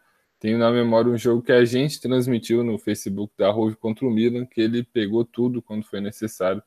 Tenho 0.44 0.58
na 0.58 0.70
memória 0.70 1.10
um 1.10 1.18
jogo 1.18 1.41
que 1.41 1.54
a 1.54 1.64
gente 1.64 2.02
transmitiu 2.02 2.66
no 2.66 2.78
Facebook 2.78 3.32
da 3.38 3.50
Rove 3.50 3.78
contra 3.78 4.06
o 4.06 4.12
Milan, 4.12 4.46
que 4.46 4.60
ele 4.60 4.84
pegou 4.84 5.24
tudo 5.24 5.62
quando 5.62 5.86
foi 5.86 6.02
necessário. 6.02 6.62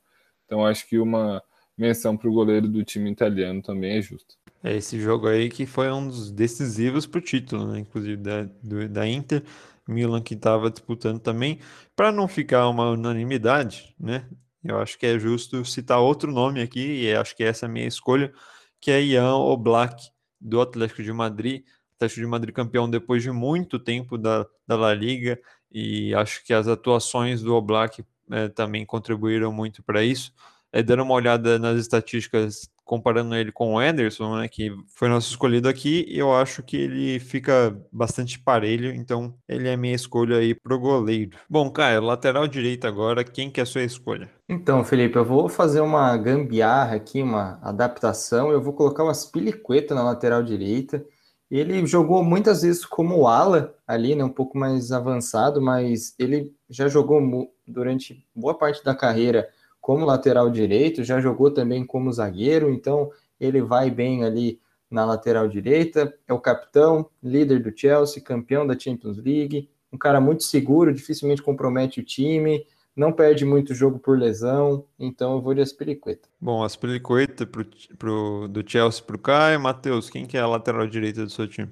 Então 0.47 0.65
acho 0.65 0.89
que 0.89 0.99
uma 0.99 1.43
menção 1.77 2.17
para 2.17 2.27
o 2.27 2.33
goleiro 2.33 2.67
do 2.67 2.83
time 2.83 3.11
italiano 3.11 3.61
também 3.61 3.99
é 3.99 4.01
justo. 4.01 4.35
É 4.65 4.75
esse 4.75 4.99
jogo 4.99 5.29
aí 5.29 5.51
que 5.51 5.67
foi 5.67 5.93
um 5.93 6.09
dos 6.09 6.31
decisivos 6.31 7.07
para 7.07 7.19
o 7.19 7.21
título, 7.21 7.71
né? 7.71 7.81
inclusive 7.81 8.17
da, 8.17 8.45
do, 8.63 8.89
da 8.89 9.07
Inter. 9.07 9.43
Milan 9.87 10.23
que 10.23 10.33
estava 10.33 10.71
disputando 10.71 11.21
também, 11.21 11.61
para 11.95 12.11
não 12.11 12.27
ficar 12.27 12.67
uma 12.71 12.91
unanimidade, 12.93 13.95
né? 14.01 14.27
Eu 14.65 14.79
acho 14.79 14.99
que 14.99 15.05
é 15.05 15.19
justo 15.19 15.65
citar 15.67 16.01
outro 16.01 16.33
nome 16.33 16.63
aqui, 16.63 17.03
e 17.03 17.15
acho 17.15 17.37
que 17.37 17.45
essa 17.45 17.67
é 17.67 17.69
a 17.69 17.71
minha 17.71 17.87
escolha, 17.87 18.33
que 18.81 18.91
é 18.91 19.01
Ian 19.01 19.37
Oblak, 19.37 20.11
do 20.41 20.61
Atlético 20.61 21.03
de 21.03 21.13
Madrid. 21.13 21.63
Atlético 21.97 22.21
de 22.21 22.27
Madrid 22.27 22.55
campeão 22.55 22.89
depois 22.89 23.23
de 23.23 23.31
muito 23.31 23.79
tempo 23.79 24.17
da, 24.17 24.47
da 24.67 24.77
La 24.77 24.95
Liga, 24.95 25.39
e 25.73 26.15
acho 26.15 26.45
que 26.45 26.53
as 26.53 26.69
atuações 26.69 27.43
do 27.43 27.55
Oblak 27.55 28.05
é, 28.31 28.49
também 28.49 28.85
contribuíram 28.85 29.53
muito 29.53 29.83
para 29.83 30.03
isso. 30.03 30.33
É, 30.73 30.83
dando 30.83 31.03
uma 31.03 31.15
olhada 31.15 31.59
nas 31.59 31.79
estatísticas 31.79 32.71
comparando 32.87 33.35
ele 33.35 33.51
com 33.51 33.75
o 33.75 33.83
Ederson, 33.83 34.39
né, 34.39 34.49
que 34.49 34.73
foi 34.95 35.09
nosso 35.09 35.29
escolhido 35.29 35.69
aqui, 35.69 36.07
eu 36.09 36.33
acho 36.33 36.63
que 36.63 36.77
ele 36.77 37.19
fica 37.19 37.77
bastante 37.91 38.39
parelho, 38.39 38.95
então 38.95 39.35
ele 39.49 39.69
é 39.69 39.77
minha 39.77 39.95
escolha 39.95 40.37
aí 40.37 40.55
pro 40.55 40.79
goleiro. 40.79 41.37
Bom, 41.51 41.69
Caio, 41.69 42.01
lateral 42.01 42.47
direito 42.47 42.87
agora, 42.87 43.25
quem 43.25 43.51
que 43.51 43.59
é 43.59 43.65
a 43.65 43.67
sua 43.67 43.83
escolha? 43.83 44.31
Então, 44.49 44.85
Felipe, 44.85 45.17
eu 45.17 45.25
vou 45.25 45.49
fazer 45.49 45.81
uma 45.81 46.17
gambiarra 46.17 46.95
aqui, 46.95 47.21
uma 47.21 47.59
adaptação, 47.61 48.53
eu 48.53 48.63
vou 48.63 48.73
colocar 48.73 49.03
o 49.03 49.09
Aspilicueta 49.09 49.93
na 49.93 50.05
lateral 50.05 50.45
direita, 50.45 51.05
ele 51.51 51.87
jogou 51.87 52.25
muitas 52.25 52.63
vezes 52.63 52.85
como 52.85 53.27
ala 53.29 53.75
ali, 53.87 54.15
né, 54.15 54.25
um 54.25 54.33
pouco 54.33 54.59
mais 54.59 54.91
avançado, 54.91 55.63
mas 55.63 56.15
ele 56.19 56.55
já 56.69 56.89
jogou 56.89 57.53
durante 57.67 58.27
boa 58.35 58.57
parte 58.57 58.85
da 58.85 58.95
carreira 58.95 59.49
como 59.81 60.05
lateral 60.05 60.51
direito, 60.51 61.05
já 61.05 61.21
jogou 61.21 61.51
também 61.51 61.87
como 61.87 62.13
zagueiro, 62.13 62.71
então 62.71 63.11
ele 63.39 63.63
vai 63.63 63.91
bem 63.91 64.25
ali 64.25 64.61
na 64.91 65.05
lateral 65.05 65.49
direita, 65.49 66.13
é 66.27 66.33
o 66.33 66.41
capitão, 66.41 67.09
líder 67.23 67.63
do 67.63 67.77
Chelsea, 67.77 68.23
campeão 68.23 68.67
da 68.67 68.79
Champions 68.79 69.19
League, 69.19 69.69
um 69.93 69.99
cara 69.99 70.21
muito 70.21 70.43
seguro, 70.43 70.93
dificilmente 70.93 71.43
compromete 71.43 72.01
o 72.01 72.05
time, 72.05 72.67
não 72.97 73.13
perde 73.13 73.45
muito 73.45 73.75
jogo 73.75 73.99
por 73.99 74.19
lesão, 74.19 74.85
então 74.99 75.35
eu 75.35 75.41
vou 75.41 75.55
de 75.55 75.61
Aspilicueta. 75.61 76.29
Bom, 76.41 76.65
Aspilicueta 76.65 77.47
pro, 77.47 77.67
pro, 77.99 78.49
do 78.49 78.69
Chelsea 78.69 79.05
para 79.05 79.17
o 79.17 79.19
Caio. 79.19 79.61
Matheus, 79.61 80.09
quem 80.09 80.25
que 80.25 80.37
é 80.37 80.41
a 80.41 80.47
lateral 80.47 80.87
direita 80.87 81.23
do 81.23 81.31
seu 81.31 81.47
time? 81.47 81.69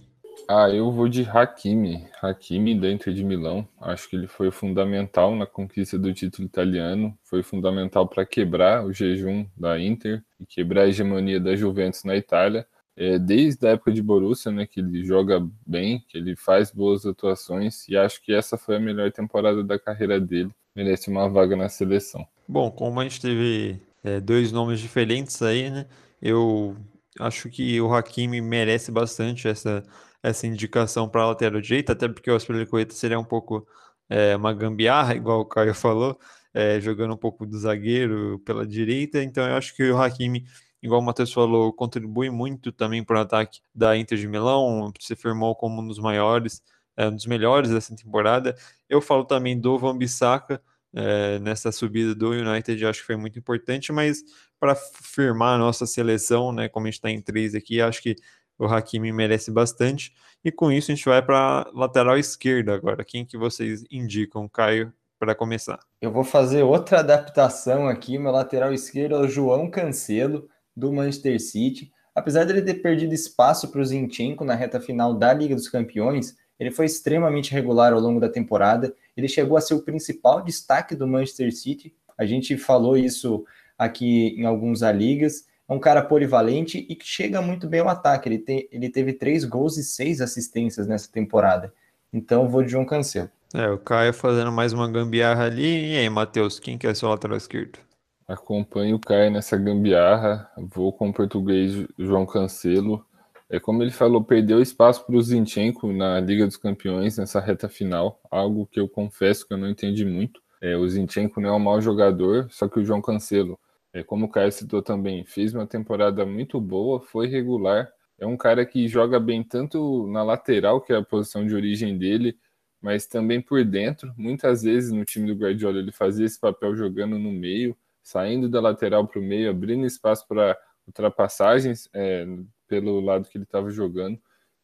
Ah, 0.49 0.69
eu 0.69 0.91
vou 0.91 1.09
de 1.09 1.23
Hakimi. 1.23 2.07
Hakimi 2.21 2.79
dentro 2.79 3.15
de 3.15 3.25
Milão. 3.25 3.67
Acho 3.81 4.11
que 4.11 4.17
ele 4.17 4.27
foi 4.27 4.51
fundamental 4.51 5.35
na 5.35 5.47
conquista 5.47 5.99
do 5.99 6.13
título 6.13 6.47
italiano. 6.47 7.17
Foi 7.23 7.43
fundamental 7.43 8.07
para 8.07 8.27
quebrar 8.27 8.85
o 8.85 8.93
jejum 8.93 9.47
da 9.57 9.81
Inter 9.81 10.23
e 10.39 10.45
quebrar 10.45 10.83
a 10.83 10.89
hegemonia 10.89 11.41
da 11.41 11.57
Juventus 11.57 12.05
na 12.05 12.15
Itália. 12.17 12.67
É, 12.97 13.19
desde 13.19 13.67
a 13.67 13.71
época 13.71 13.93
de 13.93 14.03
Borussia, 14.03 14.53
né, 14.53 14.67
que 14.67 14.81
ele 14.81 15.05
joga 15.05 15.45
bem, 15.67 16.05
que 16.09 16.17
ele 16.17 16.37
faz 16.37 16.71
boas 16.71 17.05
atuações 17.05 17.89
e 17.89 17.97
acho 17.97 18.23
que 18.23 18.33
essa 18.33 18.57
foi 18.57 18.77
a 18.77 18.81
melhor 18.81 19.11
temporada 19.11 19.65
da 19.65 19.79
carreira 19.79 20.21
dele. 20.21 20.51
Merece 20.77 21.11
uma 21.11 21.29
vaga 21.29 21.57
na 21.57 21.69
seleção. 21.69 22.27
Bom, 22.47 22.71
como 22.71 23.01
a 23.01 23.05
gente 23.05 23.21
teve 23.21 23.81
é, 24.03 24.21
dois 24.21 24.53
nomes 24.53 24.81
diferentes 24.81 25.41
aí, 25.43 25.71
né? 25.71 25.87
Eu 26.21 26.77
acho 27.19 27.49
que 27.49 27.81
o 27.81 27.93
Hakimi 27.93 28.41
merece 28.41 28.91
bastante 28.91 29.49
essa 29.49 29.83
essa 30.25 30.47
indicação 30.47 31.07
para 31.07 31.23
a 31.23 31.27
lateral 31.27 31.61
direita, 31.61 31.93
até 31.93 32.09
porque 32.09 32.31
o 32.31 32.35
Aspilicueta 32.35 32.95
seria 32.95 33.19
um 33.19 33.25
pouco 33.25 33.67
é, 34.09 34.35
uma 34.35 34.55
gambiarra, 34.55 35.15
igual 35.15 35.41
o 35.41 35.45
Caio 35.45 35.75
falou, 35.75 36.19
é, 36.55 36.81
jogando 36.81 37.13
um 37.13 37.17
pouco 37.17 37.45
do 37.45 37.59
zagueiro 37.59 38.39
pela 38.41 38.67
direita. 38.67 39.23
Então 39.23 39.47
eu 39.47 39.55
acho 39.55 39.77
que 39.77 39.83
o 39.91 40.01
Hakimi, 40.01 40.47
igual 40.85 41.01
o 41.01 41.05
Matheus 41.05 41.33
falou, 41.33 41.73
contribui 41.73 42.29
muito 42.29 42.71
também 42.71 43.03
para 43.03 43.17
o 43.17 43.23
ataque 43.23 43.61
da 43.75 43.97
Inter 43.97 44.19
de 44.19 44.29
Milão, 44.29 44.93
se 45.01 45.17
firmou 45.17 45.57
como 45.57 45.81
um 45.81 45.89
dos 45.89 45.99
maiores, 45.99 46.63
é, 46.95 47.09
um 47.09 47.15
dos 47.17 47.25
melhores 47.25 47.71
dessa 47.71 47.97
temporada. 47.97 48.55
Eu 48.87 49.01
falo 49.01 49.25
também 49.25 49.59
do 49.59 49.79
Van 49.79 49.97
Bissaka, 49.97 50.61
é, 50.93 51.39
nessa 51.39 51.73
subida 51.73 52.15
do 52.15 52.33
United, 52.33 52.85
acho 52.85 53.01
que 53.01 53.07
foi 53.07 53.17
muito 53.17 53.39
importante, 53.39 53.91
mas 53.93 54.23
para 54.61 54.75
firmar 54.75 55.55
a 55.55 55.59
nossa 55.59 55.87
seleção, 55.87 56.53
né, 56.53 56.69
como 56.69 56.87
a 56.87 56.91
gente 56.91 56.99
está 56.99 57.11
em 57.11 57.21
três 57.21 57.55
aqui, 57.55 57.81
acho 57.81 58.03
que 58.03 58.15
o 58.59 58.67
Hakimi 58.67 59.11
merece 59.11 59.51
bastante. 59.51 60.13
E 60.45 60.53
com 60.53 60.71
isso 60.71 60.93
a 60.93 60.95
gente 60.95 61.07
vai 61.07 61.23
para 61.23 61.67
lateral 61.73 62.19
esquerda 62.19 62.75
agora. 62.75 63.03
Quem 63.03 63.25
que 63.25 63.39
vocês 63.39 63.85
indicam, 63.91 64.47
Caio, 64.47 64.93
para 65.19 65.35
começar? 65.35 65.81
Eu 66.01 66.13
vou 66.13 66.23
fazer 66.23 66.63
outra 66.63 67.01
adaptação 67.01 67.89
aqui. 67.89 68.19
Meu 68.19 68.31
lateral 68.31 68.73
esquerdo 68.73 69.15
é 69.15 69.21
o 69.21 69.29
João 69.29 69.71
Cancelo, 69.71 70.47
do 70.77 70.93
Manchester 70.93 71.41
City. 71.41 71.93
Apesar 72.15 72.45
dele 72.45 72.63
ter 72.63 72.75
perdido 72.75 73.13
espaço 73.13 73.69
para 73.69 73.81
o 73.81 73.85
Zinchenko 73.85 74.45
na 74.45 74.55
reta 74.55 74.81
final 74.81 75.15
da 75.15 75.33
Liga 75.33 75.55
dos 75.55 75.69
Campeões, 75.69 76.37
ele 76.59 76.71
foi 76.71 76.87
extremamente 76.87 77.53
regular 77.53 77.93
ao 77.93 78.01
longo 78.01 78.21
da 78.21 78.29
temporada. 78.29 78.95
Ele 79.17 79.29
chegou 79.29 79.57
a 79.57 79.61
ser 79.61 79.75
o 79.75 79.83
principal 79.83 80.43
destaque 80.43 80.95
do 80.95 81.07
Manchester 81.07 81.55
City. 81.55 81.95
A 82.17 82.25
gente 82.25 82.57
falou 82.57 82.97
isso 82.97 83.45
aqui 83.77 84.35
em 84.39 84.47
alguns 84.47 84.83
ligas 84.83 85.47
é 85.69 85.73
um 85.73 85.79
cara 85.79 86.03
polivalente 86.03 86.87
e 86.89 86.95
que 86.95 87.07
chega 87.07 87.41
muito 87.41 87.67
bem 87.67 87.81
ao 87.81 87.89
ataque. 87.89 88.29
Ele, 88.29 88.39
tem, 88.39 88.69
ele 88.71 88.89
teve 88.91 89.13
três 89.13 89.45
gols 89.45 89.77
e 89.77 89.85
seis 89.85 90.21
assistências 90.21 90.87
nessa 90.87 91.11
temporada. 91.11 91.73
Então 92.13 92.49
vou 92.49 92.63
de 92.63 92.71
João 92.71 92.85
Cancelo. 92.85 93.31
É, 93.55 93.69
o 93.71 93.79
Caio 93.79 94.13
fazendo 94.13 94.53
mais 94.53 94.73
uma 94.73 94.91
gambiarra 94.91 95.45
ali. 95.45 95.95
E 95.95 95.99
aí, 95.99 96.11
Matheus, 96.11 96.59
quem 96.59 96.77
que 96.77 96.87
é 96.87 96.95
seu 96.95 97.09
lateral 97.09 97.37
esquerdo? 97.37 97.79
Acompanho 98.27 98.97
o 98.97 99.01
Caio 99.01 99.31
nessa 99.31 99.57
gambiarra. 99.57 100.51
Vou 100.57 100.93
com 100.93 101.09
o 101.09 101.13
português 101.13 101.87
João 101.99 102.27
Cancelo. 102.27 103.05
É 103.51 103.61
como 103.61 103.83
ele 103.83 103.91
falou, 103.91 104.25
perdeu 104.25 104.61
espaço 104.61 105.05
para 105.05 105.17
o 105.17 105.23
Zinchenko 105.23 105.93
na 105.93 106.19
Liga 106.21 106.47
dos 106.47 106.57
Campeões 106.57 107.19
nessa 107.19 107.41
reta 107.41 107.69
final, 107.69 108.19
algo 108.31 108.67
que 108.67 108.81
eu 108.81 108.89
confesso 108.89 109.47
que 109.47 109.53
eu 109.53 109.59
não 109.59 109.69
entendi 109.69 110.05
muito. 110.05 110.41
É, 110.61 110.77
o 110.77 110.89
Zinchenko 110.89 111.41
não 111.41 111.51
é 111.51 111.53
um 111.53 111.59
mau 111.59 111.81
jogador, 111.81 112.49
só 112.51 112.67
que 112.69 112.81
o 112.81 112.85
João 112.85 113.03
Cancelo 113.03 113.59
é, 113.95 114.03
como 114.03 114.27
o 114.27 114.29
Caio 114.29 114.51
citou 114.51 114.83
também, 114.83 115.25
fez 115.25 115.55
uma 115.55 115.67
temporada 115.67 116.27
muito 116.27 116.61
boa, 116.61 117.01
foi 117.01 117.29
regular. 117.29 117.89
É 118.19 118.27
um 118.27 118.37
cara 118.37 118.67
que 118.67 118.89
joga 118.89 119.21
bem 119.21 119.43
tanto 119.45 120.09
na 120.09 120.23
lateral, 120.25 120.81
que 120.81 120.93
é 120.93 120.97
a 120.97 121.03
posição 121.03 121.47
de 121.47 121.55
origem 121.55 121.97
dele, 121.97 122.37
mas 122.83 123.07
também 123.07 123.41
por 123.41 123.65
dentro. 123.65 124.13
Muitas 124.17 124.63
vezes 124.63 124.91
no 124.91 125.05
time 125.05 125.33
do 125.33 125.41
Guardiola 125.41 125.79
ele 125.79 125.93
fazia 125.93 126.27
esse 126.27 126.41
papel 126.41 126.75
jogando 126.75 127.19
no 127.21 127.31
meio, 127.31 127.77
saindo 128.05 128.49
da 128.49 128.61
lateral 128.61 129.09
para 129.09 129.19
o 129.19 129.23
meio, 129.23 129.51
abrindo 129.51 129.87
espaço 129.87 130.29
para 130.29 130.57
ultrapassagens 130.87 131.89
é, 131.95 132.27
pelo 132.69 133.01
lado 133.01 133.29
que 133.29 133.39
ele 133.39 133.45
estava 133.45 133.71
jogando. 133.71 134.21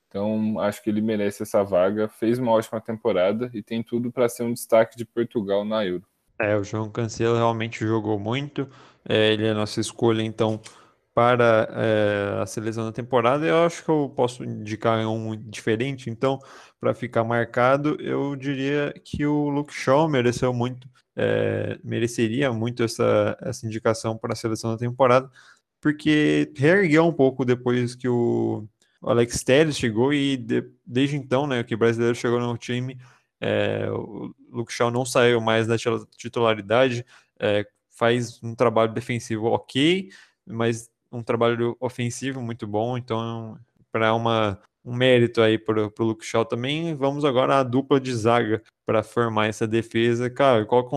Então, 0.08 0.58
acho 0.60 0.82
que 0.82 0.90
ele 0.90 1.00
merece 1.00 1.42
essa 1.42 1.64
vaga. 1.64 2.08
Fez 2.08 2.38
uma 2.38 2.52
ótima 2.52 2.80
temporada 2.80 3.50
e 3.54 3.62
tem 3.62 3.82
tudo 3.82 4.12
para 4.12 4.28
ser 4.28 4.42
um 4.42 4.52
destaque 4.52 4.96
de 4.96 5.04
Portugal 5.04 5.64
na 5.64 5.84
Euro. 5.86 6.04
É, 6.38 6.56
o 6.56 6.64
João 6.64 6.90
Cancelo 6.90 7.36
realmente 7.36 7.86
jogou 7.86 8.18
muito. 8.18 8.68
É, 9.08 9.32
ele 9.32 9.46
é 9.46 9.50
a 9.50 9.54
nossa 9.54 9.80
escolha, 9.80 10.22
então, 10.22 10.60
para 11.14 11.68
é, 11.72 12.42
a 12.42 12.46
seleção 12.46 12.84
da 12.84 12.92
temporada. 12.92 13.46
Eu 13.46 13.64
acho 13.64 13.84
que 13.84 13.90
eu 13.90 14.12
posso 14.14 14.42
indicar 14.44 14.98
um 15.06 15.36
diferente, 15.36 16.10
então, 16.10 16.38
para 16.80 16.94
ficar 16.94 17.22
marcado, 17.24 17.96
eu 18.00 18.34
diria 18.34 18.92
que 19.04 19.24
o 19.26 19.48
Luke 19.48 19.72
Shaw 19.72 20.08
mereceu 20.08 20.52
muito, 20.52 20.88
é, 21.22 21.78
mereceria 21.84 22.50
muito 22.50 22.82
essa, 22.82 23.36
essa 23.42 23.66
indicação 23.66 24.16
para 24.16 24.32
a 24.32 24.36
seleção 24.36 24.70
da 24.70 24.78
temporada, 24.78 25.30
porque 25.78 26.50
reergueu 26.56 27.06
um 27.06 27.12
pouco 27.12 27.44
depois 27.44 27.94
que 27.94 28.08
o 28.08 28.66
Alex 29.02 29.44
Telles 29.44 29.76
chegou 29.76 30.14
e 30.14 30.38
de, 30.38 30.64
desde 30.86 31.16
então, 31.16 31.46
né, 31.46 31.62
que 31.62 31.74
o 31.74 31.78
brasileiro 31.78 32.14
chegou 32.14 32.40
no 32.40 32.56
time, 32.56 32.98
é, 33.38 33.86
o 33.90 34.34
Luke 34.50 34.72
Shaw 34.72 34.90
não 34.90 35.04
saiu 35.04 35.42
mais 35.42 35.66
da 35.66 35.76
titularidade, 36.16 37.04
é, 37.38 37.66
faz 37.90 38.42
um 38.42 38.54
trabalho 38.54 38.94
defensivo 38.94 39.48
ok, 39.48 40.08
mas 40.46 40.90
um 41.12 41.22
trabalho 41.22 41.76
ofensivo 41.80 42.40
muito 42.40 42.66
bom, 42.66 42.96
então 42.96 43.58
para 43.92 44.14
uma 44.14 44.58
um 44.84 44.94
mérito 44.94 45.40
aí 45.40 45.58
para 45.58 45.86
o 45.86 46.04
Luke 46.04 46.24
Shaw 46.24 46.44
também. 46.44 46.94
Vamos 46.94 47.24
agora 47.24 47.58
à 47.58 47.62
dupla 47.62 48.00
de 48.00 48.14
zaga 48.14 48.62
para 48.86 49.02
formar 49.02 49.46
essa 49.46 49.66
defesa. 49.66 50.30
Cara, 50.30 50.64
qual, 50.64 50.88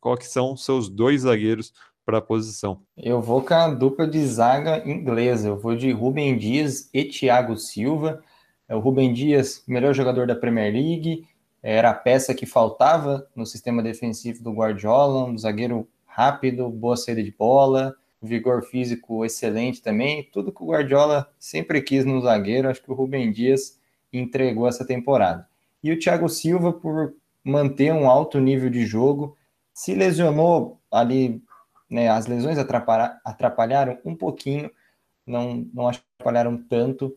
qual 0.00 0.16
que 0.16 0.26
são 0.26 0.52
os 0.52 0.64
seus 0.64 0.88
dois 0.88 1.22
zagueiros 1.22 1.72
para 2.04 2.18
a 2.18 2.22
posição? 2.22 2.82
Eu 2.96 3.20
vou 3.20 3.42
com 3.42 3.54
a 3.54 3.68
dupla 3.68 4.06
de 4.06 4.24
zaga 4.26 4.88
inglesa. 4.88 5.48
Eu 5.48 5.58
vou 5.58 5.74
de 5.74 5.90
Rubem 5.92 6.36
Dias 6.36 6.88
e 6.92 7.04
Thiago 7.04 7.56
Silva. 7.56 8.22
É 8.68 8.74
o 8.74 8.80
Rubem 8.80 9.12
Dias, 9.12 9.62
melhor 9.66 9.92
jogador 9.92 10.26
da 10.26 10.34
Premier 10.34 10.72
League, 10.72 11.26
era 11.62 11.90
a 11.90 11.94
peça 11.94 12.34
que 12.34 12.46
faltava 12.46 13.28
no 13.36 13.46
sistema 13.46 13.82
defensivo 13.82 14.42
do 14.42 14.52
Guardiola, 14.52 15.24
um 15.24 15.36
zagueiro 15.36 15.86
rápido, 16.06 16.68
boa 16.68 16.96
saída 16.96 17.22
de 17.22 17.30
bola, 17.30 17.94
vigor 18.22 18.62
físico 18.62 19.24
excelente 19.24 19.82
também, 19.82 20.22
tudo 20.32 20.52
que 20.52 20.62
o 20.62 20.66
Guardiola 20.66 21.28
sempre 21.38 21.82
quis 21.82 22.04
no 22.04 22.20
zagueiro, 22.20 22.68
acho 22.68 22.82
que 22.82 22.90
o 22.90 22.94
Rubem 22.94 23.32
Dias 23.32 23.78
entregou 24.12 24.68
essa 24.68 24.86
temporada. 24.86 25.48
E 25.82 25.90
o 25.90 25.98
Thiago 25.98 26.28
Silva, 26.28 26.72
por 26.72 27.14
manter 27.42 27.92
um 27.92 28.08
alto 28.08 28.38
nível 28.38 28.70
de 28.70 28.86
jogo, 28.86 29.36
se 29.74 29.94
lesionou 29.94 30.78
ali, 30.90 31.42
né, 31.90 32.08
as 32.08 32.26
lesões 32.26 32.58
atrapalharam 32.58 33.98
um 34.04 34.14
pouquinho, 34.14 34.70
não, 35.26 35.66
não 35.74 35.88
atrapalharam 35.88 36.56
tanto, 36.56 37.16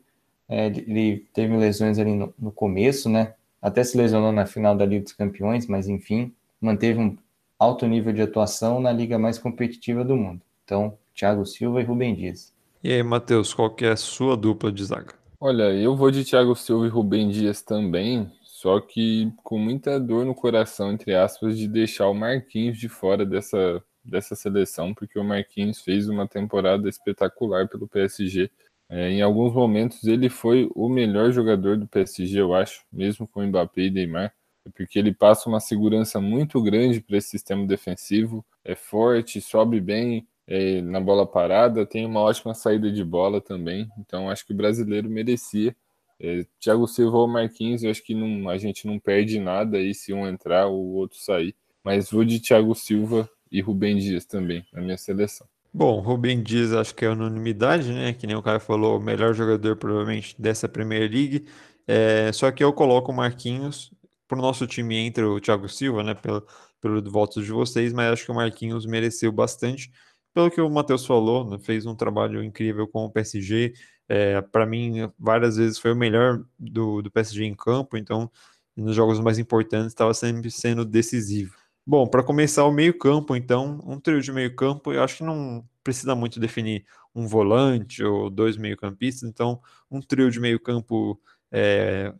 é, 0.49 0.68
ele 0.68 1.28
teve 1.34 1.56
lesões 1.56 1.99
ali 1.99 2.16
no, 2.16 2.34
no 2.39 2.51
começo, 2.51 3.10
né, 3.10 3.36
até 3.62 3.84
se 3.84 3.97
lesionou 3.97 4.32
na 4.32 4.45
final 4.45 4.76
da 4.76 4.86
Liga 4.86 5.03
dos 5.03 5.14
Campeões, 5.14 5.68
mas 5.68 5.88
enfim, 5.88 6.34
manteve 6.60 6.99
um 6.99 7.16
alto 7.60 7.86
nível 7.88 8.14
de 8.14 8.22
atuação 8.22 8.80
na 8.80 8.91
liga 8.91 9.18
mais 9.18 9.38
competitiva 9.38 10.03
do 10.03 10.16
mundo. 10.16 10.45
Então, 10.66 10.97
Thiago 11.13 11.45
Silva 11.45 11.80
e 11.80 11.84
Rubem 11.84 12.16
Dias. 12.16 12.53
E 12.84 12.91
aí, 12.91 13.03
Matheus, 13.03 13.53
qual 13.53 13.70
que 13.70 13.86
é 13.86 13.91
a 13.91 13.95
sua 13.95 14.36
dupla 14.36 14.72
de 14.72 14.84
zaga? 14.84 15.13
Olha, 15.39 15.72
eu 15.72 15.95
vou 15.95 16.09
de 16.09 16.26
Thiago 16.26 16.55
Silva 16.55 16.88
e 16.88 16.89
Rubem 16.89 17.30
Dias 17.30 17.61
também, 17.61 18.32
só 18.43 18.80
que 18.80 19.32
com 19.43 19.59
muita 19.59 19.99
dor 19.99 20.26
no 20.26 20.34
coração, 20.34 20.91
entre 20.91 21.13
aspas, 21.13 21.57
de 21.57 21.68
deixar 21.68 22.07
o 22.07 22.16
Marquinhos 22.16 22.80
de 22.80 22.89
fora 22.89 23.24
dessa, 23.24 23.84
dessa 24.03 24.36
seleção, 24.36 24.91
porque 24.93 25.20
o 25.20 25.24
Marquinhos 25.24 25.82
fez 25.82 26.09
uma 26.09 26.28
temporada 26.28 26.89
espetacular 26.89 27.68
pelo 27.68 27.88
PSG. 27.88 28.49
É, 28.89 29.09
em 29.11 29.22
alguns 29.22 29.53
momentos 29.53 30.03
ele 30.03 30.30
foi 30.30 30.70
o 30.74 30.89
melhor 30.89 31.32
jogador 31.32 31.78
do 31.78 31.88
PSG, 31.88 32.39
eu 32.39 32.55
acho, 32.55 32.84
mesmo 32.91 33.28
com 33.28 33.45
Mbappé 33.45 33.82
e 33.82 33.91
Neymar, 33.91 34.34
porque 34.76 34.97
ele 34.97 35.13
passa 35.13 35.47
uma 35.47 35.59
segurança 35.59 36.20
muito 36.20 36.61
grande 36.61 37.01
para 37.01 37.18
esse 37.18 37.30
sistema 37.30 37.68
defensivo, 37.68 38.43
é 38.63 38.74
forte, 38.74 39.39
sobe 39.41 39.80
bem, 39.80 40.28
é, 40.48 40.82
na 40.82 41.00
bola 41.00 41.26
parada, 41.26 41.86
tem 41.86 42.06
uma 42.06 42.22
ótima 42.22 42.54
saída 42.54 42.91
de 42.91 43.04
bola 43.04 43.41
também. 43.41 43.89
Então 43.98 44.30
acho 44.30 44.46
que 44.46 44.54
o 44.54 44.58
brasileiro 44.58 45.10
merecia. 45.10 45.76
É, 46.20 46.46
Thiago 46.60 46.88
Silva 46.88 47.18
ou 47.18 47.28
Marquinhos, 47.28 47.84
eu 47.84 47.91
acho 47.91 48.04
que 48.04 48.14
não, 48.14 48.50
a 48.50 48.58
gente 48.58 48.88
não 48.88 49.00
perde 49.00 49.39
nada 49.39 49.78
aí 49.78 49.93
se 49.93 50.14
um 50.14 50.28
entrar 50.28 50.68
ou 50.68 50.84
o 50.84 50.93
outro 50.93 51.18
sair. 51.20 51.56
Mas 51.84 52.10
vou 52.10 52.24
de 52.24 52.39
Thiago 52.39 52.74
Silva 52.74 53.30
e 53.52 53.62
Rubem 53.62 53.98
Dias 53.98 54.26
também 54.26 54.66
na 54.72 54.82
minha 54.82 54.98
seleção. 54.98 55.48
Bom, 55.74 56.00
Rubem 56.00 56.41
Dias 56.41 56.74
acho 56.74 56.96
que 56.96 57.04
é 57.04 57.10
unanimidade, 57.10 57.91
né? 57.91 58.14
Que 58.14 58.26
nem 58.26 58.36
o 58.36 58.41
cara 58.41 58.60
falou, 58.60 58.98
o 58.98 59.02
melhor 59.02 59.34
jogador 59.34 59.76
provavelmente 59.76 60.36
dessa 60.39 60.70
Premier 60.70 61.12
League. 61.12 61.46
É, 61.88 62.32
só 62.32 62.50
que 62.52 62.64
eu 62.64 62.72
coloco 62.72 63.12
o 63.12 63.16
Marquinhos 63.16 63.91
para 64.28 64.39
o 64.39 64.41
nosso 64.41 64.66
time 64.66 64.96
entre 64.96 65.24
o 65.24 65.39
Thiago 65.39 65.68
Silva, 65.68 66.02
né? 66.02 66.14
Pelo, 66.14 66.48
pelo 66.80 67.12
voto 67.12 67.43
de 67.43 67.52
vocês, 67.52 67.91
mas 67.91 68.14
acho 68.14 68.26
que 68.26 68.32
o 68.32 68.36
Marquinhos 68.36 68.86
mereceu 68.86 69.32
bastante 69.32 69.91
pelo 70.36 70.52
que 70.52 70.60
o 70.60 70.70
Matheus 70.70 71.06
falou, 71.06 71.50
né, 71.50 71.58
fez 71.58 71.86
um 71.86 71.96
trabalho 71.96 72.44
incrível 72.44 72.86
com 72.88 73.06
o 73.06 73.10
PSG. 73.10 73.74
É, 74.10 74.42
para 74.42 74.66
mim, 74.66 75.10
várias 75.18 75.56
vezes 75.56 75.80
foi 75.80 75.94
o 75.94 75.96
melhor 75.96 76.44
do, 76.60 77.02
do 77.02 77.10
PSG 77.10 77.46
em 77.46 77.56
campo, 77.56 77.98
então 77.98 78.30
nos 78.76 78.94
jogos 78.94 79.18
mais 79.22 79.40
importantes 79.40 79.88
estava 79.88 80.14
sempre 80.14 80.52
sendo 80.52 80.84
decisivo. 80.84 81.56
Bom, 81.88 82.06
para 82.06 82.22
começar 82.22 82.66
o 82.66 82.72
meio-campo, 82.72 83.34
então, 83.36 83.80
um 83.86 83.98
trio 83.98 84.22
de 84.22 84.32
meio-campo, 84.34 84.92
eu 84.92 85.02
acho 85.02 85.18
que 85.18 85.24
não 85.24 85.66
precisa 85.82 86.14
muito 86.16 86.38
definir 86.40 86.86
um 87.16 87.28
volante 87.28 88.04
ou 88.04 88.30
dois 88.30 88.58
meio-campistas, 88.58 89.30
então, 89.30 89.62
um 89.90 90.02
trio 90.02 90.30
de 90.30 90.40
meio-campo 90.42 91.18
é, 91.50 92.14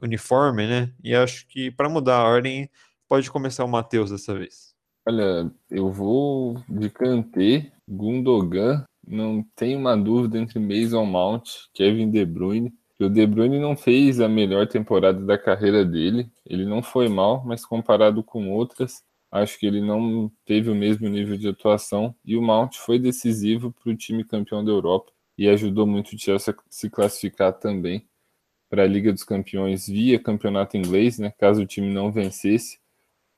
uniforme, 0.00 0.66
né? 0.66 0.94
E 1.04 1.14
acho 1.14 1.46
que 1.48 1.70
para 1.70 1.88
mudar 1.88 2.16
a 2.16 2.24
ordem, 2.24 2.70
pode 3.06 3.30
começar 3.30 3.64
o 3.64 3.68
Matheus 3.68 4.10
dessa 4.10 4.34
vez. 4.34 4.67
Olha, 5.10 5.50
eu 5.70 5.90
vou 5.90 6.62
de 6.68 6.90
Kanté, 6.90 7.72
Gundogan, 7.88 8.84
não 9.06 9.42
tenho 9.56 9.78
uma 9.78 9.96
dúvida 9.96 10.38
entre 10.38 10.58
Mason 10.58 11.06
Mount, 11.06 11.48
Kevin 11.72 12.10
De 12.10 12.26
Bruyne. 12.26 12.74
O 13.00 13.08
De 13.08 13.26
Bruyne 13.26 13.58
não 13.58 13.74
fez 13.74 14.20
a 14.20 14.28
melhor 14.28 14.66
temporada 14.66 15.24
da 15.24 15.38
carreira 15.38 15.82
dele, 15.82 16.30
ele 16.44 16.66
não 16.66 16.82
foi 16.82 17.08
mal, 17.08 17.42
mas 17.42 17.64
comparado 17.64 18.22
com 18.22 18.50
outras, 18.50 19.02
acho 19.32 19.58
que 19.58 19.64
ele 19.64 19.80
não 19.80 20.30
teve 20.44 20.68
o 20.68 20.74
mesmo 20.74 21.08
nível 21.08 21.38
de 21.38 21.48
atuação. 21.48 22.14
E 22.22 22.36
o 22.36 22.42
Mount 22.42 22.76
foi 22.76 22.98
decisivo 22.98 23.72
para 23.72 23.90
o 23.90 23.96
time 23.96 24.24
campeão 24.24 24.62
da 24.62 24.70
Europa 24.70 25.10
e 25.38 25.48
ajudou 25.48 25.86
muito 25.86 26.14
o 26.14 26.18
Chelsea 26.18 26.52
a 26.52 26.62
se 26.68 26.90
classificar 26.90 27.54
também 27.54 28.06
para 28.68 28.82
a 28.82 28.86
Liga 28.86 29.10
dos 29.10 29.24
Campeões 29.24 29.86
via 29.86 30.20
campeonato 30.20 30.76
inglês, 30.76 31.18
né, 31.18 31.32
caso 31.38 31.62
o 31.62 31.66
time 31.66 31.90
não 31.90 32.12
vencesse 32.12 32.78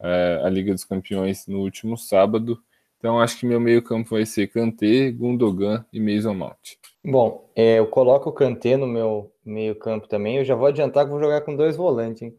a 0.00 0.48
Liga 0.48 0.72
dos 0.72 0.84
Campeões 0.84 1.46
no 1.46 1.60
último 1.60 1.96
sábado. 1.96 2.62
Então 2.98 3.18
acho 3.18 3.38
que 3.38 3.46
meu 3.46 3.58
meio-campo 3.58 4.10
vai 4.10 4.26
ser 4.26 4.48
Kanté, 4.48 5.10
Gundogan 5.10 5.84
e 5.92 5.98
Mason 5.98 6.34
Mount. 6.34 6.76
Bom, 7.02 7.48
é, 7.56 7.78
eu 7.78 7.86
coloco 7.86 8.28
o 8.28 8.32
Kanté 8.32 8.76
no 8.76 8.86
meu 8.86 9.32
meio-campo 9.42 10.06
também. 10.06 10.36
Eu 10.36 10.44
já 10.44 10.54
vou 10.54 10.66
adiantar 10.66 11.04
que 11.04 11.10
vou 11.10 11.20
jogar 11.20 11.40
com 11.40 11.56
dois 11.56 11.76
volantes. 11.76 12.30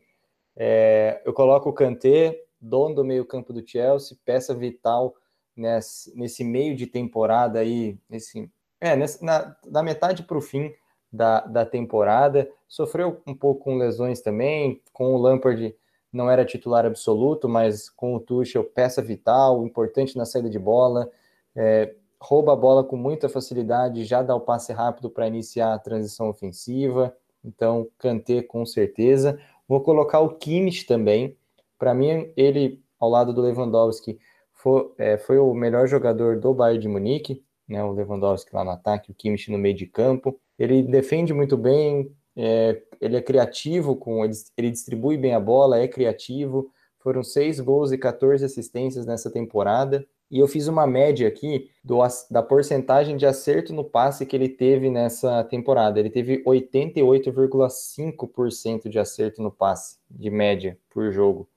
É, 0.55 1.19
eu 1.25 1.33
coloco 1.33 1.69
o 1.69 1.73
Kanté, 1.73 2.43
dono 2.59 2.93
do 2.93 3.03
meio-campo 3.03 3.51
do 3.51 3.67
Chelsea, 3.67 4.15
peça 4.23 4.53
vital 4.53 5.15
nesse, 5.55 6.15
nesse 6.15 6.43
meio 6.43 6.75
de 6.75 6.85
temporada 6.85 7.59
aí, 7.59 7.97
nesse, 8.07 8.47
é, 8.79 8.95
na, 9.21 9.83
metade 9.83 10.21
para 10.21 10.37
o 10.37 10.41
fim 10.41 10.71
da, 11.11 11.41
da 11.41 11.65
temporada. 11.65 12.47
Sofreu 12.67 13.19
um 13.25 13.33
pouco 13.33 13.63
com 13.63 13.77
lesões 13.77 14.21
também, 14.21 14.79
com 14.93 15.15
o 15.15 15.17
Lampard 15.17 15.75
não 16.11 16.29
era 16.29 16.45
titular 16.45 16.85
absoluto, 16.85 17.47
mas 17.47 17.89
com 17.89 18.15
o 18.15 18.19
Tuchel, 18.19 18.63
peça 18.63 19.01
vital, 19.01 19.65
importante 19.65 20.17
na 20.17 20.25
saída 20.25 20.49
de 20.49 20.59
bola, 20.59 21.09
é, 21.55 21.93
rouba 22.19 22.53
a 22.53 22.55
bola 22.55 22.83
com 22.83 22.95
muita 22.95 23.27
facilidade, 23.27 24.05
já 24.05 24.21
dá 24.21 24.35
o 24.35 24.41
passe 24.41 24.71
rápido 24.71 25.09
para 25.09 25.27
iniciar 25.27 25.73
a 25.73 25.79
transição 25.79 26.29
ofensiva. 26.29 27.15
Então, 27.43 27.87
Kanté 27.97 28.43
com 28.43 28.65
certeza. 28.65 29.39
Vou 29.67 29.81
colocar 29.81 30.19
o 30.19 30.35
Kimmich 30.35 30.85
também. 30.85 31.35
Para 31.79 31.93
mim, 31.93 32.31
ele, 32.37 32.83
ao 32.99 33.09
lado 33.09 33.33
do 33.33 33.41
Lewandowski, 33.41 34.19
foi, 34.53 34.91
é, 34.97 35.17
foi, 35.17 35.39
o 35.39 35.53
melhor 35.53 35.87
jogador 35.87 36.39
do 36.39 36.53
Bayern 36.53 36.79
de 36.79 36.87
Munique, 36.87 37.43
né? 37.67 37.83
O 37.83 37.91
Lewandowski 37.91 38.53
lá 38.53 38.63
no 38.63 38.69
ataque, 38.71 39.11
o 39.11 39.15
Kimmich 39.15 39.49
no 39.49 39.57
meio 39.57 39.75
de 39.75 39.87
campo. 39.87 40.39
Ele 40.59 40.83
defende 40.83 41.33
muito 41.33 41.57
bem, 41.57 42.15
é, 42.35 42.81
ele 42.99 43.15
é 43.17 43.21
criativo, 43.21 43.95
com 43.95 44.23
ele, 44.23 44.71
distribui 44.71 45.17
bem 45.17 45.33
a 45.33 45.39
bola, 45.39 45.79
é 45.79 45.87
criativo. 45.87 46.71
Foram 46.99 47.23
seis 47.23 47.59
gols 47.59 47.91
e 47.91 47.97
14 47.97 48.45
assistências 48.45 49.05
nessa 49.05 49.31
temporada. 49.31 50.07
E 50.29 50.39
eu 50.39 50.47
fiz 50.47 50.67
uma 50.67 50.87
média 50.87 51.27
aqui 51.27 51.69
do, 51.83 51.97
da 52.29 52.41
porcentagem 52.41 53.17
de 53.17 53.25
acerto 53.25 53.73
no 53.73 53.83
passe 53.83 54.25
que 54.25 54.33
ele 54.33 54.47
teve 54.47 54.89
nessa 54.89 55.43
temporada. 55.43 55.99
Ele 55.99 56.09
teve 56.09 56.41
88,5% 56.43 58.87
de 58.87 58.97
acerto 58.97 59.41
no 59.41 59.51
passe, 59.51 59.97
de 60.09 60.29
média, 60.29 60.79
por 60.89 61.11
jogo. 61.11 61.49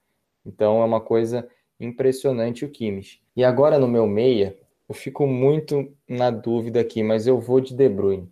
Então 0.44 0.82
é 0.82 0.84
uma 0.84 1.00
coisa 1.00 1.48
impressionante 1.78 2.64
o 2.64 2.68
Kimmich. 2.68 3.22
E 3.36 3.44
agora 3.44 3.78
no 3.78 3.86
meu 3.86 4.08
meia, 4.08 4.58
eu 4.88 4.94
fico 4.94 5.24
muito 5.24 5.88
na 6.08 6.30
dúvida 6.30 6.80
aqui, 6.80 7.00
mas 7.02 7.28
eu 7.28 7.38
vou 7.38 7.60
de 7.60 7.74
De 7.74 7.88
Bruyne. 7.88 8.28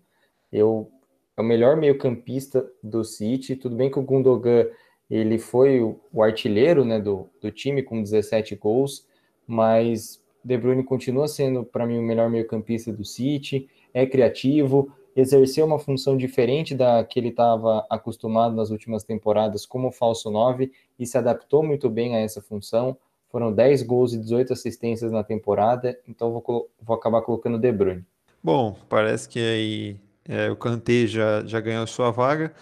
Eu 0.51 0.91
é 1.37 1.41
o 1.41 1.45
melhor 1.45 1.77
meio-campista 1.77 2.69
do 2.83 3.05
City. 3.05 3.57
Tudo 3.57 3.77
bem 3.77 3.91
que 3.91 3.99
o 3.99 4.03
Gundogan 4.03 4.67
ele 5.11 5.39
foi 5.39 5.81
o, 5.81 6.01
o 6.13 6.23
artilheiro 6.23 6.85
né, 6.85 6.99
do, 6.99 7.29
do 7.41 7.51
time 7.51 7.83
com 7.83 8.03
17 8.03 8.57
gols, 8.57 9.07
mas 9.47 10.23
De 10.43 10.57
Bruyne 10.57 10.83
continua 10.83 11.29
sendo 11.29 11.65
para 11.65 11.87
mim 11.87 11.99
o 11.99 12.03
melhor 12.03 12.31
meio-campista 12.31 12.93
do 12.93 13.05
City. 13.05 13.69
É 13.93 14.07
criativo, 14.07 14.91
exerceu 15.15 15.67
uma 15.67 15.79
função 15.79 16.17
diferente 16.17 16.75
da 16.75 17.05
que 17.05 17.21
ele 17.21 17.29
estava 17.29 17.87
acostumado 17.91 18.55
nas 18.55 18.71
últimas 18.71 19.05
temporadas 19.05 19.67
como 19.67 19.93
falso 19.93 20.31
9 20.31 20.73
e 20.99 21.07
se 21.07 21.19
adaptou 21.19 21.63
muito 21.63 21.91
bem 21.91 22.17
a 22.17 22.21
essa 22.21 22.41
função. 22.41 22.97
Foram 23.29 23.53
10 23.53 23.83
gols 23.83 24.13
e 24.13 24.19
18 24.19 24.53
assistências 24.53 25.11
na 25.11 25.25
temporada, 25.25 25.99
então 26.07 26.33
vou, 26.33 26.71
vou 26.81 26.97
acabar 26.97 27.23
colocando 27.23 27.59
De 27.59 27.73
Bruyne. 27.73 28.05
Bom, 28.43 28.77
parece 28.89 29.29
que 29.29 29.39
aí 29.39 29.97
é, 30.25 30.51
o 30.51 30.57
Kanté 30.57 31.07
já, 31.07 31.45
já 31.45 31.61
ganhou 31.61 31.87
sua 31.87 32.11
vaga. 32.11 32.55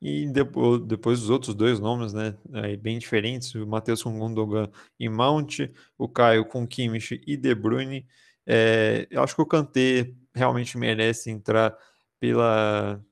E 0.00 0.26
depois, 0.30 0.80
depois 0.82 1.22
os 1.22 1.30
outros 1.30 1.54
dois 1.54 1.80
nomes, 1.80 2.12
né, 2.12 2.36
bem 2.80 2.98
diferentes, 2.98 3.54
o 3.54 3.66
Matheus 3.66 4.02
com 4.02 4.16
Gundogan 4.16 4.70
e 4.98 5.08
Mount, 5.08 5.60
o 5.98 6.08
Caio 6.08 6.44
com 6.44 6.66
Kimmich 6.66 7.20
e 7.26 7.36
De 7.36 7.54
Bruyne. 7.54 8.06
É, 8.46 9.06
eu 9.10 9.22
acho 9.22 9.34
que 9.34 9.42
o 9.42 9.46
Kanté 9.46 10.14
realmente 10.34 10.78
merece 10.78 11.30
entrar 11.30 11.76
pela 12.20 13.02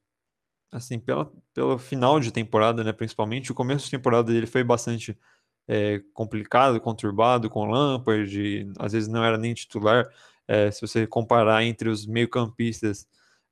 assim, 0.70 0.98
pela, 0.98 1.32
pelo 1.54 1.78
final 1.78 2.20
de 2.20 2.32
temporada, 2.32 2.84
né, 2.84 2.92
principalmente. 2.92 3.50
O 3.52 3.54
começo 3.54 3.86
de 3.86 3.90
temporada 3.92 4.32
dele 4.32 4.46
foi 4.46 4.62
bastante 4.62 5.18
é, 5.68 6.00
complicado, 6.14 6.80
conturbado 6.80 7.50
com 7.50 7.66
Lampard, 7.66 8.72
às 8.78 8.92
vezes 8.92 9.08
não 9.08 9.24
era 9.24 9.38
nem 9.38 9.54
titular. 9.54 10.08
É, 10.48 10.70
se 10.70 10.80
você 10.80 11.06
comparar 11.06 11.64
entre 11.64 11.88
os 11.88 12.06
meio-campistas 12.06 13.06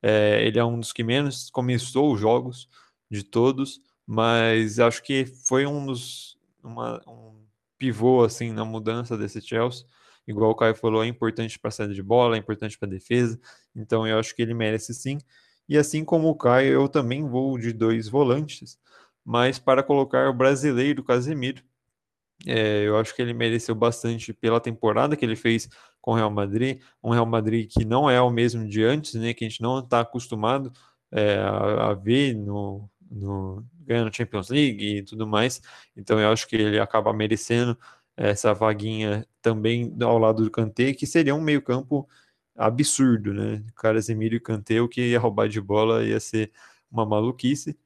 é, 0.07 0.47
ele 0.47 0.59
é 0.59 0.65
um 0.65 0.79
dos 0.79 0.93
que 0.93 1.03
menos 1.03 1.49
começou 1.49 2.13
os 2.13 2.21
jogos 2.21 2.69
de 3.11 3.23
todos, 3.23 3.81
mas 4.07 4.79
acho 4.79 5.03
que 5.03 5.25
foi 5.25 5.65
um 5.65 5.87
dos 5.87 6.39
uma, 6.63 7.01
um 7.09 7.43
pivô 7.79 8.23
assim 8.23 8.53
na 8.53 8.67
mudança 8.67 9.17
desse 9.17 9.41
Chelsea. 9.41 9.87
Igual 10.29 10.51
o 10.51 10.55
Caio 10.55 10.75
falou, 10.75 11.03
é 11.03 11.07
importante 11.07 11.59
para 11.59 11.71
a 11.71 11.73
saída 11.73 11.95
de 11.95 12.03
bola, 12.03 12.37
é 12.37 12.39
importante 12.39 12.79
para 12.79 12.87
a 12.87 12.91
defesa, 12.91 13.41
então 13.75 14.07
eu 14.07 14.19
acho 14.19 14.35
que 14.37 14.43
ele 14.43 14.53
merece 14.53 14.93
sim. 14.93 15.19
E 15.67 15.79
assim 15.79 16.05
como 16.05 16.29
o 16.29 16.37
Caio, 16.37 16.75
eu 16.75 16.87
também 16.87 17.27
vou 17.27 17.59
de 17.59 17.73
dois 17.73 18.07
volantes, 18.07 18.79
mas 19.25 19.59
para 19.59 19.83
colocar 19.83 20.29
o 20.29 20.35
brasileiro 20.35 21.03
Casemiro, 21.03 21.63
é, 22.47 22.85
eu 22.87 22.99
acho 22.99 23.15
que 23.15 23.23
ele 23.23 23.33
mereceu 23.33 23.75
bastante 23.75 24.33
pela 24.33 24.61
temporada 24.61 25.17
que 25.17 25.25
ele 25.25 25.37
fez 25.37 25.69
com 26.01 26.13
o 26.13 26.15
Real 26.15 26.31
Madrid, 26.31 26.81
um 27.03 27.11
Real 27.11 27.27
Madrid 27.27 27.71
que 27.71 27.85
não 27.85 28.09
é 28.11 28.21
o 28.21 28.31
mesmo 28.31 28.69
de 28.69 28.85
antes, 28.85 29.15
né, 29.15 29.33
que 29.33 29.45
a 29.45 29.49
gente 29.49 29.63
não 29.63 29.79
está 29.79 30.01
acostumado 30.01 30.73
é, 31.11 31.39
a, 31.39 31.91
a, 31.91 31.95
ver 31.95 32.35
no, 32.35 32.89
no, 33.11 33.65
ganhando 33.81 34.15
Champions 34.15 34.51
League 34.51 34.99
e 34.99 35.03
tudo 35.03 35.27
mais. 35.27 35.63
Então 35.97 36.21
eu 36.21 36.31
acho 36.31 36.47
que 36.47 36.57
ele 36.57 36.79
acaba 36.79 37.13
merecendo 37.13 37.79
essa 38.17 38.53
vaguinha 38.53 39.27
também 39.43 39.97
ao 40.03 40.19
lado 40.19 40.45
do 40.45 40.51
Kanté, 40.51 40.93
que 40.93 41.07
seria 41.07 41.35
um 41.35 41.41
meio-campo 41.41 42.09
absurdo, 42.57 43.33
né? 43.35 43.65
Casemiro 43.77 44.37
e 44.37 44.41
Kanté, 44.41 44.81
o 44.81 44.89
que 44.89 45.11
ia 45.11 45.19
roubar 45.19 45.49
de 45.49 45.61
bola 45.61 46.05
ia 46.05 46.21
ser 46.21 46.53
uma 46.91 47.05
maluquice. 47.05 47.77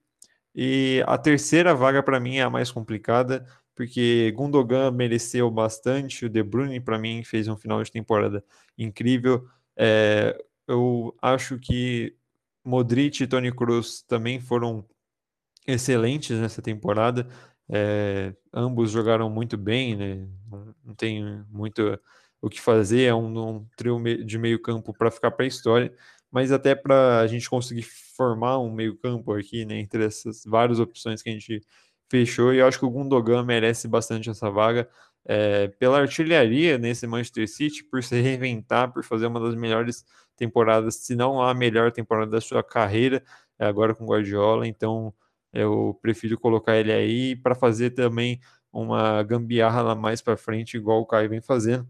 E 0.54 1.02
a 1.06 1.16
terceira 1.18 1.74
vaga 1.74 2.02
para 2.02 2.20
mim 2.20 2.36
é 2.36 2.42
a 2.42 2.50
mais 2.50 2.70
complicada, 2.70 3.46
porque 3.78 4.32
Gundogan 4.32 4.90
mereceu 4.90 5.48
bastante, 5.48 6.26
o 6.26 6.28
De 6.28 6.42
Bruyne 6.42 6.80
para 6.80 6.98
mim 6.98 7.22
fez 7.22 7.46
um 7.46 7.56
final 7.56 7.80
de 7.80 7.92
temporada 7.92 8.44
incrível. 8.76 9.48
É, 9.76 10.36
eu 10.66 11.16
acho 11.22 11.60
que 11.60 12.12
Modric 12.64 13.22
e 13.22 13.26
Toni 13.28 13.52
Kroos 13.52 14.02
também 14.02 14.40
foram 14.40 14.84
excelentes 15.64 16.36
nessa 16.40 16.60
temporada. 16.60 17.28
É, 17.68 18.34
ambos 18.52 18.90
jogaram 18.90 19.30
muito 19.30 19.56
bem, 19.56 19.94
né? 19.94 20.26
Não 20.84 20.96
tem 20.96 21.44
muito 21.48 21.96
o 22.42 22.50
que 22.50 22.60
fazer, 22.60 23.02
é 23.02 23.14
um, 23.14 23.58
um 23.58 23.66
trio 23.76 24.02
de 24.24 24.38
meio 24.38 24.60
campo 24.60 24.92
para 24.92 25.08
ficar 25.08 25.30
para 25.30 25.44
a 25.44 25.48
história, 25.48 25.94
mas 26.32 26.50
até 26.50 26.74
para 26.74 27.20
a 27.20 27.28
gente 27.28 27.48
conseguir 27.48 27.82
formar 28.16 28.58
um 28.58 28.72
meio 28.72 28.98
campo 28.98 29.32
aqui, 29.32 29.64
né, 29.64 29.78
entre 29.78 30.04
essas 30.04 30.42
várias 30.44 30.80
opções 30.80 31.22
que 31.22 31.30
a 31.30 31.32
gente 31.32 31.60
fechou, 32.08 32.52
e 32.54 32.58
eu 32.58 32.66
acho 32.66 32.78
que 32.78 32.84
o 32.84 32.90
Gundogan 32.90 33.44
merece 33.44 33.86
bastante 33.88 34.30
essa 34.30 34.50
vaga, 34.50 34.88
é, 35.24 35.68
pela 35.78 36.00
artilharia 36.00 36.78
nesse 36.78 37.06
Manchester 37.06 37.48
City, 37.48 37.84
por 37.84 38.02
se 38.02 38.20
reinventar, 38.20 38.92
por 38.92 39.04
fazer 39.04 39.26
uma 39.26 39.40
das 39.40 39.54
melhores 39.54 40.04
temporadas, 40.36 40.96
se 40.96 41.14
não 41.14 41.42
a 41.42 41.52
melhor 41.52 41.92
temporada 41.92 42.30
da 42.30 42.40
sua 42.40 42.62
carreira, 42.62 43.22
é, 43.58 43.66
agora 43.66 43.94
com 43.94 44.06
Guardiola, 44.06 44.66
então 44.66 45.12
eu 45.52 45.98
prefiro 46.02 46.38
colocar 46.38 46.76
ele 46.76 46.92
aí 46.92 47.36
para 47.36 47.54
fazer 47.54 47.90
também 47.90 48.40
uma 48.72 49.22
gambiarra 49.22 49.82
lá 49.82 49.94
mais 49.94 50.20
para 50.22 50.36
frente, 50.36 50.76
igual 50.76 51.00
o 51.00 51.06
Caio 51.06 51.28
vem 51.28 51.40
fazendo. 51.40 51.86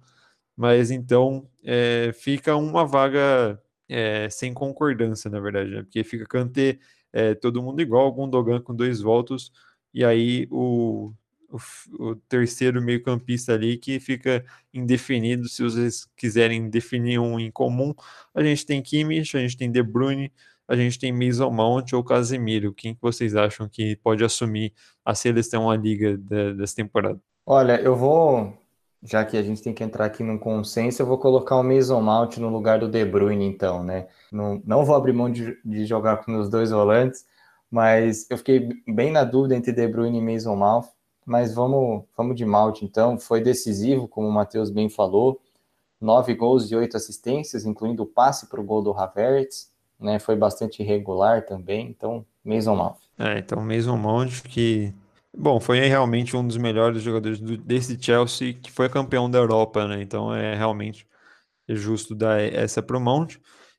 Mas 0.56 0.90
então 0.90 1.48
é, 1.64 2.12
fica 2.12 2.56
uma 2.56 2.84
vaga 2.84 3.60
é, 3.88 4.28
sem 4.30 4.52
concordância, 4.52 5.30
na 5.30 5.40
verdade, 5.40 5.70
né? 5.70 5.82
porque 5.82 6.02
fica 6.04 6.26
Kanté, 6.26 6.78
é, 7.12 7.34
todo 7.34 7.62
mundo 7.62 7.80
igual, 7.80 8.12
Gundogan 8.12 8.60
com 8.60 8.74
dois 8.74 9.00
votos, 9.00 9.52
e 9.92 10.04
aí 10.04 10.46
o, 10.50 11.12
o, 11.50 11.58
o 12.10 12.16
terceiro 12.28 12.82
meio-campista 12.82 13.54
ali 13.54 13.76
que 13.76 13.98
fica 13.98 14.44
indefinido. 14.72 15.48
Se 15.48 15.62
vocês 15.62 16.06
quiserem 16.16 16.68
definir 16.68 17.18
um 17.18 17.38
em 17.40 17.50
comum, 17.50 17.94
a 18.34 18.42
gente 18.42 18.66
tem 18.66 18.82
Kimmich, 18.82 19.36
a 19.36 19.40
gente 19.40 19.56
tem 19.56 19.70
De 19.70 19.82
Bruyne, 19.82 20.32
a 20.68 20.76
gente 20.76 20.98
tem 20.98 21.12
Mason 21.12 21.50
Mount 21.50 21.92
ou 21.94 22.04
Casemiro. 22.04 22.74
Quem 22.74 22.94
que 22.94 23.00
vocês 23.00 23.34
acham 23.34 23.68
que 23.68 23.96
pode 23.96 24.22
assumir 24.22 24.74
a 25.04 25.14
seleção 25.14 25.70
a 25.70 25.76
liga 25.76 26.18
da, 26.18 26.52
dessa 26.52 26.76
temporada? 26.76 27.18
Olha, 27.46 27.80
eu 27.80 27.96
vou, 27.96 28.52
já 29.02 29.24
que 29.24 29.36
a 29.38 29.42
gente 29.42 29.62
tem 29.62 29.72
que 29.72 29.82
entrar 29.82 30.04
aqui 30.04 30.22
num 30.22 30.36
consenso, 30.36 31.00
eu 31.00 31.06
vou 31.06 31.16
colocar 31.16 31.56
o 31.56 31.62
Mason 31.62 32.02
Mount 32.02 32.36
no 32.36 32.50
lugar 32.50 32.78
do 32.78 32.88
De 32.88 33.02
Bruyne, 33.06 33.46
então, 33.46 33.82
né? 33.82 34.08
Não, 34.30 34.62
não 34.66 34.84
vou 34.84 34.94
abrir 34.94 35.14
mão 35.14 35.30
de, 35.30 35.56
de 35.64 35.86
jogar 35.86 36.18
com 36.18 36.38
os 36.38 36.50
dois 36.50 36.70
volantes, 36.70 37.24
mas 37.70 38.26
eu 38.30 38.38
fiquei 38.38 38.68
bem 38.86 39.10
na 39.10 39.24
dúvida 39.24 39.54
entre 39.54 39.72
De 39.72 39.86
Bruyne 39.86 40.18
e 40.18 40.22
Mason 40.22 40.56
Mount, 40.56 40.86
mas 41.24 41.54
vamos, 41.54 42.04
vamos 42.16 42.34
de 42.36 42.44
Mount, 42.44 42.82
então. 42.82 43.18
Foi 43.18 43.40
decisivo, 43.40 44.08
como 44.08 44.26
o 44.26 44.32
Matheus 44.32 44.70
bem 44.70 44.88
falou, 44.88 45.40
nove 46.00 46.34
gols 46.34 46.70
e 46.70 46.76
oito 46.76 46.96
assistências, 46.96 47.66
incluindo 47.66 48.02
o 48.02 48.06
passe 48.06 48.48
para 48.48 48.60
o 48.60 48.64
gol 48.64 48.82
do 48.82 48.92
Havertz, 48.92 49.70
né? 50.00 50.18
Foi 50.18 50.36
bastante 50.36 50.82
irregular 50.82 51.44
também, 51.44 51.88
então 51.88 52.24
Mason 52.44 52.76
Mount. 52.76 52.96
É, 53.18 53.38
então 53.38 53.60
Mason 53.60 53.96
Mount 53.96 54.42
que 54.42 54.94
bom, 55.36 55.60
foi 55.60 55.80
realmente 55.80 56.36
um 56.36 56.46
dos 56.46 56.56
melhores 56.56 57.02
jogadores 57.02 57.40
do, 57.40 57.56
desse 57.56 58.00
Chelsea 58.00 58.54
que 58.54 58.70
foi 58.70 58.88
campeão 58.88 59.30
da 59.30 59.38
Europa, 59.38 59.86
né? 59.86 60.00
Então 60.00 60.34
é 60.34 60.54
realmente 60.54 61.06
justo 61.68 62.14
dar 62.14 62.40
essa 62.40 62.82
pro 62.82 63.00
Mount. 63.00 63.36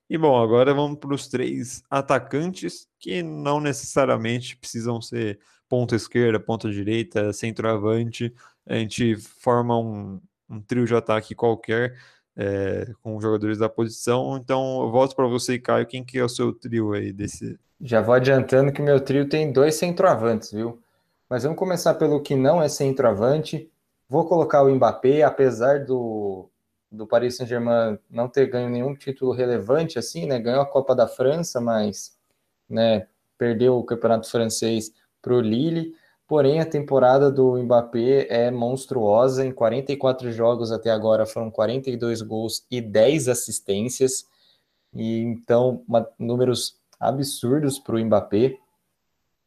E 0.10 0.18
bom, 0.18 0.42
agora 0.42 0.74
vamos 0.74 0.98
para 0.98 1.14
os 1.14 1.28
três 1.28 1.84
atacantes 1.88 2.88
que 2.98 3.22
não 3.22 3.60
necessariamente 3.60 4.58
precisam 4.58 5.00
ser 5.00 5.40
ponta 5.70 5.96
esquerda, 5.96 6.40
ponta 6.40 6.68
direita, 6.70 7.32
centroavante. 7.32 8.34
A 8.66 8.74
gente 8.74 9.16
forma 9.18 9.78
um, 9.78 10.20
um 10.50 10.60
trio 10.62 10.86
de 10.86 10.96
ataque 10.96 11.36
qualquer 11.36 11.96
é, 12.36 12.92
com 13.04 13.22
jogadores 13.22 13.60
da 13.60 13.70
posição. 13.70 14.36
Então, 14.38 14.82
eu 14.82 14.90
volto 14.90 15.16
para 15.16 15.28
você, 15.28 15.60
Caio. 15.60 15.86
Quem 15.86 16.04
que 16.04 16.18
é 16.18 16.24
o 16.24 16.30
seu 16.30 16.52
trio 16.54 16.94
aí 16.94 17.14
desse? 17.14 17.60
Já 17.80 18.02
vou 18.02 18.16
adiantando 18.16 18.72
que 18.72 18.82
meu 18.82 19.00
trio 19.00 19.30
tem 19.30 19.52
dois 19.52 19.76
centroavantes, 19.76 20.52
viu? 20.52 20.82
Mas 21.30 21.44
vamos 21.44 21.60
começar 21.60 21.94
pelo 21.94 22.20
que 22.20 22.36
não 22.36 22.60
é 22.60 22.68
centroavante. 22.68 23.70
Vou 24.08 24.28
colocar 24.28 24.64
o 24.64 24.74
Mbappé, 24.74 25.22
apesar 25.22 25.86
do, 25.86 26.50
do 26.92 27.06
Paris 27.06 27.38
Saint-Germain 27.38 28.00
não 28.10 28.28
ter 28.28 28.48
ganho 28.48 28.70
nenhum 28.70 28.96
título 28.96 29.32
relevante 29.32 30.00
assim, 30.00 30.26
né? 30.26 30.40
Ganhou 30.40 30.62
a 30.62 30.66
Copa 30.66 30.96
da 30.96 31.08
França, 31.08 31.62
mas 31.62 32.18
né, 32.70 33.08
perdeu 33.38 33.78
o 33.78 33.84
Campeonato 33.84 34.30
Francês 34.30 34.92
para 35.22 35.34
o 35.34 35.42
Lille. 35.42 35.94
Porém, 36.28 36.60
a 36.60 36.66
temporada 36.66 37.32
do 37.32 37.58
Mbappé 37.58 38.28
é 38.30 38.52
monstruosa. 38.52 39.46
Em 39.46 39.52
44 39.52 40.32
jogos 40.32 40.72
até 40.72 40.92
agora 40.92 41.26
foram 41.26 41.50
42 41.50 42.22
gols 42.22 42.66
e 42.70 42.80
10 42.80 43.28
assistências. 43.28 44.26
E 44.94 45.22
então, 45.22 45.84
uma, 45.88 46.08
números 46.20 46.78
absurdos 47.00 47.80
para 47.80 47.96
o 47.96 48.06
Mbappé. 48.06 48.58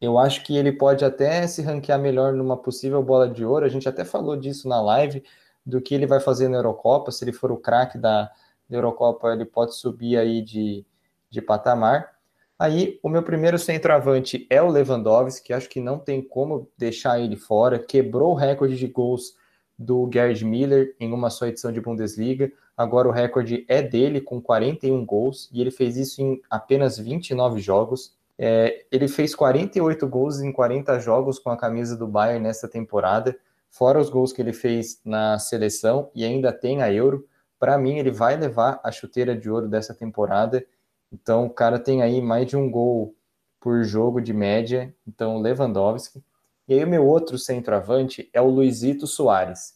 Eu 0.01 0.19
acho 0.19 0.43
que 0.43 0.57
ele 0.57 0.73
pode 0.73 1.05
até 1.05 1.47
se 1.47 1.61
ranquear 1.61 1.97
melhor 1.97 2.33
numa 2.33 2.57
possível 2.57 3.01
bola 3.01 3.29
de 3.29 3.45
ouro. 3.45 3.65
A 3.65 3.69
gente 3.69 3.87
até 3.87 4.03
falou 4.03 4.35
disso 4.35 4.67
na 4.67 4.81
live, 4.81 5.23
do 5.65 5.81
que 5.81 5.95
ele 5.95 6.05
vai 6.05 6.19
fazer 6.19 6.47
na 6.47 6.57
Eurocopa. 6.57 7.11
Se 7.11 7.23
ele 7.23 7.33
for 7.33 7.51
o 7.51 7.57
craque 7.57 7.97
da, 7.97 8.31
da 8.69 8.77
Eurocopa, 8.77 9.33
ele 9.33 9.45
pode 9.45 9.75
subir 9.75 10.17
aí 10.17 10.41
de, 10.41 10.85
de 11.29 11.41
patamar. 11.41 12.13
Aí, 12.57 12.99
o 13.03 13.09
meu 13.09 13.23
primeiro 13.23 13.57
centroavante 13.57 14.47
é 14.49 14.61
o 14.61 14.69
Lewandowski, 14.69 15.47
que 15.47 15.53
acho 15.53 15.67
que 15.67 15.81
não 15.81 15.97
tem 15.97 16.21
como 16.21 16.69
deixar 16.77 17.19
ele 17.19 17.35
fora. 17.35 17.79
Quebrou 17.79 18.31
o 18.31 18.35
recorde 18.35 18.77
de 18.77 18.87
gols 18.87 19.35
do 19.77 20.09
Gerd 20.11 20.45
Miller 20.45 20.95
em 20.99 21.11
uma 21.11 21.29
só 21.29 21.47
edição 21.47 21.71
de 21.71 21.81
Bundesliga. 21.81 22.51
Agora 22.75 23.07
o 23.07 23.11
recorde 23.11 23.65
é 23.67 23.81
dele, 23.81 24.21
com 24.21 24.41
41 24.41 25.05
gols, 25.05 25.49
e 25.51 25.61
ele 25.61 25.71
fez 25.71 25.97
isso 25.97 26.21
em 26.21 26.41
apenas 26.49 26.97
29 26.97 27.59
jogos. 27.59 28.15
É, 28.37 28.85
ele 28.91 29.07
fez 29.07 29.35
48 29.35 30.07
gols 30.07 30.41
em 30.41 30.51
40 30.51 30.99
jogos 30.99 31.37
com 31.37 31.49
a 31.49 31.57
camisa 31.57 31.95
do 31.95 32.07
Bayern 32.07 32.43
nessa 32.43 32.67
temporada, 32.67 33.37
fora 33.73 33.99
os 33.99 34.09
gols 34.09 34.31
que 34.31 34.41
ele 34.41 34.53
fez 34.53 35.01
na 35.03 35.37
seleção 35.37 36.09
e 36.15 36.23
ainda 36.23 36.53
tem 36.53 36.81
a 36.81 36.93
Euro. 36.93 37.27
Para 37.59 37.77
mim, 37.77 37.97
ele 37.97 38.11
vai 38.11 38.37
levar 38.37 38.79
a 38.83 38.91
chuteira 38.91 39.35
de 39.35 39.49
ouro 39.49 39.67
dessa 39.67 39.93
temporada 39.93 40.65
então, 41.13 41.45
o 41.45 41.49
cara 41.49 41.77
tem 41.77 42.01
aí 42.01 42.19
mais 42.19 42.47
de 42.47 42.57
um 42.57 42.69
gol 42.69 43.15
por 43.61 43.83
jogo 43.83 44.19
de 44.19 44.33
média. 44.33 44.93
Então, 45.07 45.37
Lewandowski. 45.37 46.23
E 46.67 46.73
aí, 46.73 46.83
o 46.83 46.87
meu 46.87 47.05
outro 47.05 47.37
centroavante 47.37 48.27
é 48.33 48.41
o 48.41 48.49
Luizito 48.49 49.05
Soares. 49.05 49.75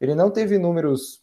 Ele 0.00 0.14
não 0.16 0.28
teve 0.28 0.58
números 0.58 1.22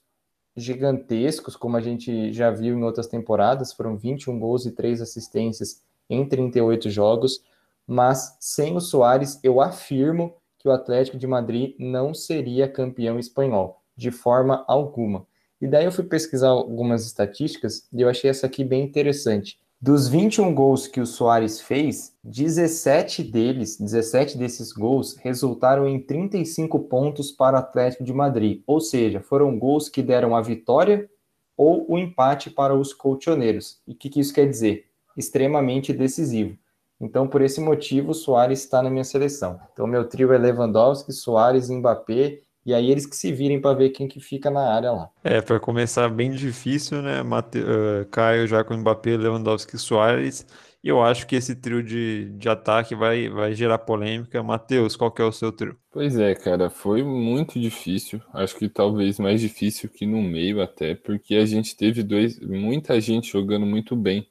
gigantescos, 0.56 1.58
como 1.58 1.76
a 1.76 1.82
gente 1.82 2.32
já 2.32 2.50
viu 2.50 2.78
em 2.78 2.84
outras 2.84 3.08
temporadas, 3.08 3.74
foram 3.74 3.98
21 3.98 4.40
gols 4.40 4.66
e 4.66 4.72
3 4.72 5.02
assistências 5.02 5.84
em 6.10 6.28
38 6.28 6.90
jogos, 6.90 7.44
mas 7.86 8.38
sem 8.40 8.76
o 8.76 8.82
Soares, 8.82 9.40
eu 9.44 9.62
afirmo 9.62 10.36
que 10.60 10.68
o 10.68 10.72
Atlético 10.72 11.18
de 11.18 11.26
Madrid 11.26 11.74
não 11.80 12.14
seria 12.14 12.68
campeão 12.68 13.18
espanhol, 13.18 13.82
de 13.96 14.12
forma 14.12 14.64
alguma. 14.68 15.26
E 15.62 15.68
daí 15.68 15.86
eu 15.86 15.92
fui 15.92 16.04
pesquisar 16.04 16.50
algumas 16.50 17.06
estatísticas 17.06 17.88
e 17.92 18.02
eu 18.02 18.10
achei 18.10 18.30
essa 18.30 18.46
aqui 18.46 18.64
bem 18.64 18.84
interessante. 18.84 19.58
Dos 19.82 20.10
21 20.10 20.54
gols 20.54 20.88
que 20.88 21.00
o 21.00 21.06
Soares 21.06 21.62
fez, 21.62 22.14
17 22.22 23.24
deles, 23.24 23.80
17 23.80 24.38
desses 24.38 24.74
gols 24.74 25.16
resultaram 25.16 25.88
em 25.88 26.02
35 26.02 26.80
pontos 26.82 27.32
para 27.32 27.56
o 27.56 27.60
Atlético 27.60 28.04
de 28.04 28.14
Madrid, 28.14 28.62
ou 28.68 28.82
seja, 28.82 29.22
foram 29.22 29.58
gols 29.58 29.88
que 29.88 30.04
deram 30.04 30.36
a 30.36 30.42
vitória 30.42 31.10
ou 31.56 31.86
o 31.90 31.98
empate 31.98 32.50
para 32.50 32.76
os 32.76 32.94
colchoneiros. 32.94 33.80
E 33.88 33.94
o 33.94 33.96
que, 33.96 34.10
que 34.10 34.20
isso 34.20 34.34
quer 34.34 34.50
dizer? 34.50 34.86
Extremamente 35.16 35.94
decisivo. 35.94 36.58
Então, 37.02 37.28
por 37.28 37.42
esse 37.42 37.62
motivo, 37.62 38.12
o 38.12 38.14
Soares 38.14 38.60
está 38.60 38.84
na 38.84 38.90
minha 38.90 39.04
seleção. 39.04 39.60
Então, 39.72 39.88
meu 39.88 40.08
trio 40.08 40.34
é 40.34 40.38
Lewandowski, 40.38 41.14
Soares, 41.14 41.70
Mbappé 41.70 42.40
e 42.66 42.74
aí 42.74 42.92
eles 42.92 43.06
que 43.06 43.16
se 43.16 43.32
virem 43.32 43.60
para 43.60 43.76
ver 43.76 43.90
quem 43.90 44.08
que 44.08 44.20
fica 44.20 44.52
na 44.52 44.74
área 44.74 44.92
lá. 44.92 45.10
É, 45.24 45.42
para 45.42 45.60
começar 45.60 46.10
bem 46.10 46.32
difícil, 46.32 47.02
né? 47.02 47.24
Mate... 47.24 47.58
Uh, 47.60 48.06
Caio 48.12 48.46
já 48.46 48.64
com 48.64 48.76
Mbappé, 48.76 49.18
Lewandowski 49.18 49.76
e 49.76 49.80
Soares. 49.80 50.46
E 50.84 50.88
eu 50.88 51.02
acho 51.02 51.26
que 51.26 51.36
esse 51.36 51.56
trio 51.56 51.84
de, 51.84 52.30
de 52.38 52.48
ataque 52.48 52.96
vai, 52.96 53.28
vai 53.28 53.54
gerar 53.54 53.80
polêmica. 53.80 54.42
Matheus, 54.44 54.96
qual 54.96 55.12
que 55.12 55.22
é 55.22 55.26
o 55.26 55.32
seu 55.32 55.52
trio? 55.52 55.76
Pois 55.92 56.18
é, 56.18 56.36
cara, 56.36 56.70
foi 56.70 57.04
muito 57.04 57.60
difícil. 57.60 58.22
Acho 58.34 58.56
que 58.56 58.70
talvez 58.70 59.20
mais 59.20 59.42
difícil 59.42 59.90
que 59.90 60.06
no 60.06 60.22
meio 60.22 60.62
até, 60.62 60.96
porque 60.96 61.36
a 61.36 61.46
gente 61.46 61.76
teve 61.76 62.04
dois, 62.04 62.40
muita 62.40 63.00
gente 63.02 63.32
jogando 63.32 63.66
muito 63.66 63.96
bem 63.96 64.28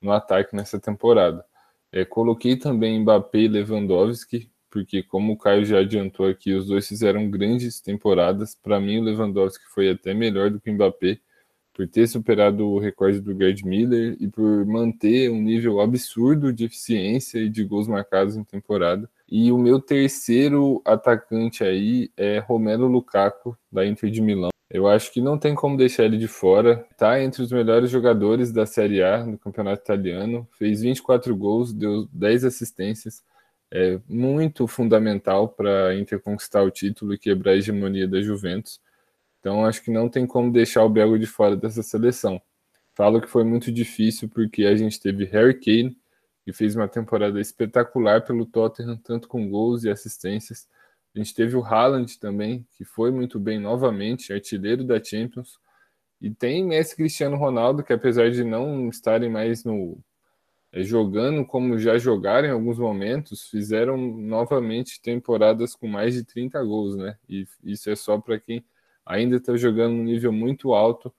no 0.00 0.10
ataque 0.10 0.56
nessa 0.56 0.80
temporada. 0.80 1.44
É, 1.92 2.04
coloquei 2.04 2.56
também 2.56 2.98
Mbappé 3.00 3.40
e 3.40 3.48
Lewandowski, 3.48 4.50
porque 4.70 5.02
como 5.02 5.34
o 5.34 5.38
Caio 5.38 5.64
já 5.64 5.80
adiantou 5.80 6.26
aqui, 6.26 6.54
os 6.54 6.66
dois 6.66 6.88
fizeram 6.88 7.30
grandes 7.30 7.80
temporadas. 7.80 8.54
Para 8.54 8.80
mim, 8.80 8.98
o 8.98 9.02
Lewandowski 9.02 9.64
foi 9.74 9.90
até 9.90 10.14
melhor 10.14 10.50
do 10.50 10.58
que 10.60 10.70
o 10.70 10.74
Mbappé, 10.74 11.20
por 11.72 11.88
ter 11.88 12.06
superado 12.06 12.66
o 12.66 12.78
recorde 12.78 13.20
do 13.20 13.36
Gerd 13.36 13.64
Miller 13.66 14.16
e 14.20 14.28
por 14.28 14.66
manter 14.66 15.30
um 15.30 15.40
nível 15.40 15.80
absurdo 15.80 16.52
de 16.52 16.64
eficiência 16.64 17.38
e 17.38 17.48
de 17.48 17.64
gols 17.64 17.88
marcados 17.88 18.36
em 18.36 18.44
temporada. 18.44 19.08
E 19.28 19.50
o 19.50 19.56
meu 19.56 19.80
terceiro 19.80 20.82
atacante 20.84 21.64
aí 21.64 22.10
é 22.16 22.38
Romelo 22.38 22.86
Lukaku, 22.86 23.56
da 23.70 23.86
Inter 23.86 24.10
de 24.10 24.20
Milão. 24.20 24.50
Eu 24.70 24.88
acho 24.88 25.12
que 25.12 25.20
não 25.20 25.38
tem 25.38 25.54
como 25.54 25.76
deixar 25.76 26.04
ele 26.04 26.16
de 26.16 26.28
fora. 26.28 26.86
Tá 26.96 27.22
entre 27.22 27.42
os 27.42 27.52
melhores 27.52 27.90
jogadores 27.90 28.50
da 28.50 28.64
Série 28.64 29.02
A 29.02 29.22
do 29.22 29.38
Campeonato 29.38 29.82
Italiano. 29.82 30.48
Fez 30.58 30.80
24 30.80 31.36
gols, 31.36 31.74
deu 31.74 32.08
10 32.10 32.44
assistências. 32.44 33.22
É 33.70 33.98
muito 34.08 34.66
fundamental 34.66 35.48
para 35.48 35.88
a 35.88 35.98
Inter 35.98 36.20
conquistar 36.20 36.62
o 36.62 36.70
título 36.70 37.12
e 37.12 37.18
quebrar 37.18 37.52
a 37.52 37.56
hegemonia 37.56 38.08
da 38.08 38.20
Juventus. 38.20 38.80
Então 39.42 39.66
acho 39.66 39.82
que 39.82 39.90
não 39.90 40.08
tem 40.08 40.24
como 40.24 40.52
deixar 40.52 40.84
o 40.84 40.88
belga 40.88 41.18
de 41.18 41.26
fora 41.26 41.56
dessa 41.56 41.82
seleção. 41.82 42.40
Falo 42.94 43.20
que 43.20 43.26
foi 43.26 43.42
muito 43.42 43.72
difícil 43.72 44.28
porque 44.28 44.64
a 44.64 44.76
gente 44.76 45.00
teve 45.00 45.24
Harry 45.24 45.58
Kane, 45.58 45.98
que 46.44 46.52
fez 46.52 46.76
uma 46.76 46.86
temporada 46.86 47.40
espetacular 47.40 48.24
pelo 48.24 48.46
Tottenham, 48.46 48.96
tanto 48.96 49.26
com 49.26 49.50
gols 49.50 49.82
e 49.82 49.90
assistências. 49.90 50.68
A 51.12 51.18
gente 51.18 51.34
teve 51.34 51.56
o 51.56 51.64
Haaland 51.64 52.20
também, 52.20 52.64
que 52.76 52.84
foi 52.84 53.10
muito 53.10 53.40
bem 53.40 53.58
novamente, 53.58 54.32
artilheiro 54.32 54.84
da 54.84 55.02
Champions. 55.02 55.58
E 56.20 56.30
tem 56.30 56.64
Messi 56.64 56.94
Cristiano 56.94 57.36
Ronaldo, 57.36 57.82
que 57.82 57.92
apesar 57.92 58.30
de 58.30 58.44
não 58.44 58.88
estarem 58.88 59.28
mais 59.28 59.64
no 59.64 59.98
é, 60.72 60.84
jogando 60.84 61.44
como 61.44 61.78
já 61.78 61.98
jogaram 61.98 62.46
em 62.48 62.52
alguns 62.52 62.78
momentos, 62.78 63.48
fizeram 63.48 63.96
novamente 63.96 65.02
temporadas 65.02 65.74
com 65.74 65.88
mais 65.88 66.14
de 66.14 66.24
30 66.24 66.62
gols, 66.62 66.96
né? 66.96 67.18
E 67.28 67.44
isso 67.64 67.90
é 67.90 67.96
só 67.96 68.18
para 68.18 68.38
quem 68.38 68.64
ainda 69.04 69.36
está 69.36 69.56
jogando 69.56 69.94
um 69.94 70.04
nível 70.04 70.32
muito 70.32 70.72
alto, 70.72 71.12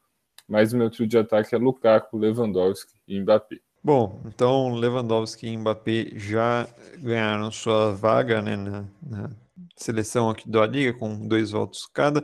mas 0.47 0.73
o 0.73 0.77
meu 0.77 0.89
trio 0.89 1.07
de 1.07 1.17
ataque 1.17 1.55
é 1.55 1.57
Lukaku, 1.57 2.17
Lewandowski 2.17 2.93
e 3.07 3.19
Mbappé. 3.19 3.57
Bom, 3.83 4.21
então 4.25 4.73
Lewandowski 4.73 5.47
e 5.47 5.57
Mbappé 5.57 6.11
já 6.15 6.67
ganharam 6.99 7.51
sua 7.51 7.93
vaga 7.93 8.41
né, 8.41 8.55
na, 8.55 8.85
na 9.01 9.29
seleção 9.75 10.29
aqui 10.29 10.49
da 10.49 10.65
Liga, 10.65 10.97
com 10.97 11.27
dois 11.27 11.51
votos 11.51 11.85
cada. 11.93 12.23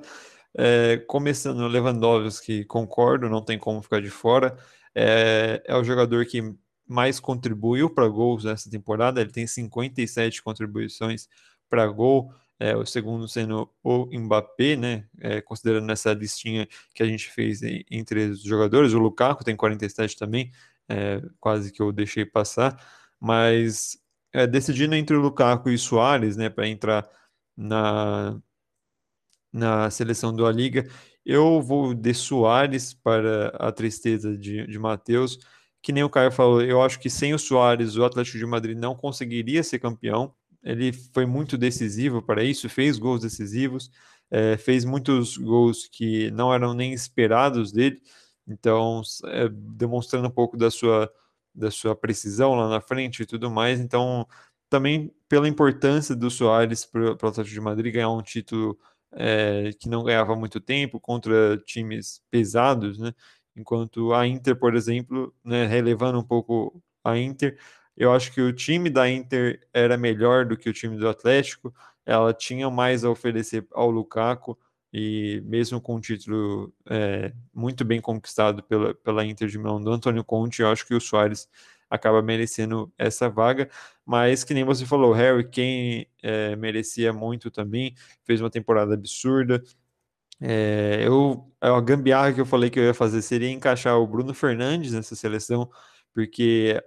É, 0.58 0.98
começando 1.08 1.68
Lewandowski, 1.68 2.64
concordo, 2.66 3.30
não 3.30 3.42
tem 3.42 3.60
como 3.60 3.82
ficar 3.82 4.02
de 4.02 4.10
fora. 4.10 4.58
É, 4.96 5.62
é 5.66 5.76
o 5.76 5.84
jogador 5.84 6.26
que 6.26 6.56
mais 6.88 7.20
contribuiu 7.20 7.90
para 7.90 8.08
gols 8.08 8.44
nessa 8.46 8.70
temporada, 8.70 9.22
ele 9.22 9.32
tem 9.32 9.46
57 9.46 10.42
contribuições 10.42 11.28
para 11.70 11.86
gol, 11.88 12.34
é, 12.60 12.76
o 12.76 12.86
segundo 12.86 13.28
sendo 13.28 13.72
o 13.84 14.06
Mbappé, 14.08 14.76
né? 14.76 15.08
É, 15.20 15.42
considerando 15.42 15.90
essa 15.92 16.14
listinha 16.14 16.68
que 16.94 17.02
a 17.02 17.06
gente 17.06 17.30
fez 17.30 17.62
entre 17.90 18.26
os 18.26 18.42
jogadores, 18.44 18.94
o 18.94 19.00
Lukaku 19.00 19.44
tem 19.44 19.56
47 19.56 20.18
também, 20.18 20.52
é, 20.90 21.22
quase 21.40 21.72
que 21.72 21.82
eu 21.82 21.92
deixei 21.92 22.26
passar, 22.26 22.78
mas 23.20 23.98
é, 24.34 24.46
decidindo 24.48 24.96
entre 24.96 25.16
o 25.16 25.22
Lukaku 25.22 25.70
e 25.70 25.76
o 25.76 25.80
Soares, 25.80 26.36
né, 26.38 26.50
para 26.50 26.68
entrar 26.68 27.10
na, 27.56 28.40
na 29.52 29.90
seleção 29.90 30.36
da 30.36 30.52
Liga, 30.52 30.88
eu 31.26 31.62
vou 31.62 31.94
de 31.94 32.14
Soares 32.14 32.94
para 32.94 33.50
a 33.58 33.72
tristeza 33.72 34.38
de, 34.38 34.66
de 34.68 34.80
Matheus, 34.80 35.40
que 35.82 35.92
nem 35.94 36.04
o 36.04 36.10
Caio 36.10 36.32
falou, 36.32 36.62
eu 36.62 36.82
acho 36.82 37.00
que 37.00 37.10
sem 37.10 37.34
o 37.34 37.40
Soares 37.40 37.96
o 37.96 38.04
Atlético 38.04 38.38
de 38.38 38.46
Madrid 38.46 38.78
não 38.78 38.96
conseguiria 38.96 39.64
ser 39.64 39.80
campeão, 39.80 40.34
ele 40.64 40.92
foi 40.94 41.26
muito 41.26 41.58
decisivo 41.58 42.22
para 42.22 42.44
isso, 42.44 42.70
fez 42.70 42.98
gols 43.00 43.22
decisivos, 43.22 43.90
é, 44.32 44.58
fez 44.58 44.86
muitos 44.86 45.38
gols 45.38 45.88
que 45.88 46.30
não 46.32 46.54
eram 46.54 46.74
nem 46.74 46.94
esperados 46.94 47.72
dele, 47.72 48.02
então 48.48 49.02
é, 49.26 49.50
demonstrando 49.50 50.28
um 50.28 50.32
pouco 50.32 50.58
da 50.58 50.70
sua, 50.72 51.12
da 51.54 51.72
sua 51.72 51.96
precisão 51.96 52.56
lá 52.56 52.70
na 52.70 52.82
frente 52.82 53.24
e 53.24 53.26
tudo 53.26 53.50
mais. 53.50 53.80
Então, 53.80 54.28
também 54.70 55.14
pela 55.28 55.48
importância 55.48 56.16
do 56.16 56.30
Soares 56.30 56.86
para 56.86 57.12
o 57.12 57.14
Atlético 57.14 57.46
de 57.46 57.62
Madrid 57.62 57.94
ganhar 57.94 58.12
um 58.12 58.22
título 58.22 58.78
é, 59.14 59.72
que 59.80 59.90
não 59.90 60.04
ganhava 60.04 60.36
muito 60.36 60.60
tempo 60.60 61.00
contra 61.00 61.58
times 61.66 62.22
pesados, 62.30 63.00
né? 63.00 63.14
Enquanto 63.56 64.14
a 64.14 64.28
Inter, 64.28 64.58
por 64.58 64.76
exemplo, 64.76 65.34
né, 65.44 65.66
relevando 65.66 66.20
um 66.20 66.24
pouco 66.24 66.82
a 67.04 67.18
Inter, 67.18 67.58
eu 68.00 68.14
acho 68.14 68.32
que 68.32 68.42
o 68.42 68.54
time 68.54 68.90
da 68.90 69.10
Inter 69.10 69.60
era 69.74 69.98
melhor 69.98 70.46
do 70.46 70.56
que 70.56 70.70
o 70.70 70.74
time 70.74 70.98
do 70.98 71.10
Atlético. 71.10 71.74
Ela 72.06 72.34
tinha 72.34 72.70
mais 72.70 73.04
a 73.04 73.10
oferecer 73.10 73.68
ao 73.74 73.92
Lukaku 73.92 74.58
e 74.92 75.42
mesmo 75.46 75.82
com 75.82 75.96
o 75.96 76.02
título 76.02 76.74
é, 76.90 77.34
muito 77.54 77.84
bem 77.84 78.00
conquistado 78.00 78.64
pela, 78.64 78.96
pela 78.96 79.26
Inter 79.26 79.50
de 79.50 79.58
Milão 79.60 79.82
do 79.82 79.92
Antônio 79.92 80.24
Conte, 80.24 80.62
eu 80.62 80.70
acho 80.70 80.88
que 80.88 80.96
o 80.96 81.02
Soares 81.02 81.48
acaba 81.90 82.22
merecendo 82.22 82.92
essa 82.98 83.30
vaga, 83.30 83.70
mas 84.06 84.44
que 84.44 84.54
nem 84.54 84.64
você 84.64 84.86
falou, 84.86 85.12
Harry 85.12 85.44
Kane 85.44 86.08
é, 86.24 86.56
merecia 86.56 87.12
muito 87.12 87.52
também, 87.52 87.96
fez 88.24 88.40
uma 88.40 88.50
temporada 88.50 88.94
absurda. 88.94 89.62
É, 90.42 91.04
eu, 91.06 91.52
a 91.60 91.82
gambiarra 91.82 92.32
que 92.34 92.42
eu 92.42 92.46
falei 92.46 92.70
que 92.70 92.80
eu 92.80 92.84
ia 92.86 92.94
fazer 92.94 93.22
seria 93.22 93.50
encaixar 93.50 93.98
o 93.98 94.08
Bruno 94.08 94.34
Fernandes 94.34 94.94
nessa 94.94 95.16
seleção, 95.16 95.70
porque 96.14 96.82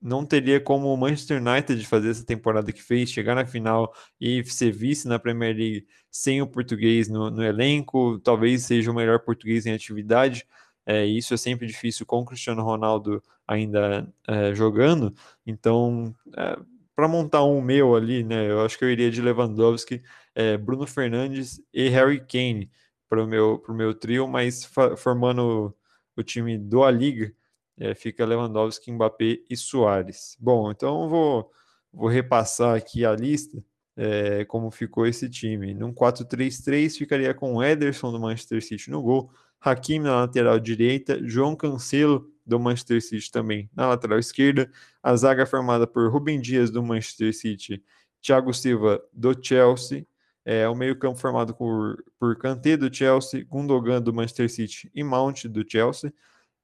não 0.00 0.24
teria 0.24 0.60
como 0.60 0.92
o 0.92 0.96
Manchester 0.96 1.42
United 1.42 1.84
fazer 1.86 2.10
essa 2.10 2.24
temporada 2.24 2.72
que 2.72 2.82
fez, 2.82 3.10
chegar 3.10 3.34
na 3.34 3.44
final 3.44 3.92
e 4.20 4.44
ser 4.44 4.72
vice 4.72 5.08
na 5.08 5.18
Premier 5.18 5.54
League 5.56 5.86
sem 6.10 6.40
o 6.40 6.46
português 6.46 7.08
no, 7.08 7.30
no 7.30 7.42
elenco, 7.44 8.18
talvez 8.20 8.62
seja 8.64 8.90
o 8.90 8.94
melhor 8.94 9.20
português 9.20 9.66
em 9.66 9.72
atividade. 9.72 10.46
É, 10.86 11.04
isso 11.04 11.34
é 11.34 11.36
sempre 11.36 11.66
difícil 11.66 12.06
com 12.06 12.20
o 12.20 12.24
Cristiano 12.24 12.62
Ronaldo 12.62 13.22
ainda 13.46 14.08
é, 14.26 14.54
jogando. 14.54 15.14
Então, 15.46 16.14
é, 16.36 16.58
para 16.94 17.08
montar 17.08 17.44
um 17.44 17.60
meu 17.60 17.94
ali, 17.94 18.22
né, 18.24 18.50
eu 18.50 18.64
acho 18.64 18.78
que 18.78 18.84
eu 18.84 18.90
iria 18.90 19.10
de 19.10 19.20
Lewandowski, 19.20 20.02
é, 20.34 20.56
Bruno 20.56 20.86
Fernandes 20.86 21.60
e 21.72 21.88
Harry 21.88 22.20
Kane 22.20 22.70
para 23.08 23.22
o 23.22 23.26
meu, 23.26 23.62
meu 23.68 23.94
trio, 23.94 24.28
mas 24.28 24.64
formando 24.96 25.74
o 26.16 26.22
time 26.22 26.58
do 26.58 26.84
A 26.84 26.90
Liga 26.90 27.32
é, 27.78 27.94
fica 27.94 28.26
Lewandowski, 28.26 28.90
Mbappé 28.92 29.40
e 29.48 29.56
Soares. 29.56 30.36
Bom, 30.40 30.70
então 30.70 31.08
vou, 31.08 31.50
vou 31.92 32.08
repassar 32.08 32.76
aqui 32.76 33.04
a 33.04 33.12
lista, 33.12 33.62
é, 33.96 34.44
como 34.44 34.70
ficou 34.70 35.06
esse 35.06 35.28
time. 35.28 35.74
Num 35.74 35.92
4-3-3 35.92 36.96
ficaria 36.96 37.32
com 37.32 37.62
Ederson 37.62 38.12
do 38.12 38.20
Manchester 38.20 38.62
City 38.62 38.90
no 38.90 39.02
gol, 39.02 39.30
Hakimi 39.60 40.04
na 40.04 40.20
lateral 40.20 40.58
direita, 40.58 41.18
João 41.24 41.56
Cancelo 41.56 42.30
do 42.46 42.58
Manchester 42.58 43.02
City 43.02 43.30
também 43.30 43.68
na 43.74 43.88
lateral 43.88 44.18
esquerda, 44.18 44.70
a 45.02 45.14
zaga 45.16 45.44
formada 45.44 45.86
por 45.86 46.10
Rubem 46.10 46.40
Dias 46.40 46.70
do 46.70 46.82
Manchester 46.82 47.34
City, 47.34 47.82
Thiago 48.22 48.54
Silva 48.54 49.02
do 49.12 49.36
Chelsea, 49.40 50.06
é, 50.44 50.66
o 50.66 50.74
meio-campo 50.74 51.18
formado 51.18 51.54
por, 51.54 52.02
por 52.18 52.36
Kanté 52.38 52.76
do 52.76 52.92
Chelsea, 52.92 53.44
Gundogan 53.44 54.00
do 54.00 54.14
Manchester 54.14 54.48
City 54.48 54.90
e 54.94 55.04
Mount 55.04 55.44
do 55.44 55.62
Chelsea. 55.68 56.12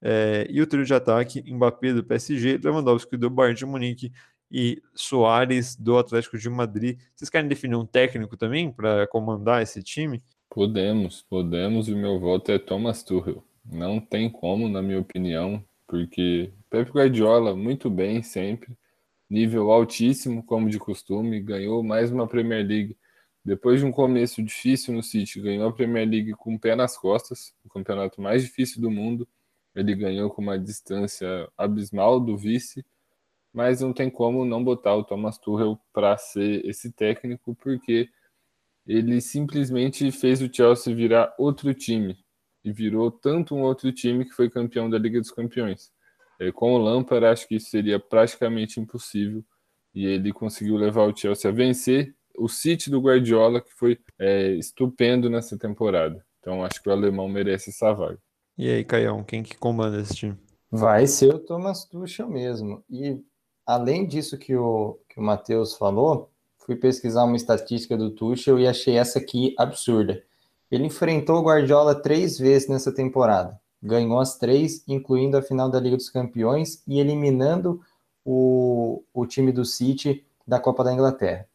É, 0.07 0.47
e 0.51 0.61
o 0.61 0.67
trio 0.67 0.85
de 0.85 0.93
ataque, 0.93 1.43
Mbappé 1.51 1.95
do 1.95 2.05
PSG, 2.05 2.61
Lewandowski 2.63 3.17
do 3.17 3.31
Bayern 3.31 3.57
de 3.57 3.65
Munique 3.65 4.13
e 4.53 4.83
Soares 4.95 5.75
do 5.75 5.97
Atlético 5.97 6.37
de 6.37 6.51
Madrid. 6.51 7.01
Vocês 7.17 7.31
querem 7.31 7.49
definir 7.49 7.77
um 7.77 7.87
técnico 7.87 8.37
também 8.37 8.71
para 8.71 9.07
comandar 9.07 9.63
esse 9.63 9.83
time? 9.83 10.23
Podemos, 10.51 11.23
podemos, 11.23 11.89
e 11.89 11.95
o 11.95 11.97
meu 11.97 12.21
voto 12.21 12.53
é 12.53 12.59
Thomas 12.59 13.03
Tuchel. 13.03 13.43
Não 13.65 13.99
tem 13.99 14.29
como, 14.29 14.69
na 14.69 14.83
minha 14.83 15.01
opinião, 15.01 15.65
porque 15.89 16.53
Pep 16.69 16.91
Guardiola, 16.91 17.57
muito 17.57 17.89
bem 17.89 18.23
sempre, 18.23 18.77
nível 19.29 19.71
altíssimo, 19.71 20.45
como 20.45 20.69
de 20.69 20.79
costume, 20.79 21.41
ganhou 21.41 21.83
mais 21.83 22.13
uma 22.13 22.29
Premier 22.29 22.67
League. 22.67 22.95
Depois 23.43 23.81
de 23.81 23.87
um 23.87 23.91
começo 23.91 24.43
difícil 24.43 24.93
no 24.93 25.03
City, 25.03 25.41
ganhou 25.41 25.67
a 25.67 25.73
Premier 25.73 26.07
League 26.07 26.33
com 26.33 26.55
o 26.55 26.61
pé 26.61 26.77
nas 26.77 26.95
costas, 26.99 27.55
o 27.65 27.71
campeonato 27.71 28.21
mais 28.21 28.43
difícil 28.43 28.83
do 28.83 28.91
mundo 28.91 29.27
ele 29.75 29.95
ganhou 29.95 30.31
com 30.31 30.43
uma 30.43 30.59
distância 30.59 31.49
abismal 31.57 32.20
do 32.20 32.37
vice, 32.37 32.85
mas 33.53 33.81
não 33.81 33.93
tem 33.93 34.11
como 34.11 34.45
não 34.45 34.62
botar 34.62 34.95
o 34.97 35.05
Thomas 35.05 35.39
Tuchel 35.39 35.79
para 35.93 36.16
ser 36.16 36.64
esse 36.66 36.93
técnico, 36.93 37.55
porque 37.55 38.09
ele 38.87 39.20
simplesmente 39.20 40.11
fez 40.11 40.43
o 40.43 40.53
Chelsea 40.53 40.95
virar 40.95 41.35
outro 41.39 41.72
time 41.72 42.16
e 42.64 42.72
virou 42.72 43.11
tanto 43.11 43.55
um 43.55 43.62
outro 43.62 43.93
time 43.93 44.25
que 44.25 44.33
foi 44.33 44.51
campeão 44.51 44.89
da 44.91 44.99
Liga 44.99 45.20
dos 45.20 45.31
Campeões. 45.31 45.93
É, 46.39 46.51
com 46.51 46.72
o 46.75 46.79
Lampard, 46.79 47.27
acho 47.27 47.47
que 47.47 47.57
isso 47.57 47.70
seria 47.70 47.99
praticamente 48.01 48.81
impossível 48.81 49.45
e 49.95 50.05
ele 50.07 50.33
conseguiu 50.33 50.77
levar 50.77 51.05
o 51.05 51.16
Chelsea 51.16 51.51
a 51.51 51.55
vencer 51.55 52.14
o 52.37 52.49
City 52.49 52.91
do 52.91 53.01
Guardiola, 53.01 53.61
que 53.61 53.72
foi 53.72 53.99
é, 54.18 54.49
estupendo 54.55 55.31
nessa 55.31 55.57
temporada. 55.57 56.25
Então, 56.41 56.64
acho 56.64 56.83
que 56.83 56.89
o 56.89 56.93
alemão 56.93 57.29
merece 57.29 57.70
essa 57.70 57.93
vaga. 57.93 58.18
E 58.57 58.69
aí, 58.69 58.85
Caião, 58.85 59.25
quem 59.25 59.43
que 59.43 59.57
comanda 59.57 60.01
esse 60.01 60.15
time? 60.15 60.39
Vai 60.71 61.07
ser 61.07 61.35
o 61.35 61.39
Thomas 61.39 61.85
Tuchel 61.85 62.29
mesmo. 62.29 62.85
E 62.89 63.21
além 63.67 64.07
disso 64.07 64.39
que 64.39 64.55
o, 64.55 64.99
que 65.09 65.19
o 65.19 65.23
Matheus 65.23 65.75
falou, 65.75 66.31
fui 66.59 66.77
pesquisar 66.77 67.25
uma 67.25 67.37
estatística 67.37 67.97
do 67.97 68.11
Tuchel 68.11 68.59
e 68.59 68.67
achei 68.67 68.97
essa 68.97 69.19
aqui 69.19 69.55
absurda. 69.59 70.23
Ele 70.71 70.87
enfrentou 70.87 71.39
o 71.39 71.43
Guardiola 71.43 71.95
três 71.95 72.39
vezes 72.39 72.69
nessa 72.69 72.93
temporada. 72.93 73.61
Ganhou 73.83 74.19
as 74.19 74.39
três, 74.39 74.83
incluindo 74.89 75.37
a 75.37 75.43
final 75.43 75.69
da 75.69 75.79
Liga 75.79 75.97
dos 75.97 76.09
Campeões 76.09 76.83
e 76.87 76.99
eliminando 76.99 77.81
o, 78.25 79.03
o 79.13 79.27
time 79.27 79.53
do 79.53 79.65
City 79.65 80.25
da 80.47 80.59
Copa 80.59 80.83
da 80.83 80.93
Inglaterra. 80.93 81.47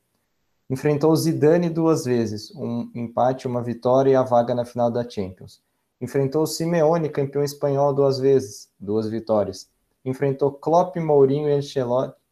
Enfrentou 0.70 1.12
o 1.12 1.16
Zidane 1.16 1.70
duas 1.70 2.06
vezes, 2.06 2.54
um 2.56 2.91
empate, 2.93 3.47
uma 3.47 3.64
vitória 3.64 4.12
e 4.12 4.16
a 4.16 4.22
vaga 4.22 4.54
na 4.54 4.64
final 4.64 4.91
da 4.91 5.08
Champions. 5.10 5.62
Enfrentou 6.02 6.47
Simeone, 6.47 7.10
campeão 7.10 7.43
espanhol, 7.43 7.93
duas 7.93 8.20
vezes, 8.20 8.70
duas 8.80 9.10
vitórias. 9.10 9.70
Enfrentou 10.06 10.52
Klopp, 10.52 10.95
Mourinho 10.95 11.50
e 11.50 11.54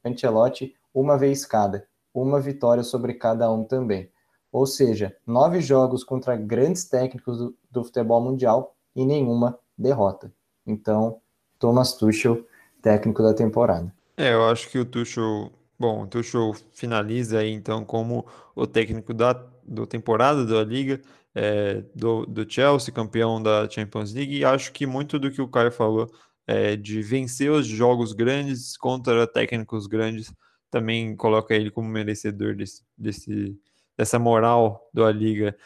Ancelotti 0.06 0.74
uma 0.94 1.18
vez 1.18 1.46
cada, 1.46 1.86
uma 2.14 2.40
vitória 2.40 2.82
sobre 2.82 3.14
cada 3.14 3.52
um 3.52 3.64
também. 3.64 4.10
Ou 4.52 4.66
seja, 4.66 5.16
nove 5.26 5.60
jogos 5.62 6.04
contra 6.04 6.36
grandes 6.36 6.86
técnicos 6.86 7.38
do, 7.38 7.56
do 7.70 7.84
futebol 7.84 8.22
mundial 8.22 8.76
e 8.96 9.06
nenhuma 9.06 9.60
derrota. 9.78 10.32
Então, 10.66 11.20
Thomas 11.60 11.94
Tuchel, 11.94 12.46
técnico 12.82 13.22
da 13.22 13.34
temporada. 13.34 13.94
É, 14.16 14.34
eu 14.34 14.46
acho 14.46 14.70
que 14.70 14.80
o 14.80 14.86
Tuchel, 14.86 15.52
bom, 15.78 16.04
o 16.04 16.08
Tuchel 16.08 16.56
finaliza 16.74 17.40
aí 17.40 17.52
então 17.52 17.84
como 17.84 18.26
o 18.56 18.66
técnico 18.66 19.14
da 19.14 19.34
do 19.68 19.86
temporada 19.86 20.46
da 20.46 20.64
Liga, 20.64 21.02
é, 21.38 21.84
do, 21.94 22.26
do 22.26 22.52
Chelsea, 22.52 22.94
campeão 22.94 23.42
da 23.42 23.70
Champions 23.70 24.12
League, 24.12 24.38
e 24.40 24.44
acho 24.44 24.72
que 24.72 24.88
muito 24.88 25.20
do 25.20 25.30
que 25.30 25.42
o 25.42 25.48
Caio 25.48 25.72
falou 25.72 26.12
é, 26.48 26.76
de 26.76 27.02
vencer 27.04 27.52
os 27.52 27.68
jogos 27.68 28.12
grandes 28.12 28.76
contra 28.76 29.28
técnicos 29.28 29.86
grandes 29.86 30.34
também 30.72 31.16
coloca 31.16 31.54
ele 31.54 31.70
como 31.70 31.88
merecedor 31.88 32.56
desse, 32.56 32.84
desse 32.98 33.56
dessa 33.98 34.20
moral 34.20 34.90
da 34.94 35.12
Liga, 35.12 35.58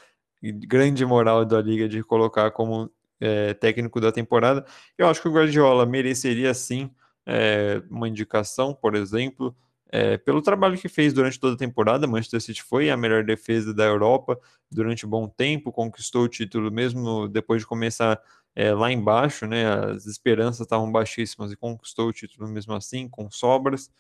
grande 0.42 1.06
moral 1.06 1.46
da 1.46 1.62
Liga 1.62 1.88
de 1.88 2.02
colocar 2.04 2.50
como 2.52 2.90
é, 3.20 3.54
técnico 3.54 4.00
da 4.00 4.12
temporada. 4.12 4.66
Eu 4.98 5.08
acho 5.08 5.22
que 5.22 5.28
o 5.28 5.34
Guardiola 5.34 5.86
mereceria 5.86 6.54
sim 6.54 6.90
é, 7.26 7.82
uma 7.90 8.08
indicação, 8.08 8.74
por 8.74 8.96
exemplo, 8.96 9.56
é, 9.92 10.18
pelo 10.18 10.42
trabalho 10.42 10.78
que 10.78 10.88
fez 10.88 11.14
durante 11.14 11.40
toda 11.40 11.56
a 11.56 11.58
temporada. 11.58 12.08
Manchester 12.08 12.42
City 12.42 12.64
foi 12.64 12.90
a 12.90 12.98
melhor 12.98 13.24
defesa 13.24 13.74
da 13.74 13.84
Europa 13.84 14.40
durante 14.72 15.06
um 15.06 15.10
bom 15.10 15.28
tempo, 15.28 15.72
conquistou 15.72 16.24
o 16.24 16.30
título 16.30 16.72
mesmo 16.72 17.28
depois 17.28 17.62
de 17.62 17.68
começar 17.68 18.22
é, 18.56 18.74
lá 18.74 18.92
embaixo, 18.92 19.46
né? 19.46 19.68
As 19.68 20.06
esperanças 20.06 20.62
estavam 20.62 20.92
baixíssimas 20.92 21.52
e 21.52 21.56
conquistou 21.58 22.10
o 22.10 22.14
título 22.14 22.48
mesmo 22.48 22.74
assim, 22.74 23.08
com 23.10 23.30
sobras. 23.30 23.92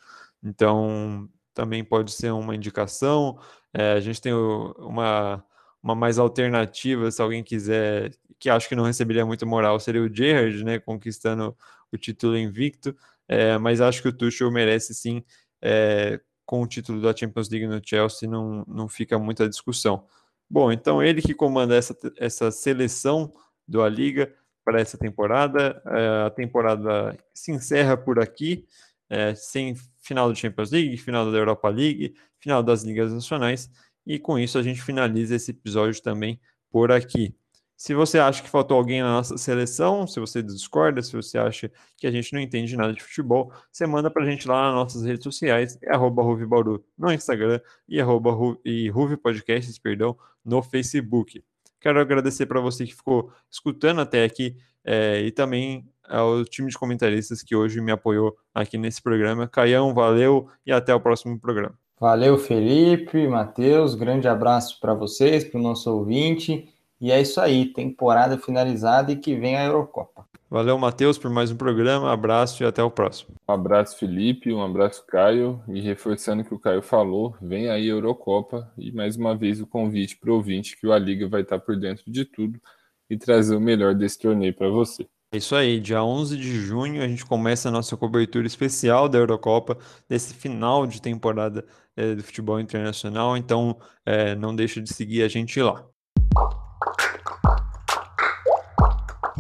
Então, 0.44 1.30
também 1.54 1.84
pode 1.84 2.12
ser 2.12 2.32
uma 2.32 2.56
indicação. 2.56 3.38
É, 3.74 3.94
a 3.94 4.00
gente 4.00 4.22
tem 4.22 4.34
uma, 4.34 5.44
uma 5.82 5.96
mais 5.96 6.20
alternativa, 6.20 7.10
se 7.12 7.22
alguém 7.22 7.44
quiser, 7.44 8.12
que 8.39 8.50
acho 8.50 8.68
que 8.68 8.76
não 8.76 8.84
receberia 8.84 9.26
muita 9.26 9.46
moral, 9.46 9.80
seria 9.80 10.02
o 10.02 10.14
Gerrard, 10.14 10.64
né, 10.64 10.80
conquistando 10.80 11.56
o 11.92 11.98
título 11.98 12.38
invicto, 12.38 12.96
é, 13.28 13.58
mas 13.58 13.82
acho 13.82 14.02
que 14.02 14.08
o 14.08 14.14
Tuchel 14.14 14.52
merece 14.52 14.94
sim, 14.94 15.24
é, 15.62 16.20
com 16.45 16.62
o 16.62 16.68
título 16.68 17.01
da 17.01 17.16
Champions 17.16 17.49
League 17.49 17.68
no 17.68 17.82
Chelsea, 17.84 18.30
não, 18.30 18.66
não 18.68 18.88
fica 18.89 19.18
muita 19.18 19.47
discussão. 19.47 20.05
Bom, 20.49 20.72
então 20.72 21.01
ele 21.01 21.22
que 21.22 21.34
comanda 21.34 21.76
essa, 21.76 21.95
essa 22.18 22.51
seleção 22.51 23.32
do 23.68 23.82
A 23.82 23.88
Liga 23.88 24.34
para 24.64 24.82
essa 24.82 24.97
temporada, 24.97 25.82
é, 25.86 26.26
a 26.28 26.30
temporada 26.30 27.18
se 27.34 27.51
encerra 27.51 27.95
por 27.95 28.20
aqui, 28.20 28.68
é, 29.09 29.34
sem 29.34 29.76
final 30.01 30.30
do 30.30 30.36
Champions 30.36 30.72
League, 30.72 30.97
final 30.97 31.32
da 31.32 31.38
Europa 31.38 31.70
League, 31.70 32.16
final 32.39 32.62
das 32.62 32.84
ligas 32.84 33.14
nacionais. 33.14 33.70
E 34.05 34.20
com 34.20 34.38
isso 34.38 34.57
a 34.57 34.64
gente 34.64 34.82
finaliza 34.82 35.36
esse 35.36 35.51
episódio 35.51 36.01
também 36.01 36.39
por 36.70 36.91
aqui. 36.91 37.36
Se 37.82 37.95
você 37.95 38.19
acha 38.19 38.43
que 38.43 38.47
faltou 38.47 38.77
alguém 38.77 39.01
na 39.01 39.11
nossa 39.11 39.39
seleção, 39.39 40.05
se 40.05 40.19
você 40.19 40.43
discorda, 40.43 41.01
se 41.01 41.13
você 41.13 41.39
acha 41.39 41.71
que 41.97 42.05
a 42.05 42.11
gente 42.11 42.32
não 42.32 42.39
entende 42.39 42.77
nada 42.77 42.93
de 42.93 43.01
futebol, 43.01 43.51
você 43.71 43.88
manda 43.88 44.07
para 44.11 44.21
a 44.21 44.25
gente 44.27 44.47
lá 44.47 44.67
nas 44.67 44.75
nossas 44.75 45.03
redes 45.03 45.23
sociais, 45.23 45.79
é 45.82 45.91
arroba 45.91 46.21
Bauru 46.45 46.86
no 46.95 47.11
Instagram 47.11 47.59
e 47.89 47.99
arroba 47.99 48.29
Ruve 48.29 49.17
Podcasts, 49.17 49.79
perdão, 49.79 50.15
no 50.45 50.61
Facebook. 50.61 51.43
Quero 51.79 51.99
agradecer 51.99 52.45
para 52.45 52.61
você 52.61 52.86
que 52.86 52.93
ficou 52.93 53.32
escutando 53.49 54.01
até 54.01 54.25
aqui 54.25 54.55
é, 54.86 55.19
e 55.21 55.32
também 55.32 55.84
ao 56.07 56.45
time 56.45 56.69
de 56.69 56.77
comentaristas 56.77 57.41
que 57.41 57.55
hoje 57.55 57.82
me 57.82 57.91
apoiou 57.91 58.38
aqui 58.53 58.77
nesse 58.77 59.01
programa. 59.01 59.47
Caião, 59.47 59.91
valeu 59.91 60.47
e 60.63 60.71
até 60.71 60.93
o 60.93 61.01
próximo 61.01 61.39
programa. 61.39 61.73
Valeu, 61.99 62.38
Felipe, 62.38 63.27
Matheus, 63.27 63.95
grande 63.95 64.27
abraço 64.27 64.79
para 64.79 64.93
vocês, 64.93 65.43
para 65.43 65.59
o 65.59 65.63
nosso 65.63 65.91
ouvinte. 65.91 66.71
E 67.02 67.12
é 67.12 67.20
isso 67.20 67.41
aí, 67.41 67.66
temporada 67.66 68.38
finalizada 68.38 69.12
e 69.12 69.16
que 69.16 69.36
vem 69.36 69.58
a 69.58 69.66
Eurocopa. 69.66 70.24
Valeu, 70.47 70.78
Matheus, 70.78 71.18
por 71.18 71.32
mais 71.32 71.49
um 71.49 71.56
programa. 71.56 72.12
Abraço 72.12 72.62
e 72.62 72.66
até 72.66 72.84
o 72.84 72.91
próximo. 72.91 73.34
Um 73.49 73.54
abraço, 73.54 73.97
Felipe, 73.97 74.54
um 74.54 74.62
abraço, 74.62 75.04
Caio. 75.08 75.64
E 75.68 75.82
reforçando 75.82 76.43
o 76.43 76.45
que 76.45 76.54
o 76.54 76.60
Caio 76.60 76.84
falou, 76.84 77.36
vem 77.41 77.70
aí 77.70 77.89
a 77.89 77.93
Eurocopa 77.93 78.72
e 78.78 78.91
mais 78.91 79.16
uma 79.16 79.36
vez 79.36 79.60
o 79.60 79.66
convite 79.66 80.16
para 80.18 80.30
o 80.30 80.36
ouvinte 80.36 80.78
que 80.78 80.86
o 80.86 80.93
A 80.93 80.99
Liga 80.99 81.28
vai 81.28 81.41
estar 81.41 81.58
por 81.58 81.76
dentro 81.76 82.04
de 82.06 82.24
tudo 82.24 82.62
e 83.10 83.18
trazer 83.18 83.56
o 83.56 83.62
melhor 83.62 83.95
desse 83.95 84.20
torneio 84.20 84.54
para 84.54 84.70
você. 84.70 85.08
É 85.34 85.38
isso 85.38 85.56
aí, 85.56 85.80
dia 85.80 86.04
11 86.04 86.38
de 86.38 86.52
junho 86.60 87.02
a 87.02 87.08
gente 87.08 87.26
começa 87.26 87.70
a 87.70 87.72
nossa 87.72 87.95
cobertura 87.95 88.45
especial 88.45 89.08
da 89.08 89.18
Eurocopa, 89.18 89.78
desse 90.08 90.34
final 90.34 90.86
de 90.86 91.02
temporada 91.02 91.66
é, 91.95 92.14
do 92.14 92.22
futebol 92.22 92.60
internacional, 92.60 93.38
então 93.38 93.80
é, 94.06 94.36
não 94.36 94.54
deixa 94.54 94.82
de 94.82 94.93
seguir 94.93 95.24
a 95.24 95.30
gente 95.30 95.62
lá. 95.62 95.86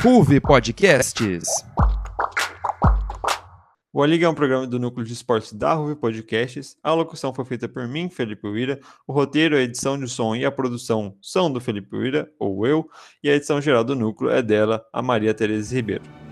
Ruve 0.03 0.39
Podcasts. 0.39 1.47
O 3.93 4.01
A 4.01 4.07
Liga 4.07 4.25
é 4.25 4.29
um 4.29 4.33
programa 4.33 4.65
do 4.65 4.79
Núcleo 4.79 5.05
de 5.05 5.13
Esportes 5.13 5.53
da 5.53 5.73
Ruve 5.73 5.95
Podcasts. 5.95 6.77
A 6.83 6.93
locução 6.93 7.33
foi 7.33 7.45
feita 7.45 7.67
por 7.67 7.87
mim, 7.87 8.09
Felipe 8.09 8.47
Uira. 8.47 8.79
O 9.07 9.13
roteiro, 9.13 9.55
a 9.55 9.61
edição 9.61 9.99
de 9.99 10.07
som 10.07 10.35
e 10.35 10.45
a 10.45 10.51
produção 10.51 11.15
são 11.21 11.51
do 11.51 11.59
Felipe 11.59 11.95
Uira, 11.95 12.31
ou 12.39 12.65
eu. 12.65 12.89
E 13.23 13.29
a 13.29 13.35
edição 13.35 13.59
geral 13.61 13.83
do 13.83 13.95
Núcleo 13.95 14.31
é 14.31 14.41
dela, 14.41 14.83
a 14.93 15.01
Maria 15.01 15.33
Tereza 15.33 15.75
Ribeiro. 15.75 16.30